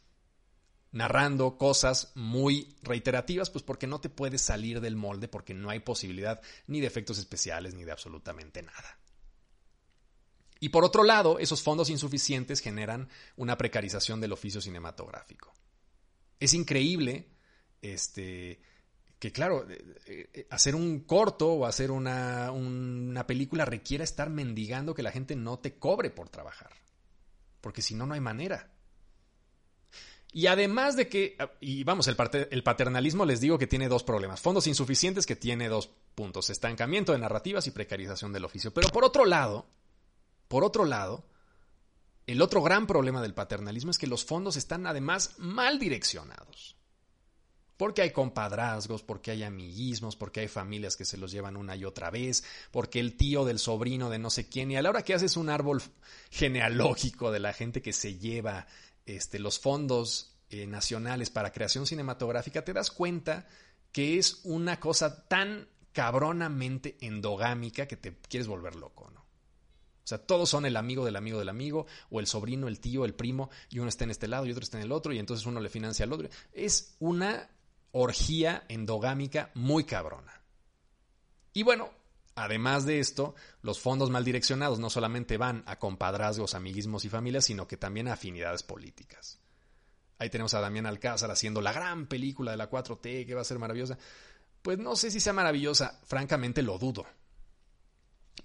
narrando 0.92 1.56
cosas 1.56 2.12
muy 2.14 2.76
reiterativas, 2.82 3.50
pues 3.50 3.64
porque 3.64 3.86
no 3.86 4.00
te 4.00 4.10
puedes 4.10 4.42
salir 4.42 4.80
del 4.80 4.96
molde, 4.96 5.26
porque 5.26 5.54
no 5.54 5.70
hay 5.70 5.80
posibilidad 5.80 6.40
ni 6.66 6.80
de 6.80 6.86
efectos 6.86 7.18
especiales 7.18 7.74
ni 7.74 7.84
de 7.84 7.92
absolutamente 7.92 8.62
nada. 8.62 8.98
Y 10.60 10.68
por 10.68 10.84
otro 10.84 11.02
lado, 11.02 11.40
esos 11.40 11.60
fondos 11.60 11.90
insuficientes 11.90 12.60
generan 12.60 13.08
una 13.36 13.58
precarización 13.58 14.20
del 14.20 14.32
oficio 14.32 14.60
cinematográfico. 14.60 15.52
Es 16.38 16.54
increíble 16.54 17.32
este, 17.80 18.60
que, 19.18 19.32
claro, 19.32 19.68
eh, 19.68 20.30
eh, 20.32 20.46
hacer 20.50 20.76
un 20.76 21.00
corto 21.00 21.52
o 21.52 21.66
hacer 21.66 21.90
una, 21.90 22.52
una 22.52 23.26
película 23.26 23.64
requiera 23.64 24.04
estar 24.04 24.30
mendigando 24.30 24.94
que 24.94 25.02
la 25.02 25.10
gente 25.10 25.34
no 25.34 25.58
te 25.58 25.78
cobre 25.78 26.10
por 26.10 26.28
trabajar. 26.28 26.70
Porque 27.60 27.82
si 27.82 27.94
no, 27.94 28.06
no 28.06 28.14
hay 28.14 28.20
manera. 28.20 28.70
Y 30.34 30.46
además 30.46 30.96
de 30.96 31.08
que, 31.08 31.36
y 31.60 31.84
vamos, 31.84 32.08
el, 32.08 32.16
el, 32.50 32.62
paternalismo 32.62 33.26
les 33.26 33.40
digo 33.42 33.58
que 33.58 33.66
tiene 33.66 33.88
dos 33.88 34.02
problemas. 34.02 34.40
Fondos 34.40 34.66
insuficientes 34.66 35.26
que 35.26 35.36
tiene 35.36 35.68
dos 35.68 35.90
puntos. 36.14 36.48
Estancamiento 36.48 37.12
de 37.12 37.18
narrativas 37.18 37.66
y 37.66 37.70
precarización 37.70 38.32
del 38.32 38.46
oficio. 38.46 38.72
Pero 38.72 38.88
por 38.88 39.04
otro 39.04 39.26
lado, 39.26 39.66
por 40.48 40.64
otro 40.64 40.86
lado, 40.86 41.26
el 42.26 42.40
otro 42.40 42.62
gran 42.62 42.86
problema 42.86 43.20
del 43.20 43.34
paternalismo 43.34 43.90
es 43.90 43.98
que 43.98 44.06
los 44.06 44.24
fondos 44.24 44.56
están 44.56 44.86
además 44.86 45.34
mal 45.36 45.78
direccionados. 45.78 46.76
Porque 47.76 48.00
hay 48.00 48.10
compadrazgos, 48.12 49.02
porque 49.02 49.32
hay 49.32 49.42
amiguismos, 49.42 50.16
porque 50.16 50.40
hay 50.40 50.48
familias 50.48 50.96
que 50.96 51.04
se 51.04 51.18
los 51.18 51.30
llevan 51.30 51.58
una 51.58 51.76
y 51.76 51.84
otra 51.84 52.10
vez, 52.10 52.44
porque 52.70 53.00
el 53.00 53.16
tío 53.18 53.44
del 53.44 53.58
sobrino 53.58 54.08
de 54.08 54.18
no 54.18 54.30
sé 54.30 54.48
quién, 54.48 54.70
y 54.70 54.76
a 54.76 54.82
la 54.82 54.90
hora 54.90 55.02
que 55.02 55.14
haces 55.14 55.36
un 55.36 55.50
árbol 55.50 55.82
genealógico 56.30 57.32
de 57.32 57.40
la 57.40 57.52
gente 57.52 57.82
que 57.82 57.92
se 57.92 58.18
lleva 58.18 58.66
este, 59.06 59.38
los 59.38 59.58
fondos 59.58 60.36
eh, 60.50 60.66
nacionales 60.66 61.30
para 61.30 61.52
creación 61.52 61.86
cinematográfica, 61.86 62.64
te 62.64 62.72
das 62.72 62.90
cuenta 62.90 63.46
que 63.90 64.18
es 64.18 64.40
una 64.44 64.80
cosa 64.80 65.26
tan 65.28 65.68
cabronamente 65.92 66.96
endogámica 67.00 67.86
que 67.86 67.96
te 67.96 68.16
quieres 68.28 68.46
volver 68.46 68.74
loco, 68.76 69.10
¿no? 69.10 69.20
O 69.20 70.06
sea, 70.06 70.18
todos 70.18 70.48
son 70.48 70.66
el 70.66 70.76
amigo 70.76 71.04
del 71.04 71.16
amigo 71.16 71.38
del 71.38 71.48
amigo, 71.48 71.86
o 72.10 72.18
el 72.18 72.26
sobrino, 72.26 72.66
el 72.66 72.80
tío, 72.80 73.04
el 73.04 73.14
primo, 73.14 73.50
y 73.70 73.78
uno 73.78 73.88
está 73.88 74.04
en 74.04 74.10
este 74.10 74.26
lado 74.26 74.46
y 74.46 74.50
otro 74.50 74.64
está 74.64 74.78
en 74.78 74.84
el 74.84 74.92
otro, 74.92 75.12
y 75.12 75.18
entonces 75.18 75.46
uno 75.46 75.60
le 75.60 75.68
financia 75.68 76.04
al 76.04 76.12
otro. 76.12 76.28
Es 76.52 76.96
una 76.98 77.48
orgía 77.92 78.64
endogámica 78.68 79.50
muy 79.54 79.84
cabrona. 79.84 80.42
Y 81.52 81.62
bueno, 81.62 81.90
Además 82.34 82.86
de 82.86 82.98
esto, 82.98 83.34
los 83.60 83.78
fondos 83.78 84.10
mal 84.10 84.24
direccionados 84.24 84.78
no 84.78 84.88
solamente 84.88 85.36
van 85.36 85.62
a 85.66 85.78
compadrazgos, 85.78 86.54
amiguismos 86.54 87.04
y 87.04 87.10
familias, 87.10 87.44
sino 87.44 87.66
que 87.66 87.76
también 87.76 88.08
a 88.08 88.14
afinidades 88.14 88.62
políticas. 88.62 89.38
Ahí 90.18 90.30
tenemos 90.30 90.54
a 90.54 90.60
Damián 90.60 90.86
Alcázar 90.86 91.30
haciendo 91.30 91.60
la 91.60 91.72
gran 91.72 92.06
película 92.06 92.52
de 92.52 92.56
la 92.56 92.70
4T 92.70 93.26
que 93.26 93.34
va 93.34 93.42
a 93.42 93.44
ser 93.44 93.58
maravillosa. 93.58 93.98
Pues 94.62 94.78
no 94.78 94.96
sé 94.96 95.10
si 95.10 95.20
sea 95.20 95.32
maravillosa, 95.32 96.00
francamente 96.04 96.62
lo 96.62 96.78
dudo. 96.78 97.04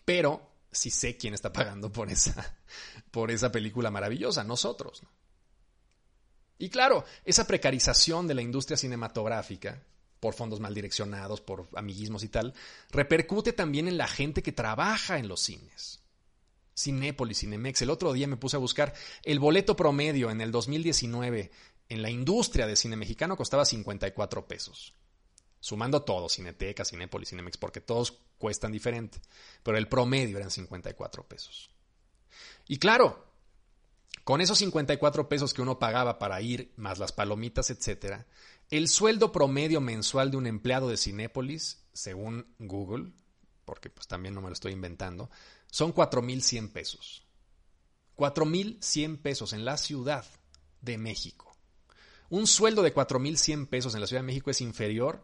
Pero 0.04 0.52
sí 0.72 0.90
sé 0.90 1.16
quién 1.18 1.34
está 1.34 1.54
pagando 1.54 1.92
por 1.92 2.10
esa, 2.10 2.58
por 3.12 3.32
esa 3.32 3.52
película 3.52 3.92
maravillosa, 3.92 4.44
nosotros. 4.44 5.04
Y 6.58 6.70
claro, 6.70 7.06
esa 7.24 7.46
precarización 7.46 8.28
de 8.28 8.34
la 8.34 8.42
industria 8.42 8.78
cinematográfica 8.78 9.82
por 10.20 10.34
fondos 10.34 10.60
mal 10.60 10.74
direccionados, 10.74 11.42
por 11.42 11.68
amiguismos 11.76 12.24
y 12.24 12.30
tal, 12.30 12.54
repercute 12.90 13.54
también 13.54 13.88
en 13.88 13.98
la 13.98 14.08
gente 14.08 14.44
que 14.44 14.52
trabaja 14.52 15.20
en 15.20 15.28
los 15.28 15.42
cines. 15.42 16.02
Cinépolis, 16.78 17.40
Cinemex. 17.40 17.82
El 17.82 17.90
otro 17.90 18.14
día 18.14 18.28
me 18.28 18.38
puse 18.38 18.56
a 18.56 18.60
buscar 18.60 18.94
el 19.24 19.40
boleto 19.40 19.76
promedio 19.76 20.30
en 20.30 20.42
el 20.42 20.52
2019 20.52 21.52
en 21.90 22.02
la 22.02 22.10
industria 22.10 22.68
de 22.68 22.76
cine 22.76 22.96
mexicano 22.96 23.38
costaba 23.38 23.66
54 23.66 24.48
pesos. 24.48 24.94
Sumando 25.60 26.04
todo, 26.04 26.30
Cineteca, 26.30 26.86
Cinépolis, 26.86 27.30
Cinemex, 27.30 27.58
porque 27.58 27.82
todos 27.82 28.20
cuestan 28.38 28.72
diferente. 28.72 29.20
Pero 29.64 29.78
el 29.78 29.88
promedio 29.88 30.38
eran 30.38 30.52
54 30.52 31.24
pesos. 31.24 31.70
Y 32.68 32.78
claro, 32.78 33.26
con 34.24 34.42
esos 34.42 34.58
54 34.58 35.30
pesos 35.30 35.54
que 35.54 35.62
uno 35.62 35.80
pagaba 35.80 36.20
para 36.20 36.42
ir, 36.42 36.74
más 36.76 37.00
las 37.00 37.12
palomitas, 37.12 37.70
etcétera, 37.70 38.28
el 38.70 38.88
sueldo 38.88 39.32
promedio 39.32 39.82
mensual 39.82 40.32
de 40.32 40.38
un 40.38 40.48
empleado 40.48 40.90
de 40.90 40.98
Cinépolis, 40.98 41.84
según 41.94 42.54
Google, 42.60 43.12
porque 43.66 43.90
pues 43.90 44.08
también 44.08 44.34
no 44.34 44.42
me 44.42 44.48
lo 44.48 44.54
estoy 44.54 44.74
inventando, 44.74 45.30
son 45.72 45.94
4.100 45.94 46.72
pesos. 46.72 47.24
4.100 48.16 49.22
pesos 49.22 49.54
en 49.54 49.64
la 49.64 49.78
Ciudad 49.78 50.26
de 50.82 50.98
México. 50.98 51.56
Un 52.30 52.48
sueldo 52.48 52.82
de 52.82 52.94
4.100 52.94 53.68
pesos 53.68 53.94
en 53.94 54.02
la 54.02 54.08
Ciudad 54.08 54.22
de 54.22 54.28
México 54.28 54.50
es 54.50 54.62
inferior 54.62 55.22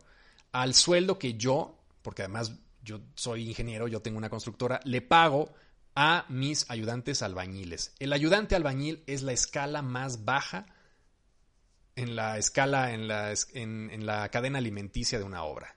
al 0.52 0.74
sueldo 0.74 1.20
que 1.20 1.34
yo, 1.34 1.80
porque 2.02 2.22
además 2.22 2.54
yo 2.84 3.02
soy 3.16 3.50
ingeniero, 3.50 3.88
yo 3.88 4.02
tengo 4.02 4.18
una 4.18 4.30
constructora, 4.30 4.80
le 4.84 5.02
pago 5.02 5.54
a 5.96 6.26
mis 6.30 6.70
ayudantes 6.70 7.22
albañiles. 7.22 7.94
El 8.00 8.14
ayudante 8.14 8.56
albañil 8.56 9.04
es 9.08 9.22
la 9.22 9.34
escala 9.34 9.82
más 9.82 10.24
baja 10.26 10.66
en 11.96 12.16
la 12.16 12.38
escala, 12.38 12.94
en 12.94 13.08
la, 13.08 13.34
en 13.54 14.06
la 14.06 14.30
cadena 14.30 14.60
alimenticia 14.60 15.20
de 15.20 15.26
una 15.26 15.44
obra. 15.44 15.76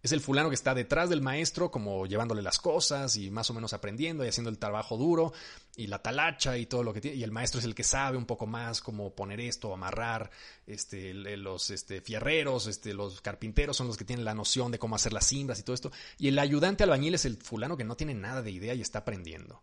Es 0.00 0.12
el 0.12 0.20
fulano 0.20 0.48
que 0.48 0.54
está 0.54 0.74
detrás 0.74 1.10
del 1.10 1.22
maestro, 1.22 1.72
como 1.72 2.06
llevándole 2.06 2.40
las 2.40 2.58
cosas 2.60 3.16
y 3.16 3.32
más 3.32 3.50
o 3.50 3.54
menos 3.54 3.72
aprendiendo 3.72 4.24
y 4.24 4.28
haciendo 4.28 4.48
el 4.48 4.58
trabajo 4.58 4.96
duro 4.96 5.32
y 5.74 5.88
la 5.88 6.00
talacha 6.00 6.56
y 6.56 6.66
todo 6.66 6.84
lo 6.84 6.94
que 6.94 7.00
tiene. 7.00 7.16
Y 7.16 7.24
el 7.24 7.32
maestro 7.32 7.58
es 7.58 7.64
el 7.64 7.74
que 7.74 7.82
sabe 7.82 8.16
un 8.16 8.24
poco 8.24 8.46
más 8.46 8.80
cómo 8.80 9.12
poner 9.14 9.40
esto, 9.40 9.74
amarrar. 9.74 10.30
Este, 10.66 11.12
los 11.12 11.70
este, 11.70 12.00
fierreros, 12.00 12.68
este, 12.68 12.94
los 12.94 13.20
carpinteros 13.20 13.76
son 13.76 13.88
los 13.88 13.96
que 13.96 14.04
tienen 14.04 14.24
la 14.24 14.34
noción 14.34 14.70
de 14.70 14.78
cómo 14.78 14.94
hacer 14.94 15.12
las 15.12 15.26
cimbras 15.26 15.58
y 15.58 15.64
todo 15.64 15.74
esto. 15.74 15.90
Y 16.16 16.28
el 16.28 16.38
ayudante 16.38 16.84
albañil 16.84 17.14
es 17.14 17.24
el 17.24 17.36
fulano 17.36 17.76
que 17.76 17.84
no 17.84 17.96
tiene 17.96 18.14
nada 18.14 18.40
de 18.40 18.52
idea 18.52 18.74
y 18.74 18.80
está 18.80 19.00
aprendiendo. 19.00 19.62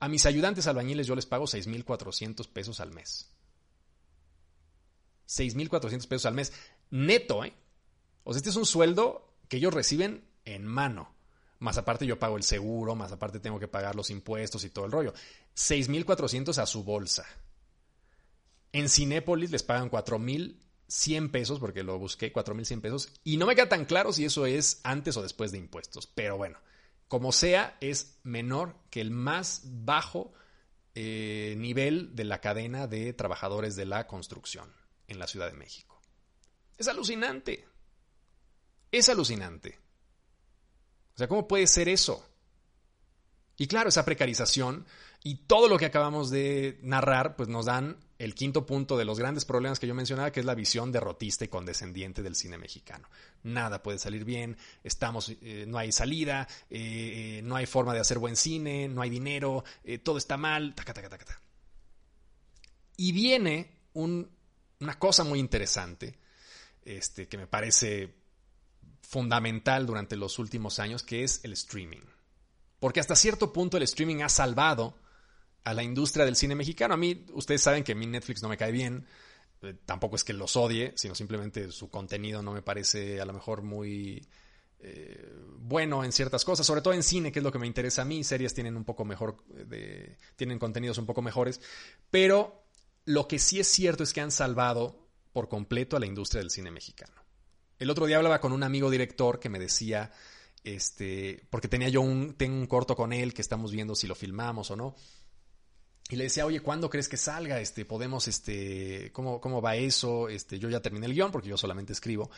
A 0.00 0.08
mis 0.08 0.26
ayudantes 0.26 0.66
albañiles 0.66 1.06
yo 1.06 1.14
les 1.14 1.26
pago 1.26 1.44
6.400 1.44 2.48
pesos 2.48 2.80
al 2.80 2.90
mes. 2.90 3.30
6.400 5.30 6.08
pesos 6.08 6.26
al 6.26 6.34
mes. 6.34 6.52
Neto, 6.90 7.44
¿eh? 7.44 7.54
O 8.24 8.32
sea, 8.32 8.38
este 8.38 8.50
es 8.50 8.56
un 8.56 8.66
sueldo 8.66 9.32
que 9.48 9.58
ellos 9.58 9.72
reciben 9.72 10.24
en 10.44 10.66
mano. 10.66 11.14
Más 11.60 11.78
aparte 11.78 12.06
yo 12.06 12.18
pago 12.18 12.36
el 12.36 12.42
seguro, 12.42 12.94
más 12.94 13.12
aparte 13.12 13.38
tengo 13.38 13.60
que 13.60 13.68
pagar 13.68 13.94
los 13.94 14.10
impuestos 14.10 14.64
y 14.64 14.70
todo 14.70 14.86
el 14.86 14.92
rollo. 14.92 15.14
6.400 15.54 16.58
a 16.58 16.66
su 16.66 16.82
bolsa. 16.82 17.26
En 18.72 18.88
Cinépolis 18.88 19.50
les 19.50 19.62
pagan 19.62 19.90
4.100 19.90 21.30
pesos, 21.30 21.60
porque 21.60 21.82
lo 21.82 21.98
busqué, 21.98 22.32
4.100 22.32 22.80
pesos. 22.80 23.12
Y 23.24 23.36
no 23.36 23.46
me 23.46 23.54
queda 23.54 23.68
tan 23.68 23.84
claro 23.84 24.12
si 24.12 24.24
eso 24.24 24.46
es 24.46 24.80
antes 24.84 25.16
o 25.16 25.22
después 25.22 25.52
de 25.52 25.58
impuestos. 25.58 26.06
Pero 26.06 26.38
bueno, 26.38 26.58
como 27.08 27.30
sea, 27.30 27.76
es 27.80 28.18
menor 28.22 28.76
que 28.90 29.00
el 29.00 29.10
más 29.10 29.62
bajo 29.64 30.32
eh, 30.94 31.54
nivel 31.58 32.16
de 32.16 32.24
la 32.24 32.40
cadena 32.40 32.86
de 32.86 33.12
trabajadores 33.12 33.76
de 33.76 33.86
la 33.86 34.06
construcción 34.06 34.79
en 35.10 35.18
la 35.18 35.26
Ciudad 35.26 35.50
de 35.50 35.56
México. 35.56 36.00
Es 36.78 36.88
alucinante. 36.88 37.68
Es 38.90 39.08
alucinante. 39.08 39.78
O 41.14 41.18
sea, 41.18 41.28
¿cómo 41.28 41.46
puede 41.46 41.66
ser 41.66 41.88
eso? 41.88 42.26
Y 43.58 43.66
claro, 43.66 43.90
esa 43.90 44.06
precarización 44.06 44.86
y 45.22 45.34
todo 45.46 45.68
lo 45.68 45.76
que 45.76 45.84
acabamos 45.84 46.30
de 46.30 46.78
narrar, 46.82 47.36
pues 47.36 47.50
nos 47.50 47.66
dan 47.66 47.98
el 48.18 48.34
quinto 48.34 48.64
punto 48.64 48.96
de 48.96 49.04
los 49.04 49.18
grandes 49.18 49.44
problemas 49.44 49.78
que 49.78 49.86
yo 49.86 49.94
mencionaba, 49.94 50.30
que 50.30 50.40
es 50.40 50.46
la 50.46 50.54
visión 50.54 50.90
derrotista 50.92 51.44
y 51.44 51.48
condescendiente 51.48 52.22
del 52.22 52.36
cine 52.36 52.56
mexicano. 52.56 53.08
Nada 53.42 53.82
puede 53.82 53.98
salir 53.98 54.24
bien, 54.24 54.56
estamos, 54.82 55.34
eh, 55.42 55.66
no 55.68 55.76
hay 55.76 55.92
salida, 55.92 56.48
eh, 56.70 57.38
eh, 57.38 57.42
no 57.42 57.56
hay 57.56 57.66
forma 57.66 57.92
de 57.92 58.00
hacer 58.00 58.18
buen 58.18 58.36
cine, 58.36 58.88
no 58.88 59.02
hay 59.02 59.10
dinero, 59.10 59.64
todo 60.02 60.16
está 60.16 60.38
mal, 60.38 60.74
taca, 60.74 60.94
taca, 60.94 61.10
taca, 61.10 61.24
taca. 61.26 61.42
Y 62.96 63.12
viene 63.12 63.70
una 64.80 64.98
cosa 64.98 65.24
muy 65.24 65.38
interesante, 65.38 66.18
este, 66.84 67.28
que 67.28 67.38
me 67.38 67.46
parece 67.46 68.14
fundamental 69.02 69.86
durante 69.86 70.16
los 70.16 70.38
últimos 70.38 70.78
años, 70.78 71.02
que 71.02 71.24
es 71.24 71.40
el 71.44 71.52
streaming. 71.52 72.02
Porque 72.78 73.00
hasta 73.00 73.14
cierto 73.14 73.52
punto 73.52 73.76
el 73.76 73.82
streaming 73.82 74.22
ha 74.22 74.28
salvado 74.28 74.96
a 75.64 75.74
la 75.74 75.82
industria 75.82 76.24
del 76.24 76.36
cine 76.36 76.54
mexicano. 76.54 76.94
A 76.94 76.96
mí, 76.96 77.26
ustedes 77.32 77.62
saben 77.62 77.84
que 77.84 77.92
a 77.92 77.94
mí 77.94 78.06
Netflix 78.06 78.42
no 78.42 78.48
me 78.48 78.56
cae 78.56 78.72
bien, 78.72 79.06
eh, 79.62 79.74
tampoco 79.84 80.16
es 80.16 80.24
que 80.24 80.32
los 80.32 80.56
odie, 80.56 80.92
sino 80.96 81.14
simplemente 81.14 81.70
su 81.70 81.90
contenido 81.90 82.42
no 82.42 82.52
me 82.52 82.62
parece 82.62 83.20
a 83.20 83.26
lo 83.26 83.34
mejor 83.34 83.62
muy 83.62 84.26
eh, 84.78 85.34
bueno 85.58 86.02
en 86.04 86.12
ciertas 86.12 86.44
cosas, 86.44 86.66
sobre 86.66 86.80
todo 86.80 86.94
en 86.94 87.02
cine, 87.02 87.30
que 87.30 87.40
es 87.40 87.42
lo 87.42 87.52
que 87.52 87.58
me 87.58 87.66
interesa 87.66 88.02
a 88.02 88.06
mí. 88.06 88.24
Series 88.24 88.54
tienen 88.54 88.76
un 88.76 88.84
poco 88.84 89.04
mejor, 89.04 89.44
de, 89.46 90.16
tienen 90.36 90.58
contenidos 90.58 90.96
un 90.96 91.06
poco 91.06 91.20
mejores, 91.20 91.60
pero 92.10 92.59
lo 93.04 93.28
que 93.28 93.38
sí 93.38 93.60
es 93.60 93.68
cierto 93.68 94.02
es 94.02 94.12
que 94.12 94.20
han 94.20 94.30
salvado 94.30 95.08
por 95.32 95.48
completo 95.48 95.96
a 95.96 96.00
la 96.00 96.06
industria 96.06 96.40
del 96.40 96.50
cine 96.50 96.70
mexicano. 96.70 97.14
El 97.78 97.90
otro 97.90 98.06
día 98.06 98.16
hablaba 98.16 98.40
con 98.40 98.52
un 98.52 98.62
amigo 98.62 98.90
director 98.90 99.40
que 99.40 99.48
me 99.48 99.58
decía, 99.58 100.12
este, 100.64 101.46
porque 101.50 101.68
tenía 101.68 101.88
yo 101.88 102.02
un, 102.02 102.34
tengo 102.34 102.56
un 102.56 102.66
corto 102.66 102.94
con 102.94 103.12
él 103.12 103.32
que 103.32 103.42
estamos 103.42 103.72
viendo 103.72 103.94
si 103.94 104.06
lo 104.06 104.14
filmamos 104.14 104.70
o 104.70 104.76
no. 104.76 104.94
Y 106.10 106.16
le 106.16 106.24
decía, 106.24 106.44
oye, 106.44 106.60
¿cuándo 106.60 106.90
crees 106.90 107.08
que 107.08 107.16
salga? 107.16 107.60
Este, 107.60 107.84
podemos, 107.84 108.26
este, 108.26 109.12
¿cómo, 109.12 109.40
cómo 109.40 109.62
va 109.62 109.76
eso? 109.76 110.28
Este, 110.28 110.58
yo 110.58 110.68
ya 110.68 110.80
terminé 110.80 111.06
el 111.06 111.14
guion 111.14 111.30
porque 111.30 111.48
yo 111.48 111.56
solamente 111.56 111.92
escribo 111.92 112.30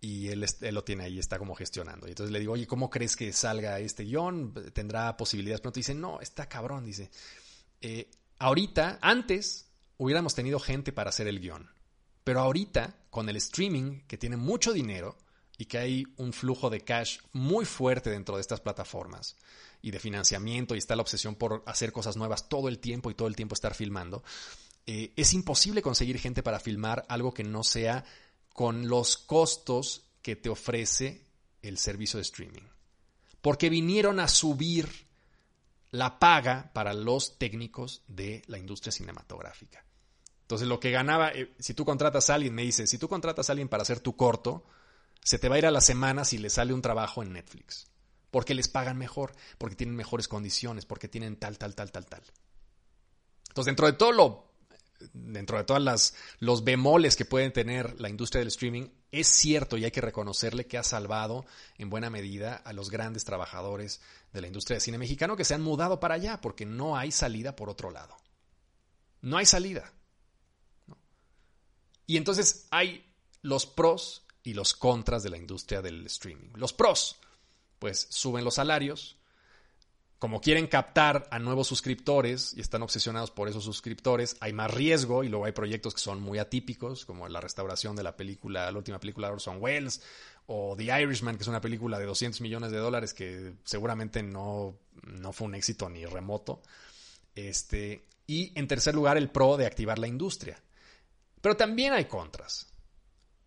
y 0.00 0.28
él, 0.28 0.46
lo 0.72 0.82
tiene 0.82 1.04
ahí, 1.04 1.18
está 1.18 1.38
como 1.38 1.54
gestionando. 1.54 2.06
Y 2.06 2.10
entonces 2.10 2.32
le 2.32 2.40
digo, 2.40 2.54
oye, 2.54 2.66
¿cómo 2.66 2.88
crees 2.88 3.16
que 3.16 3.32
salga 3.32 3.78
este 3.78 4.04
guion? 4.04 4.54
¿Tendrá 4.72 5.16
posibilidades 5.16 5.60
pronto? 5.60 5.78
Dice, 5.78 5.94
no, 5.94 6.20
está 6.20 6.48
cabrón, 6.48 6.86
dice. 6.86 7.10
Eh, 7.82 8.10
ahorita, 8.38 8.98
antes, 9.02 9.69
hubiéramos 10.00 10.34
tenido 10.34 10.58
gente 10.58 10.92
para 10.92 11.10
hacer 11.10 11.28
el 11.28 11.40
guion. 11.40 11.68
Pero 12.24 12.40
ahorita, 12.40 12.96
con 13.10 13.28
el 13.28 13.36
streaming, 13.36 14.00
que 14.06 14.16
tiene 14.16 14.38
mucho 14.38 14.72
dinero 14.72 15.18
y 15.58 15.66
que 15.66 15.76
hay 15.76 16.06
un 16.16 16.32
flujo 16.32 16.70
de 16.70 16.80
cash 16.80 17.18
muy 17.32 17.66
fuerte 17.66 18.08
dentro 18.08 18.36
de 18.36 18.40
estas 18.40 18.60
plataformas 18.60 19.36
y 19.82 19.90
de 19.90 19.98
financiamiento 19.98 20.74
y 20.74 20.78
está 20.78 20.96
la 20.96 21.02
obsesión 21.02 21.34
por 21.34 21.62
hacer 21.66 21.92
cosas 21.92 22.16
nuevas 22.16 22.48
todo 22.48 22.68
el 22.68 22.78
tiempo 22.78 23.10
y 23.10 23.14
todo 23.14 23.28
el 23.28 23.36
tiempo 23.36 23.54
estar 23.54 23.74
filmando, 23.74 24.24
eh, 24.86 25.12
es 25.16 25.34
imposible 25.34 25.82
conseguir 25.82 26.18
gente 26.18 26.42
para 26.42 26.60
filmar 26.60 27.04
algo 27.08 27.34
que 27.34 27.44
no 27.44 27.62
sea 27.62 28.02
con 28.54 28.88
los 28.88 29.18
costos 29.18 30.06
que 30.22 30.34
te 30.34 30.48
ofrece 30.48 31.26
el 31.60 31.76
servicio 31.76 32.16
de 32.16 32.22
streaming. 32.22 32.62
Porque 33.42 33.68
vinieron 33.68 34.18
a 34.18 34.28
subir 34.28 34.88
la 35.90 36.18
paga 36.18 36.70
para 36.72 36.94
los 36.94 37.36
técnicos 37.36 38.02
de 38.06 38.42
la 38.46 38.56
industria 38.56 38.92
cinematográfica. 38.92 39.84
Entonces, 40.50 40.66
lo 40.66 40.80
que 40.80 40.90
ganaba, 40.90 41.30
eh, 41.30 41.54
si 41.60 41.74
tú 41.74 41.84
contratas 41.84 42.28
a 42.28 42.34
alguien, 42.34 42.52
me 42.52 42.62
dice, 42.62 42.88
si 42.88 42.98
tú 42.98 43.08
contratas 43.08 43.48
a 43.48 43.52
alguien 43.52 43.68
para 43.68 43.82
hacer 43.82 44.00
tu 44.00 44.16
corto, 44.16 44.64
se 45.22 45.38
te 45.38 45.48
va 45.48 45.54
a 45.54 45.58
ir 45.58 45.66
a 45.66 45.70
la 45.70 45.80
semana 45.80 46.24
si 46.24 46.38
le 46.38 46.50
sale 46.50 46.74
un 46.74 46.82
trabajo 46.82 47.22
en 47.22 47.32
Netflix. 47.32 47.86
Porque 48.32 48.52
les 48.52 48.66
pagan 48.66 48.98
mejor, 48.98 49.32
porque 49.58 49.76
tienen 49.76 49.94
mejores 49.94 50.26
condiciones, 50.26 50.86
porque 50.86 51.06
tienen 51.06 51.36
tal, 51.36 51.56
tal, 51.56 51.76
tal, 51.76 51.92
tal, 51.92 52.04
tal. 52.06 52.22
Entonces, 53.46 53.66
dentro 53.66 53.86
de 53.86 53.92
todo 53.92 54.10
lo, 54.10 54.52
dentro 55.12 55.56
de 55.56 55.62
todas 55.62 55.84
las, 55.84 56.14
los 56.40 56.64
bemoles 56.64 57.14
que 57.14 57.24
pueden 57.24 57.52
tener 57.52 58.00
la 58.00 58.08
industria 58.08 58.40
del 58.40 58.48
streaming, 58.48 58.88
es 59.12 59.28
cierto 59.28 59.76
y 59.76 59.84
hay 59.84 59.92
que 59.92 60.00
reconocerle 60.00 60.66
que 60.66 60.78
ha 60.78 60.82
salvado 60.82 61.46
en 61.78 61.90
buena 61.90 62.10
medida 62.10 62.56
a 62.56 62.72
los 62.72 62.90
grandes 62.90 63.24
trabajadores 63.24 64.00
de 64.32 64.40
la 64.40 64.48
industria 64.48 64.74
del 64.74 64.82
cine 64.82 64.98
mexicano 64.98 65.36
que 65.36 65.44
se 65.44 65.54
han 65.54 65.62
mudado 65.62 66.00
para 66.00 66.16
allá 66.16 66.40
porque 66.40 66.66
no 66.66 66.96
hay 66.96 67.12
salida 67.12 67.54
por 67.54 67.70
otro 67.70 67.92
lado. 67.92 68.16
No 69.22 69.36
hay 69.36 69.46
salida. 69.46 69.92
Y 72.10 72.16
entonces 72.16 72.66
hay 72.72 73.04
los 73.40 73.66
pros 73.66 74.24
y 74.42 74.54
los 74.54 74.74
contras 74.74 75.22
de 75.22 75.30
la 75.30 75.36
industria 75.36 75.80
del 75.80 76.06
streaming. 76.06 76.48
Los 76.56 76.72
pros, 76.72 77.20
pues 77.78 78.08
suben 78.10 78.42
los 78.42 78.54
salarios, 78.54 79.16
como 80.18 80.40
quieren 80.40 80.66
captar 80.66 81.28
a 81.30 81.38
nuevos 81.38 81.68
suscriptores 81.68 82.52
y 82.56 82.62
están 82.62 82.82
obsesionados 82.82 83.30
por 83.30 83.46
esos 83.46 83.62
suscriptores, 83.62 84.36
hay 84.40 84.52
más 84.52 84.74
riesgo 84.74 85.22
y 85.22 85.28
luego 85.28 85.44
hay 85.44 85.52
proyectos 85.52 85.94
que 85.94 86.00
son 86.00 86.20
muy 86.20 86.40
atípicos, 86.40 87.06
como 87.06 87.28
la 87.28 87.40
restauración 87.40 87.94
de 87.94 88.02
la 88.02 88.16
película, 88.16 88.72
la 88.72 88.76
última 88.76 88.98
película 88.98 89.28
de 89.28 89.34
Orson 89.34 89.58
Welles, 89.60 90.02
o 90.46 90.74
The 90.76 90.86
Irishman, 91.02 91.36
que 91.36 91.42
es 91.42 91.48
una 91.48 91.60
película 91.60 92.00
de 92.00 92.06
200 92.06 92.40
millones 92.40 92.72
de 92.72 92.78
dólares 92.78 93.14
que 93.14 93.52
seguramente 93.62 94.24
no, 94.24 94.76
no 95.04 95.32
fue 95.32 95.46
un 95.46 95.54
éxito 95.54 95.88
ni 95.88 96.04
remoto. 96.06 96.60
Este, 97.36 98.04
y 98.26 98.50
en 98.58 98.66
tercer 98.66 98.96
lugar, 98.96 99.16
el 99.16 99.30
pro 99.30 99.56
de 99.56 99.66
activar 99.66 100.00
la 100.00 100.08
industria. 100.08 100.60
Pero 101.40 101.56
también 101.56 101.92
hay 101.92 102.06
contras. 102.06 102.72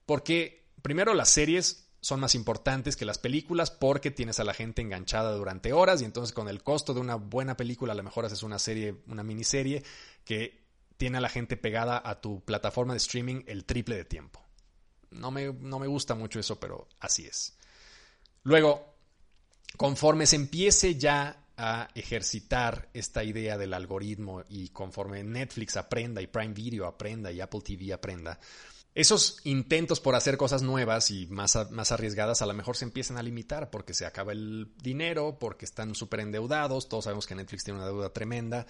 Porque, 0.05 0.65
primero, 0.81 1.13
las 1.13 1.29
series 1.29 1.83
son 2.01 2.19
más 2.19 2.35
importantes 2.35 2.97
que 2.97 3.05
las 3.05 3.17
películas 3.17 3.71
porque 3.71 4.11
tienes 4.11 4.39
a 4.39 4.43
la 4.43 4.53
gente 4.53 4.81
enganchada 4.81 5.31
durante 5.31 5.71
horas 5.71 6.01
y 6.01 6.05
entonces 6.05 6.33
con 6.33 6.49
el 6.49 6.61
costo 6.61 6.93
de 6.93 6.99
una 6.99 7.15
buena 7.15 7.55
película 7.55 7.93
a 7.93 7.95
lo 7.95 8.03
mejor 8.03 8.25
haces 8.25 8.43
una 8.43 8.59
serie, 8.59 8.97
una 9.07 9.23
miniserie 9.23 9.83
que 10.25 10.65
tiene 10.97 11.19
a 11.19 11.21
la 11.21 11.29
gente 11.29 11.55
pegada 11.55 12.01
a 12.03 12.19
tu 12.19 12.43
plataforma 12.43 12.93
de 12.93 12.97
streaming 12.97 13.43
el 13.47 13.63
triple 13.63 13.95
de 13.95 14.03
tiempo. 14.03 14.41
No 15.11 15.31
me, 15.31 15.53
no 15.53 15.79
me 15.79 15.87
gusta 15.87 16.13
mucho 16.13 16.41
eso, 16.41 16.59
pero 16.59 16.89
así 16.99 17.25
es. 17.25 17.57
Luego, 18.43 18.95
conforme 19.77 20.25
se 20.25 20.35
empiece 20.35 20.95
ya 20.95 21.42
a 21.57 21.87
ejercitar 21.95 22.89
esta 22.93 23.23
idea 23.23 23.57
del 23.57 23.73
algoritmo 23.73 24.43
y 24.49 24.69
conforme 24.69 25.23
Netflix 25.23 25.77
aprenda 25.77 26.21
y 26.21 26.27
Prime 26.27 26.53
Video 26.53 26.85
aprenda 26.85 27.31
y 27.31 27.41
Apple 27.41 27.61
TV 27.61 27.93
aprenda, 27.93 28.39
esos 28.95 29.39
intentos 29.43 29.99
por 29.99 30.13
hacer 30.13 30.37
cosas 30.37 30.61
nuevas 30.61 31.09
y 31.09 31.25
más, 31.27 31.57
más 31.71 31.91
arriesgadas 31.91 32.41
a 32.41 32.45
lo 32.45 32.53
mejor 32.53 32.77
se 32.77 32.85
empiezan 32.85 33.17
a 33.17 33.23
limitar 33.23 33.71
porque 33.71 33.93
se 33.93 34.05
acaba 34.05 34.31
el 34.33 34.71
dinero, 34.81 35.37
porque 35.39 35.65
están 35.65 35.95
súper 35.95 36.19
endeudados, 36.19 36.89
todos 36.89 37.05
sabemos 37.05 37.25
que 37.25 37.33
Netflix 37.33 37.63
tiene 37.63 37.79
una 37.79 37.87
deuda 37.87 38.13
tremenda, 38.13 38.67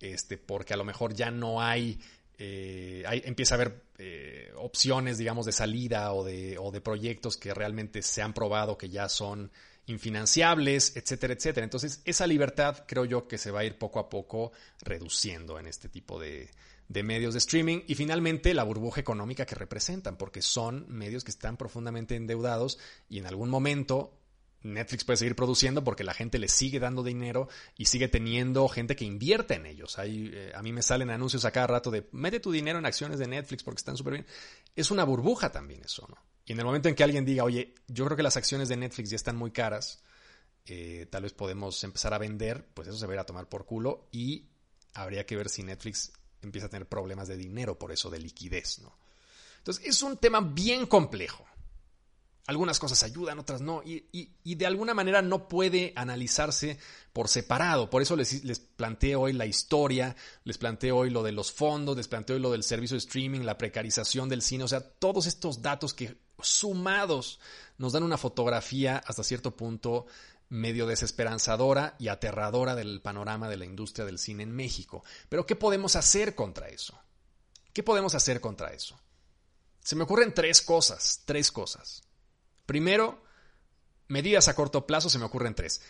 este, 0.00 0.38
porque 0.38 0.74
a 0.74 0.76
lo 0.76 0.84
mejor 0.84 1.14
ya 1.14 1.32
no 1.32 1.60
hay 1.60 1.98
eh, 2.38 3.04
empieza 3.24 3.54
a 3.54 3.56
haber 3.56 3.84
eh, 3.98 4.52
opciones, 4.56 5.18
digamos, 5.18 5.46
de 5.46 5.52
salida 5.52 6.12
o 6.12 6.24
de, 6.24 6.58
o 6.58 6.72
de 6.72 6.80
proyectos 6.80 7.36
que 7.36 7.54
realmente 7.54 8.02
se 8.02 8.22
han 8.22 8.32
probado 8.32 8.76
que 8.76 8.88
ya 8.88 9.08
son 9.08 9.52
infinanciables, 9.86 10.96
etcétera, 10.96 11.34
etcétera. 11.34 11.64
Entonces, 11.64 12.00
esa 12.04 12.26
libertad 12.26 12.84
creo 12.86 13.04
yo 13.04 13.28
que 13.28 13.38
se 13.38 13.50
va 13.50 13.60
a 13.60 13.64
ir 13.64 13.78
poco 13.78 13.98
a 13.98 14.08
poco 14.08 14.52
reduciendo 14.82 15.58
en 15.58 15.66
este 15.66 15.88
tipo 15.88 16.18
de, 16.18 16.50
de 16.88 17.02
medios 17.02 17.34
de 17.34 17.38
streaming 17.38 17.82
y 17.86 17.94
finalmente 17.94 18.54
la 18.54 18.64
burbuja 18.64 19.00
económica 19.00 19.46
que 19.46 19.54
representan, 19.54 20.16
porque 20.16 20.42
son 20.42 20.86
medios 20.88 21.24
que 21.24 21.30
están 21.30 21.56
profundamente 21.56 22.16
endeudados 22.16 22.78
y 23.08 23.18
en 23.18 23.26
algún 23.26 23.50
momento 23.50 24.18
Netflix 24.62 25.04
puede 25.04 25.18
seguir 25.18 25.36
produciendo 25.36 25.84
porque 25.84 26.04
la 26.04 26.14
gente 26.14 26.38
le 26.38 26.48
sigue 26.48 26.80
dando 26.80 27.02
dinero 27.02 27.48
y 27.76 27.84
sigue 27.84 28.08
teniendo 28.08 28.66
gente 28.68 28.96
que 28.96 29.04
invierte 29.04 29.54
en 29.54 29.66
ellos. 29.66 29.96
Eh, 30.02 30.52
a 30.54 30.62
mí 30.62 30.72
me 30.72 30.82
salen 30.82 31.10
anuncios 31.10 31.44
a 31.44 31.50
cada 31.50 31.66
rato 31.66 31.90
de 31.90 32.08
mete 32.12 32.40
tu 32.40 32.50
dinero 32.50 32.78
en 32.78 32.86
acciones 32.86 33.18
de 33.18 33.28
Netflix 33.28 33.62
porque 33.62 33.80
están 33.80 33.96
súper 33.96 34.14
bien. 34.14 34.26
Es 34.74 34.90
una 34.90 35.04
burbuja 35.04 35.52
también 35.52 35.82
eso, 35.84 36.06
¿no? 36.08 36.16
Y 36.46 36.52
en 36.52 36.58
el 36.58 36.64
momento 36.64 36.88
en 36.88 36.94
que 36.94 37.04
alguien 37.04 37.24
diga, 37.24 37.44
oye, 37.44 37.74
yo 37.88 38.04
creo 38.04 38.16
que 38.16 38.22
las 38.22 38.36
acciones 38.36 38.68
de 38.68 38.76
Netflix 38.76 39.10
ya 39.10 39.16
están 39.16 39.36
muy 39.36 39.50
caras, 39.50 40.02
eh, 40.66 41.06
tal 41.10 41.22
vez 41.22 41.32
podemos 41.32 41.82
empezar 41.84 42.14
a 42.14 42.18
vender, 42.18 42.66
pues 42.74 42.88
eso 42.88 42.98
se 42.98 43.06
va 43.06 43.20
a 43.20 43.26
tomar 43.26 43.48
por 43.48 43.66
culo 43.66 44.08
y 44.12 44.48
habría 44.94 45.26
que 45.26 45.36
ver 45.36 45.48
si 45.48 45.62
Netflix 45.62 46.12
empieza 46.42 46.66
a 46.66 46.70
tener 46.70 46.88
problemas 46.88 47.28
de 47.28 47.36
dinero 47.36 47.78
por 47.78 47.92
eso, 47.92 48.10
de 48.10 48.18
liquidez, 48.18 48.80
¿no? 48.80 48.96
Entonces, 49.58 49.86
es 49.86 50.02
un 50.02 50.18
tema 50.18 50.40
bien 50.40 50.86
complejo. 50.86 51.46
Algunas 52.46 52.78
cosas 52.78 53.02
ayudan, 53.02 53.38
otras 53.38 53.62
no, 53.62 53.82
y, 53.82 54.54
de 54.54 54.66
alguna 54.66 54.92
manera 54.92 55.22
no 55.22 55.48
puede 55.48 55.94
analizarse 55.96 56.78
por 57.14 57.28
separado. 57.28 57.88
Por 57.88 58.02
eso 58.02 58.16
les, 58.16 58.44
les 58.44 58.58
planteo 58.58 59.22
hoy 59.22 59.32
la 59.32 59.46
historia, 59.46 60.14
les 60.44 60.58
planteo 60.58 60.98
hoy 60.98 61.08
lo 61.08 61.22
de 61.22 61.32
los 61.32 61.52
fondos, 61.52 61.96
les 61.96 62.08
planteo 62.08 62.36
hoy 62.36 62.42
lo 62.42 62.52
del 62.52 62.62
servicio 62.62 62.96
de 62.96 62.98
streaming, 62.98 63.40
la 63.40 63.56
precarización 63.56 64.28
del 64.28 64.42
cine, 64.42 64.64
o 64.64 64.68
sea, 64.68 64.80
todos 64.82 65.24
estos 65.24 65.62
datos 65.62 65.94
que 65.94 66.18
sumados 66.40 67.40
nos 67.78 67.92
dan 67.92 68.02
una 68.02 68.18
fotografía 68.18 69.02
hasta 69.06 69.24
cierto 69.24 69.56
punto 69.56 70.06
medio 70.48 70.86
desesperanzadora 70.86 71.96
y 71.98 72.08
aterradora 72.08 72.74
del 72.74 73.00
panorama 73.00 73.48
de 73.48 73.56
la 73.56 73.64
industria 73.64 74.04
del 74.04 74.18
cine 74.18 74.42
en 74.42 74.52
México. 74.52 75.04
Pero 75.28 75.46
¿qué 75.46 75.56
podemos 75.56 75.96
hacer 75.96 76.34
contra 76.34 76.68
eso? 76.68 76.98
¿Qué 77.72 77.82
podemos 77.82 78.14
hacer 78.14 78.40
contra 78.40 78.72
eso? 78.72 78.98
Se 79.80 79.96
me 79.96 80.04
ocurren 80.04 80.32
tres 80.32 80.62
cosas, 80.62 81.22
tres 81.24 81.50
cosas. 81.50 82.04
Primero, 82.66 83.22
medidas 84.08 84.48
a 84.48 84.54
corto 84.54 84.86
plazo 84.86 85.10
se 85.10 85.18
me 85.18 85.24
ocurren 85.24 85.54
tres. 85.54 85.82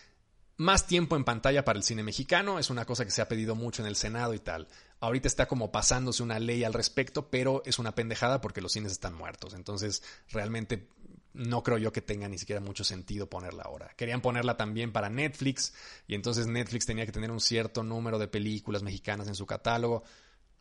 Más 0.56 0.86
tiempo 0.86 1.16
en 1.16 1.24
pantalla 1.24 1.64
para 1.64 1.78
el 1.78 1.82
cine 1.82 2.04
mexicano 2.04 2.60
es 2.60 2.70
una 2.70 2.84
cosa 2.84 3.04
que 3.04 3.10
se 3.10 3.20
ha 3.20 3.28
pedido 3.28 3.56
mucho 3.56 3.82
en 3.82 3.88
el 3.88 3.96
Senado 3.96 4.34
y 4.34 4.38
tal. 4.38 4.68
Ahorita 5.00 5.26
está 5.26 5.46
como 5.46 5.72
pasándose 5.72 6.22
una 6.22 6.38
ley 6.38 6.62
al 6.62 6.72
respecto, 6.72 7.28
pero 7.28 7.62
es 7.66 7.80
una 7.80 7.94
pendejada 7.94 8.40
porque 8.40 8.60
los 8.60 8.72
cines 8.72 8.92
están 8.92 9.14
muertos. 9.14 9.54
Entonces, 9.54 10.02
realmente 10.30 10.88
no 11.32 11.64
creo 11.64 11.78
yo 11.78 11.92
que 11.92 12.00
tenga 12.00 12.28
ni 12.28 12.38
siquiera 12.38 12.60
mucho 12.60 12.84
sentido 12.84 13.28
ponerla 13.28 13.64
ahora. 13.64 13.90
Querían 13.96 14.20
ponerla 14.20 14.56
también 14.56 14.92
para 14.92 15.10
Netflix 15.10 15.74
y 16.06 16.14
entonces 16.14 16.46
Netflix 16.46 16.86
tenía 16.86 17.04
que 17.04 17.12
tener 17.12 17.32
un 17.32 17.40
cierto 17.40 17.82
número 17.82 18.20
de 18.20 18.28
películas 18.28 18.84
mexicanas 18.84 19.26
en 19.26 19.34
su 19.34 19.44
catálogo. 19.46 20.04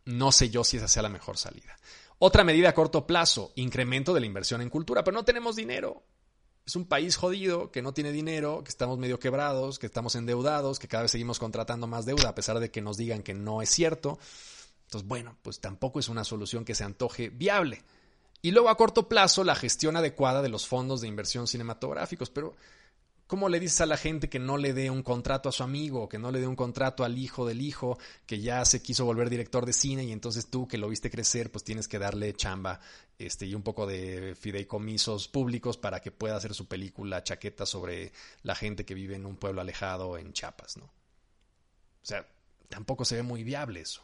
No 0.06 0.32
sé 0.32 0.50
yo 0.50 0.64
si 0.64 0.78
esa 0.78 0.88
sea 0.88 1.04
la 1.04 1.10
mejor 1.10 1.38
salida. 1.38 1.78
Otra 2.18 2.44
medida 2.44 2.70
a 2.70 2.74
corto 2.74 3.06
plazo, 3.06 3.52
incremento 3.56 4.14
de 4.14 4.22
la 4.22 4.26
inversión 4.26 4.62
en 4.62 4.70
cultura, 4.70 5.04
pero 5.04 5.16
no 5.16 5.24
tenemos 5.24 5.56
dinero. 5.56 6.04
Es 6.66 6.76
un 6.76 6.86
país 6.86 7.18
jodido, 7.18 7.72
que 7.72 7.82
no 7.82 7.94
tiene 7.94 8.12
dinero, 8.12 8.64
que 8.64 8.70
estamos 8.70 8.98
medio 8.98 9.20
quebrados, 9.20 9.80
que 9.80 9.86
estamos 9.86 10.16
endeudados, 10.16 10.80
que 10.80 10.88
cada 10.88 11.04
vez 11.04 11.12
seguimos 11.12 11.40
contratando 11.40 11.88
más 11.88 12.06
deuda 12.06 12.30
a 12.30 12.36
pesar 12.36 12.60
de 12.60 12.72
que 12.72 12.82
nos 12.82 12.96
digan 12.96 13.22
que 13.22 13.34
no 13.34 13.62
es 13.62 13.70
cierto. 13.70 14.18
Entonces, 14.86 15.08
bueno, 15.08 15.38
pues 15.42 15.60
tampoco 15.60 16.00
es 16.00 16.08
una 16.08 16.24
solución 16.24 16.64
que 16.64 16.76
se 16.76 16.86
antoje 16.86 17.30
viable. 17.30 17.84
Y 18.42 18.52
luego 18.52 18.70
a 18.70 18.78
corto 18.78 19.10
plazo, 19.10 19.44
la 19.44 19.56
gestión 19.56 19.98
adecuada 19.98 20.42
de 20.42 20.50
los 20.50 20.68
fondos 20.68 21.02
de 21.02 21.08
inversión 21.08 21.48
cinematográficos. 21.48 22.30
Pero 22.30 22.56
¿Cómo 23.34 23.50
le 23.50 23.60
dices 23.60 23.82
a 23.82 23.88
la 23.88 23.98
gente 23.98 24.30
que 24.30 24.38
no 24.38 24.58
le 24.58 24.74
dé 24.74 24.92
un 24.92 25.02
contrato 25.02 25.50
a 25.50 25.52
su 25.52 25.64
amigo, 25.64 26.08
que 26.08 26.20
no 26.20 26.30
le 26.30 26.40
dé 26.40 26.46
un 26.46 26.56
contrato 26.56 27.04
al 27.04 27.18
hijo 27.18 27.48
del 27.48 27.62
hijo, 27.62 27.98
que 28.28 28.40
ya 28.40 28.64
se 28.64 28.84
quiso 28.84 29.06
volver 29.06 29.28
director 29.28 29.66
de 29.66 29.74
cine 29.74 30.04
y 30.04 30.12
entonces 30.12 30.52
tú 30.52 30.68
que 30.68 30.78
lo 30.78 30.88
viste 30.88 31.10
crecer, 31.10 31.52
pues 31.52 31.64
tienes 31.64 31.88
que 31.88 31.98
darle 31.98 32.36
chamba 32.36 32.80
este, 33.18 33.48
y 33.48 33.56
un 33.56 33.64
poco 33.64 33.88
de 33.88 34.36
fideicomisos 34.40 35.30
públicos 35.30 35.78
para 35.78 36.00
que 36.00 36.12
pueda 36.12 36.36
hacer 36.36 36.54
su 36.54 36.68
película 36.68 37.24
chaqueta 37.24 37.66
sobre 37.66 38.12
la 38.44 38.54
gente 38.54 38.86
que 38.86 38.94
vive 38.94 39.16
en 39.16 39.26
un 39.26 39.38
pueblo 39.38 39.62
alejado 39.62 40.16
en 40.20 40.32
Chiapas, 40.32 40.78
¿no? 40.78 40.86
O 40.86 42.06
sea, 42.06 42.28
tampoco 42.70 43.04
se 43.04 43.16
ve 43.16 43.24
muy 43.24 43.44
viable 43.44 43.82
eso. 43.82 44.04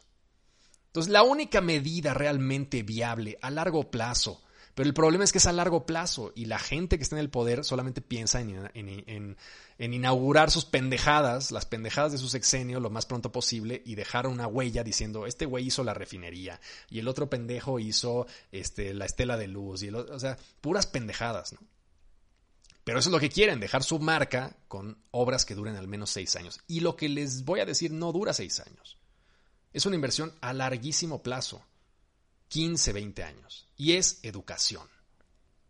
Entonces, 0.86 1.12
la 1.12 1.22
única 1.22 1.60
medida 1.60 2.14
realmente 2.14 2.82
viable 2.82 3.38
a 3.42 3.50
largo 3.50 3.92
plazo 3.92 4.42
pero 4.74 4.86
el 4.88 4.94
problema 4.94 5.24
es 5.24 5.32
que 5.32 5.38
es 5.38 5.46
a 5.46 5.52
largo 5.52 5.84
plazo 5.84 6.32
y 6.34 6.46
la 6.46 6.58
gente 6.58 6.96
que 6.96 7.02
está 7.02 7.16
en 7.16 7.20
el 7.20 7.30
poder 7.30 7.64
solamente 7.64 8.00
piensa 8.00 8.40
en, 8.40 9.36
inaugurar 9.78 10.50
sus 10.50 10.64
pendejadas, 10.64 11.50
las 11.50 11.66
pendejadas 11.66 12.12
de 12.12 12.18
su 12.18 12.28
sexenio 12.28 12.80
lo 12.80 12.90
más 12.90 13.06
pronto 13.06 13.32
posible 13.32 13.82
y 13.84 13.94
dejar 13.94 14.26
una 14.26 14.46
huella 14.46 14.84
diciendo, 14.84 15.26
este 15.26 15.46
güey 15.46 15.66
hizo 15.66 15.84
la 15.84 15.94
refinería 15.94 16.60
y 16.88 17.00
el 17.00 17.08
otro 17.08 17.28
pendejo 17.28 17.78
hizo 17.78 18.26
este, 18.52 18.94
la 18.94 19.06
estela 19.06 19.36
de 19.36 19.48
luz. 19.48 19.82
Y 19.82 19.90
o 19.90 20.18
sea, 20.18 20.38
puras 20.60 20.86
pendejadas, 20.86 21.52
¿no? 21.52 21.60
Pero 22.84 22.98
eso 22.98 23.08
es 23.10 23.12
lo 23.12 23.20
que 23.20 23.30
quieren, 23.30 23.60
dejar 23.60 23.84
su 23.84 23.98
marca 23.98 24.56
con 24.66 24.98
obras 25.10 25.44
que 25.44 25.54
duren 25.54 25.76
al 25.76 25.86
menos 25.86 26.10
seis 26.10 26.34
años. 26.36 26.60
Y 26.66 26.80
lo 26.80 26.96
que 26.96 27.08
les 27.08 27.44
voy 27.44 27.60
a 27.60 27.66
decir 27.66 27.92
no 27.92 28.12
dura 28.12 28.32
seis 28.32 28.60
años. 28.60 28.98
Es 29.72 29.86
una 29.86 29.96
inversión 29.96 30.32
a 30.40 30.52
larguísimo 30.52 31.22
plazo. 31.22 31.62
15, 32.50 32.92
20 32.92 33.22
años. 33.22 33.68
Y 33.76 33.92
es 33.92 34.18
educación. 34.24 34.88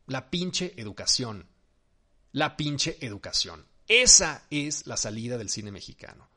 La 0.07 0.31
pinche 0.31 0.73
educación. 0.81 1.47
La 2.33 2.57
pinche 2.57 2.97
educación. 3.05 3.67
Esa 3.87 4.47
es 4.49 4.87
la 4.87 4.97
salida 4.97 5.37
del 5.37 5.51
cine 5.51 5.73
mexicano. 5.73 6.30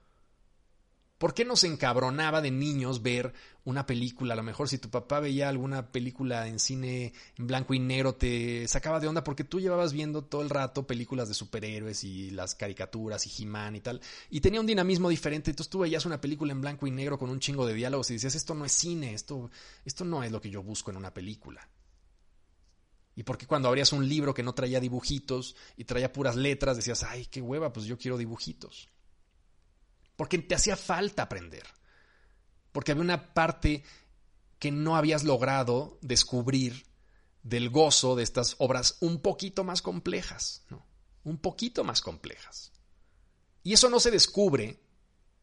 ¿Por 1.23 1.33
qué 1.33 1.45
nos 1.45 1.63
encabronaba 1.63 2.41
de 2.41 2.51
niños 2.51 3.01
ver 3.01 3.31
una 3.63 3.85
película? 3.85 4.33
A 4.33 4.35
lo 4.35 4.43
mejor 4.43 4.67
si 4.67 4.77
tu 4.77 4.89
papá 4.89 5.21
veía 5.21 5.47
alguna 5.47 5.89
película 5.89 6.49
en 6.49 6.59
cine 6.59 7.13
en 7.37 7.47
blanco 7.47 7.73
y 7.73 7.79
negro 7.79 8.15
te 8.15 8.67
sacaba 8.67 8.99
de 8.99 9.07
onda 9.07 9.23
porque 9.23 9.45
tú 9.45 9.61
llevabas 9.61 9.93
viendo 9.93 10.25
todo 10.25 10.41
el 10.41 10.49
rato 10.49 10.85
películas 10.85 11.29
de 11.29 11.33
superhéroes 11.33 12.03
y 12.03 12.31
las 12.31 12.55
caricaturas 12.55 13.25
y 13.25 13.41
He-Man 13.41 13.77
y 13.77 13.79
tal. 13.79 14.01
Y 14.31 14.41
tenía 14.41 14.59
un 14.59 14.65
dinamismo 14.65 15.07
diferente. 15.07 15.49
Entonces 15.49 15.69
tú 15.69 15.79
veías 15.79 16.05
una 16.05 16.19
película 16.19 16.51
en 16.51 16.59
blanco 16.59 16.87
y 16.87 16.91
negro 16.91 17.17
con 17.17 17.29
un 17.29 17.39
chingo 17.39 17.65
de 17.65 17.73
diálogos 17.73 18.09
y 18.09 18.15
decías, 18.15 18.35
esto 18.35 18.53
no 18.53 18.65
es 18.65 18.73
cine, 18.73 19.13
esto, 19.13 19.49
esto 19.85 20.03
no 20.03 20.25
es 20.25 20.31
lo 20.33 20.41
que 20.41 20.49
yo 20.49 20.61
busco 20.61 20.91
en 20.91 20.97
una 20.97 21.13
película. 21.13 21.69
¿Y 23.15 23.23
por 23.23 23.37
qué 23.37 23.47
cuando 23.47 23.69
abrías 23.69 23.93
un 23.93 24.09
libro 24.09 24.33
que 24.33 24.43
no 24.43 24.53
traía 24.53 24.81
dibujitos 24.81 25.55
y 25.77 25.85
traía 25.85 26.11
puras 26.11 26.35
letras 26.35 26.75
decías, 26.75 27.01
ay, 27.03 27.27
qué 27.27 27.41
hueva, 27.41 27.71
pues 27.71 27.85
yo 27.85 27.97
quiero 27.97 28.17
dibujitos? 28.17 28.89
Porque 30.23 30.37
te 30.37 30.55
hacía 30.55 30.77
falta 30.77 31.23
aprender, 31.23 31.67
porque 32.71 32.93
había 32.93 33.03
una 33.03 33.33
parte 33.33 33.83
que 34.57 34.71
no 34.71 34.95
habías 34.95 35.25
logrado 35.25 35.99
descubrir 36.01 36.85
del 37.41 37.69
gozo 37.69 38.15
de 38.15 38.23
estas 38.23 38.55
obras 38.59 38.95
un 39.01 39.21
poquito 39.21 39.65
más 39.65 39.81
complejas, 39.81 40.65
un 41.25 41.39
poquito 41.39 41.83
más 41.83 41.99
complejas. 41.99 42.71
Y 43.63 43.73
eso 43.73 43.89
no 43.89 43.99
se 43.99 44.11
descubre 44.11 44.79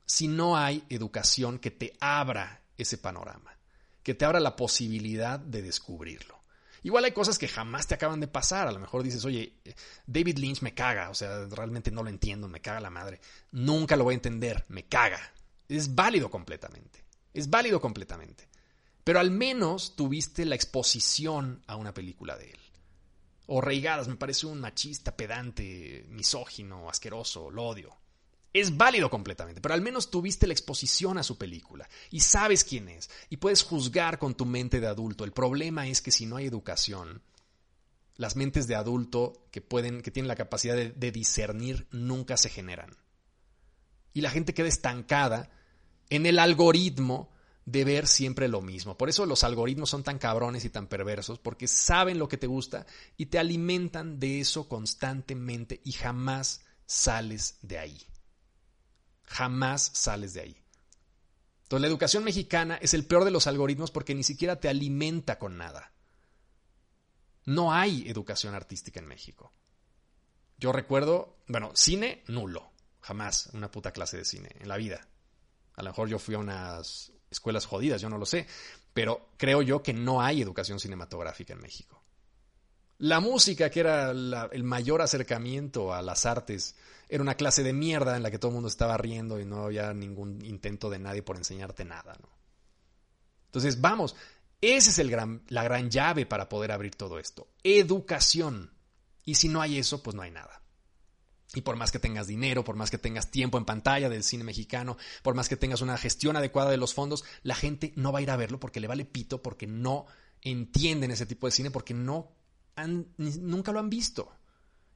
si 0.07 0.29
no 0.29 0.57
hay 0.57 0.83
educación 0.89 1.59
que 1.59 1.71
te 1.71 1.99
abra 2.01 2.65
ese 2.79 2.97
panorama, 2.97 3.59
que 4.03 4.15
te 4.15 4.25
abra 4.25 4.41
la 4.41 4.57
posibilidad 4.57 5.39
de 5.39 5.61
descubrirlo. 5.61 6.40
Igual 6.83 7.05
hay 7.05 7.13
cosas 7.13 7.39
que 7.39 7.49
jamás 7.49 7.87
te 7.87 7.95
acaban 7.95 8.21
de 8.21 8.29
pasar. 8.29 8.69
A 8.69 8.73
lo 8.73 8.79
mejor 8.79 9.03
dices, 9.03 9.25
oye, 9.25 9.55
David 10.07 10.39
Lynch 10.39 10.63
me 10.63 10.75
caga, 10.75 11.11
o 11.11 11.15
sea, 11.15 11.47
realmente 11.47 11.91
no 11.91 12.03
lo 12.03 12.09
entiendo, 12.09 12.49
me 12.49 12.61
caga 12.61 12.81
la 12.81 12.91
madre. 12.91 13.21
Nunca 13.53 13.97
lo 13.97 14.05
voy 14.05 14.15
a 14.15 14.17
entender, 14.17 14.65
me 14.69 14.87
caga. 14.87 15.21
Es 15.69 15.95
válido 15.95 16.31
completamente. 16.31 17.05
Es 17.35 17.51
válido 17.51 17.81
completamente. 17.81 18.49
Pero 19.05 19.21
al 19.21 19.31
menos 19.31 19.97
tuviste 19.97 20.45
la 20.45 20.55
exposición 20.55 21.63
a 21.67 21.77
una 21.77 21.95
película 21.95 22.37
de 22.37 22.51
él. 22.51 22.59
O 23.47 23.61
Reigadas, 23.61 24.09
me 24.09 24.17
parece 24.17 24.47
un 24.47 24.61
machista, 24.61 25.17
pedante, 25.17 26.07
misógino, 26.09 26.89
asqueroso, 26.89 27.51
lo 27.51 27.65
odio. 27.65 28.00
Es 28.53 28.77
válido 28.77 29.11
completamente, 29.11 29.61
pero 29.61 29.75
al 29.75 29.81
menos 29.81 30.11
tuviste 30.11 30.49
la 30.49 30.53
exposición 30.53 31.19
a 31.19 31.23
su 31.23 31.39
película 31.39 31.89
y 32.11 32.21
sabes 32.21 32.65
quién 32.65 32.89
es 32.89 33.09
y 33.29 33.37
puedes 33.37 33.63
juzgar 33.63 34.19
con 34.19 34.35
tu 34.35 34.45
mente 34.45 34.81
de 34.81 34.89
adulto. 34.89 35.25
El 35.25 35.33
problema 35.33 35.87
es 35.87 36.03
que 36.03 36.11
si 36.11 36.27
no 36.27 36.37
hay 36.37 36.47
educación, 36.47 37.23
las 38.17 38.35
mentes 38.35 38.67
de 38.67 38.75
adulto 38.75 39.47
que 39.53 39.61
pueden, 39.61 40.03
que 40.03 40.11
tienen 40.11 40.27
la 40.27 40.35
capacidad 40.35 40.75
de, 40.75 40.91
de 40.91 41.13
discernir, 41.13 41.87
nunca 41.93 42.37
se 42.37 42.51
generan. 42.51 42.97
Y 44.13 44.21
la 44.21 44.31
gente 44.31 44.53
queda 44.53 44.67
estancada 44.67 45.51
en 46.09 46.27
el 46.27 46.41
algoritmo 46.41 47.31
de 47.67 47.85
ver 47.85 48.09
siempre 48.09 48.49
lo 48.49 48.63
mismo. 48.63 48.99
Por 48.99 49.09
eso 49.09 49.27
los 49.27 49.45
algoritmos 49.45 49.91
son 49.91 50.03
tan 50.03 50.19
cabrones 50.19 50.65
y 50.65 50.71
tan 50.71 50.89
perversos, 50.89 51.39
porque 51.39 51.69
saben 51.69 52.19
lo 52.19 52.29
que 52.29 52.37
te 52.37 52.49
gusta 52.49 52.85
y 53.17 53.27
te 53.27 53.39
alimentan 53.39 54.19
de 54.19 54.41
eso 54.41 54.69
constantemente 54.69 55.81
y 55.85 55.93
jamás 55.93 56.65
sales 56.85 57.59
de 57.63 57.79
ahí 57.79 58.10
jamás 59.31 59.93
sales 59.95 60.35
de 60.35 60.41
ahí. 60.41 60.57
Entonces 61.63 61.83
la 61.83 61.87
educación 61.87 62.25
mexicana 62.25 62.79
es 62.83 62.95
el 62.95 63.07
peor 63.07 63.25
de 63.25 63.31
los 63.31 63.47
algoritmos 63.47 63.93
porque 63.93 64.15
ni 64.15 64.25
siquiera 64.25 64.59
te 64.59 64.69
alimenta 64.69 65.39
con 65.39 65.57
nada. 65.57 65.93
No 67.45 67.73
hay 67.73 68.09
educación 68.09 68.55
artística 68.55 68.99
en 68.99 69.07
México. 69.07 69.53
Yo 70.59 70.73
recuerdo, 70.73 71.39
bueno, 71.47 71.71
cine 71.75 72.25
nulo, 72.27 72.73
jamás 73.01 73.51
una 73.53 73.71
puta 73.71 73.93
clase 73.93 74.17
de 74.17 74.25
cine 74.25 74.51
en 74.59 74.69
la 74.69 74.77
vida. 74.77 75.09
A 75.75 75.83
lo 75.83 75.91
mejor 75.91 76.09
yo 76.09 76.19
fui 76.19 76.35
a 76.35 76.39
unas 76.39 77.13
escuelas 77.31 77.67
jodidas, 77.67 78.01
yo 78.01 78.11
no 78.11 78.19
lo 78.19 78.27
sé, 78.27 78.49
pero 78.93 79.31
creo 79.37 79.63
yo 79.63 79.81
que 79.83 79.95
no 79.95 80.21
hay 80.21 80.43
educación 80.43 80.81
cinematográfica 80.81 81.53
en 81.53 81.61
México. 81.61 82.00
La 83.01 83.21
música, 83.21 83.71
que 83.71 83.81
era 83.81 84.11
el 84.11 84.63
mayor 84.63 85.01
acercamiento 85.01 85.95
a 85.95 86.03
las 86.03 86.27
artes, 86.27 86.77
era 87.09 87.23
una 87.23 87.35
clase 87.35 87.63
de 87.63 87.73
mierda 87.73 88.15
en 88.15 88.23
la 88.23 88.31
que 88.31 88.39
todo 88.39 88.51
el 88.51 88.57
mundo 88.57 88.69
estaba 88.69 88.99
riendo 88.99 89.41
y 89.41 89.47
no 89.47 89.65
había 89.65 89.95
ningún 89.95 90.45
intento 90.45 90.91
de 90.91 90.99
nadie 90.99 91.23
por 91.23 91.39
enseñarte 91.39 91.87
nada. 91.87 92.15
¿no? 92.21 92.29
Entonces, 93.47 93.81
vamos, 93.81 94.17
esa 94.61 94.91
es 94.91 94.99
el 94.99 95.11
gran, 95.11 95.43
la 95.49 95.65
gran 95.65 95.91
llave 95.91 96.27
para 96.27 96.51
poder 96.51 96.73
abrir 96.73 96.95
todo 96.95 97.19
esto. 97.19 97.49
Educación. 97.65 98.71
Y 99.25 99.37
si 99.37 99.49
no 99.49 99.63
hay 99.63 99.79
eso, 99.79 100.03
pues 100.03 100.15
no 100.15 100.21
hay 100.21 100.31
nada. 100.31 100.61
Y 101.55 101.63
por 101.63 101.77
más 101.77 101.91
que 101.91 102.01
tengas 102.01 102.27
dinero, 102.27 102.65
por 102.65 102.77
más 102.77 102.91
que 102.91 102.99
tengas 102.99 103.31
tiempo 103.31 103.57
en 103.57 103.65
pantalla 103.65 104.11
del 104.11 104.25
cine 104.25 104.45
mexicano, 104.45 104.99
por 105.23 105.35
más 105.35 105.49
que 105.49 105.57
tengas 105.57 105.81
una 105.81 105.97
gestión 105.97 106.37
adecuada 106.37 106.71
de 106.71 106.77
los 106.77 106.93
fondos, 106.93 107.25
la 107.45 107.55
gente 107.55 107.95
no 107.97 108.13
va 108.13 108.19
a 108.19 108.23
ir 108.23 108.31
a 108.31 108.37
verlo 108.37 108.61
porque 108.61 108.79
le 108.79 108.89
vale 108.89 109.07
pito, 109.07 109.43
porque 109.43 109.67
no 109.67 110.05
entienden 110.43 111.11
ese 111.11 111.25
tipo 111.25 111.47
de 111.47 111.53
cine, 111.53 111.71
porque 111.71 111.95
no 111.95 112.40
nunca 112.87 113.73
lo 113.73 113.79
han 113.79 113.91
visto. 113.91 114.33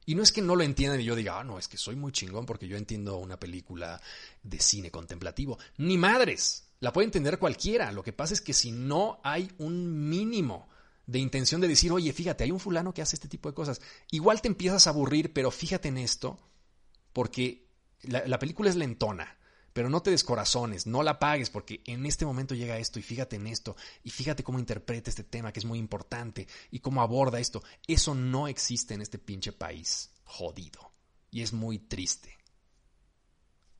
Y 0.05 0.13
no 0.13 0.21
es 0.21 0.31
que 0.31 0.41
no 0.41 0.55
lo 0.55 0.63
entiendan 0.63 1.01
y 1.01 1.03
yo 1.03 1.15
diga, 1.15 1.39
ah, 1.39 1.43
no, 1.43 1.57
es 1.57 1.67
que 1.67 1.77
soy 1.77 1.95
muy 1.95 2.11
chingón 2.11 2.45
porque 2.45 2.67
yo 2.67 2.77
entiendo 2.77 3.17
una 3.17 3.39
película 3.39 3.99
de 4.43 4.59
cine 4.59 4.91
contemplativo. 4.91 5.57
Ni 5.77 5.97
madres, 5.97 6.67
la 6.79 6.93
puede 6.93 7.05
entender 7.05 7.39
cualquiera. 7.39 7.91
Lo 7.91 8.03
que 8.03 8.13
pasa 8.13 8.33
es 8.33 8.41
que 8.41 8.53
si 8.53 8.71
no 8.71 9.19
hay 9.23 9.51
un 9.57 10.07
mínimo 10.07 10.69
de 11.07 11.19
intención 11.19 11.61
de 11.61 11.67
decir, 11.67 11.91
oye, 11.91 12.13
fíjate, 12.13 12.43
hay 12.43 12.51
un 12.51 12.59
fulano 12.59 12.93
que 12.93 13.01
hace 13.01 13.15
este 13.15 13.27
tipo 13.27 13.49
de 13.49 13.55
cosas. 13.55 13.81
Igual 14.11 14.41
te 14.41 14.47
empiezas 14.47 14.85
a 14.85 14.91
aburrir, 14.91 15.33
pero 15.33 15.51
fíjate 15.51 15.87
en 15.87 15.97
esto, 15.97 16.39
porque 17.13 17.67
la, 18.03 18.39
película 18.39 18.69
es 18.69 18.75
lentona, 18.75 19.37
pero 19.75 19.89
no 19.89 20.01
te 20.01 20.09
descorazones, 20.09 20.87
no 20.87 21.03
la 21.03 21.19
pagues, 21.19 21.49
porque 21.49 21.81
en 21.85 22.05
este 22.05 22.25
momento 22.25 22.55
llega 22.55 22.77
esto 22.77 22.97
y 22.97 23.01
fíjate 23.01 23.35
en 23.35 23.45
esto, 23.45 23.75
y 24.05 24.09
fíjate 24.09 24.41
cómo 24.41 24.57
interpreta 24.57 25.09
este 25.09 25.25
tema 25.25 25.51
que 25.51 25.59
es 25.59 25.65
muy 25.65 25.79
importante 25.79 26.47
y 26.71 26.79
cómo 26.79 27.01
aborda 27.01 27.41
esto. 27.41 27.61
Eso 27.85 28.15
no 28.15 28.47
existe 28.47 28.93
en 28.93 29.01
este 29.01 29.19
pinche 29.19 29.51
país 29.51 30.11
jodido, 30.23 30.93
y 31.29 31.41
es 31.41 31.51
muy 31.51 31.77
triste. 31.77 32.37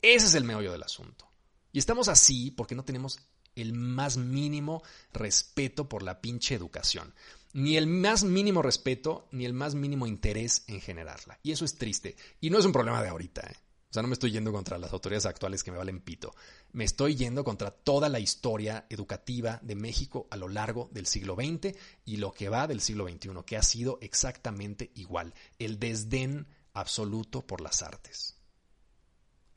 Ese 0.02 0.26
es 0.26 0.36
el 0.36 0.44
meollo 0.44 0.74
del 0.74 0.84
asunto. 0.84 1.30
Y 1.72 1.80
estamos 1.80 2.10
así 2.10 2.52
porque 2.52 2.76
no 2.76 2.84
tenemos 2.84 3.18
el 3.56 3.72
más 3.72 4.18
mínimo 4.18 4.84
respeto 5.14 5.88
por 5.88 6.04
la 6.04 6.20
pinche 6.20 6.56
educación. 6.56 7.16
Ni 7.54 7.78
el 7.78 7.88
más 7.88 8.26
mínimo 8.26 8.62
respeto, 8.62 9.30
ni 9.32 9.46
el 9.46 9.54
más 9.54 9.76
mínimo 9.76 10.08
interés 10.08 10.66
en 10.68 10.82
generarla. 10.82 11.40
Y 11.42 11.54
eso 11.54 11.64
es 11.64 11.78
triste. 11.78 12.18
Y 12.42 12.50
no 12.50 12.60
es 12.60 12.66
un 12.66 12.74
problema 12.74 13.02
de 13.02 13.08
ahorita. 13.08 13.48
¿eh? 13.50 13.56
Sea, 13.96 14.02
no 14.02 14.10
me 14.10 14.14
estoy 14.14 14.32
yendo 14.32 14.52
contra 14.52 14.78
las 14.78 14.92
autoridades 14.92 15.26
actuales 15.26 15.64
que 15.64 15.72
me 15.72 15.78
valen 15.78 16.02
pito. 16.02 16.36
Me 16.74 16.84
estoy 16.84 17.16
yendo 17.16 17.46
contra 17.46 17.72
toda 17.72 18.10
la 18.10 18.20
historia 18.20 18.86
educativa 18.90 19.58
de 19.64 19.76
México 19.76 20.28
a 20.32 20.36
lo 20.36 20.50
largo 20.50 20.90
del 20.92 21.08
siglo 21.08 21.36
XX 21.36 21.74
y 22.04 22.18
lo 22.18 22.34
que 22.34 22.50
va 22.50 22.68
del 22.68 22.82
siglo 22.82 23.08
XXI, 23.08 23.30
que 23.46 23.56
ha 23.56 23.64
sido 23.64 23.98
exactamente 24.02 24.92
igual. 24.96 25.34
El 25.60 25.80
desdén 25.80 26.46
absoluto 26.74 27.48
por 27.48 27.62
las 27.62 27.84
artes. 27.84 28.36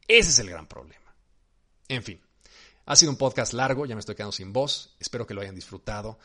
Ese 0.07 0.31
es 0.31 0.39
el 0.39 0.51
gran 0.51 0.69
problema. 0.69 1.17
En 1.89 2.05
fin, 2.05 2.21
ha 2.87 2.95
sido 2.95 3.11
un 3.11 3.19
podcast 3.19 3.55
largo, 3.55 3.87
ya 3.87 3.97
me 3.97 4.01
estoy 4.01 4.15
quedando 4.15 4.31
sin 4.31 4.53
voz, 4.53 4.95
espero 5.01 5.27
que 5.27 5.35
lo 5.35 5.41
hayan 5.41 5.57
disfrutado. 5.57 6.21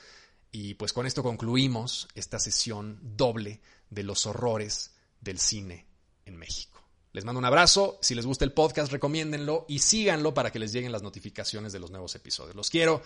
Y 0.51 0.75
pues 0.75 0.93
con 0.93 1.07
esto 1.07 1.23
concluimos 1.23 2.07
esta 2.13 2.37
sesión 2.37 2.99
doble 3.01 3.59
de 3.89 4.03
los 4.03 4.27
horrores 4.27 4.93
del 5.19 5.39
cine 5.39 5.87
en 6.27 6.35
México. 6.35 6.72
Les 7.13 7.25
mando 7.25 7.37
un 7.37 7.45
abrazo, 7.45 7.99
si 8.01 8.15
les 8.15 8.25
gusta 8.25 8.43
el 8.43 8.53
podcast 8.53 8.91
recomiéndenlo 8.91 9.65
y 9.69 9.79
síganlo 9.79 10.33
para 10.33 10.51
que 10.51 10.57
les 10.57 10.73
lleguen 10.73 10.91
las 10.91 11.03
notificaciones 11.03 11.71
de 11.71 11.79
los 11.79 11.91
nuevos 11.91 12.15
episodios. 12.15 12.55
Los 12.55 12.71
quiero, 12.71 13.03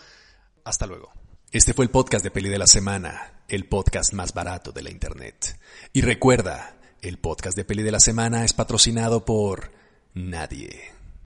hasta 0.64 0.88
luego. 0.88 1.12
Este 1.51 1.74
fue 1.74 1.84
el 1.84 1.91
podcast 1.91 2.24
de 2.24 2.32
Peli 2.32 2.47
de 2.47 2.58
la 2.58 2.68
Semana, 2.68 3.43
el 3.49 3.68
podcast 3.68 4.14
más 4.14 4.34
barato 4.34 4.72
de 4.72 4.82
la 4.82 4.91
Internet. 4.91 5.60
Y 5.91 6.01
recuerda, 6.01 6.78
el 7.01 7.20
podcast 7.20 7.58
de 7.58 7.66
Peli 7.66 7.84
de 7.84 7.91
la 7.91 7.99
Semana 7.99 8.45
es 8.45 8.53
patrocinado 8.53 9.26
por 9.26 9.74
nadie. 10.14 10.97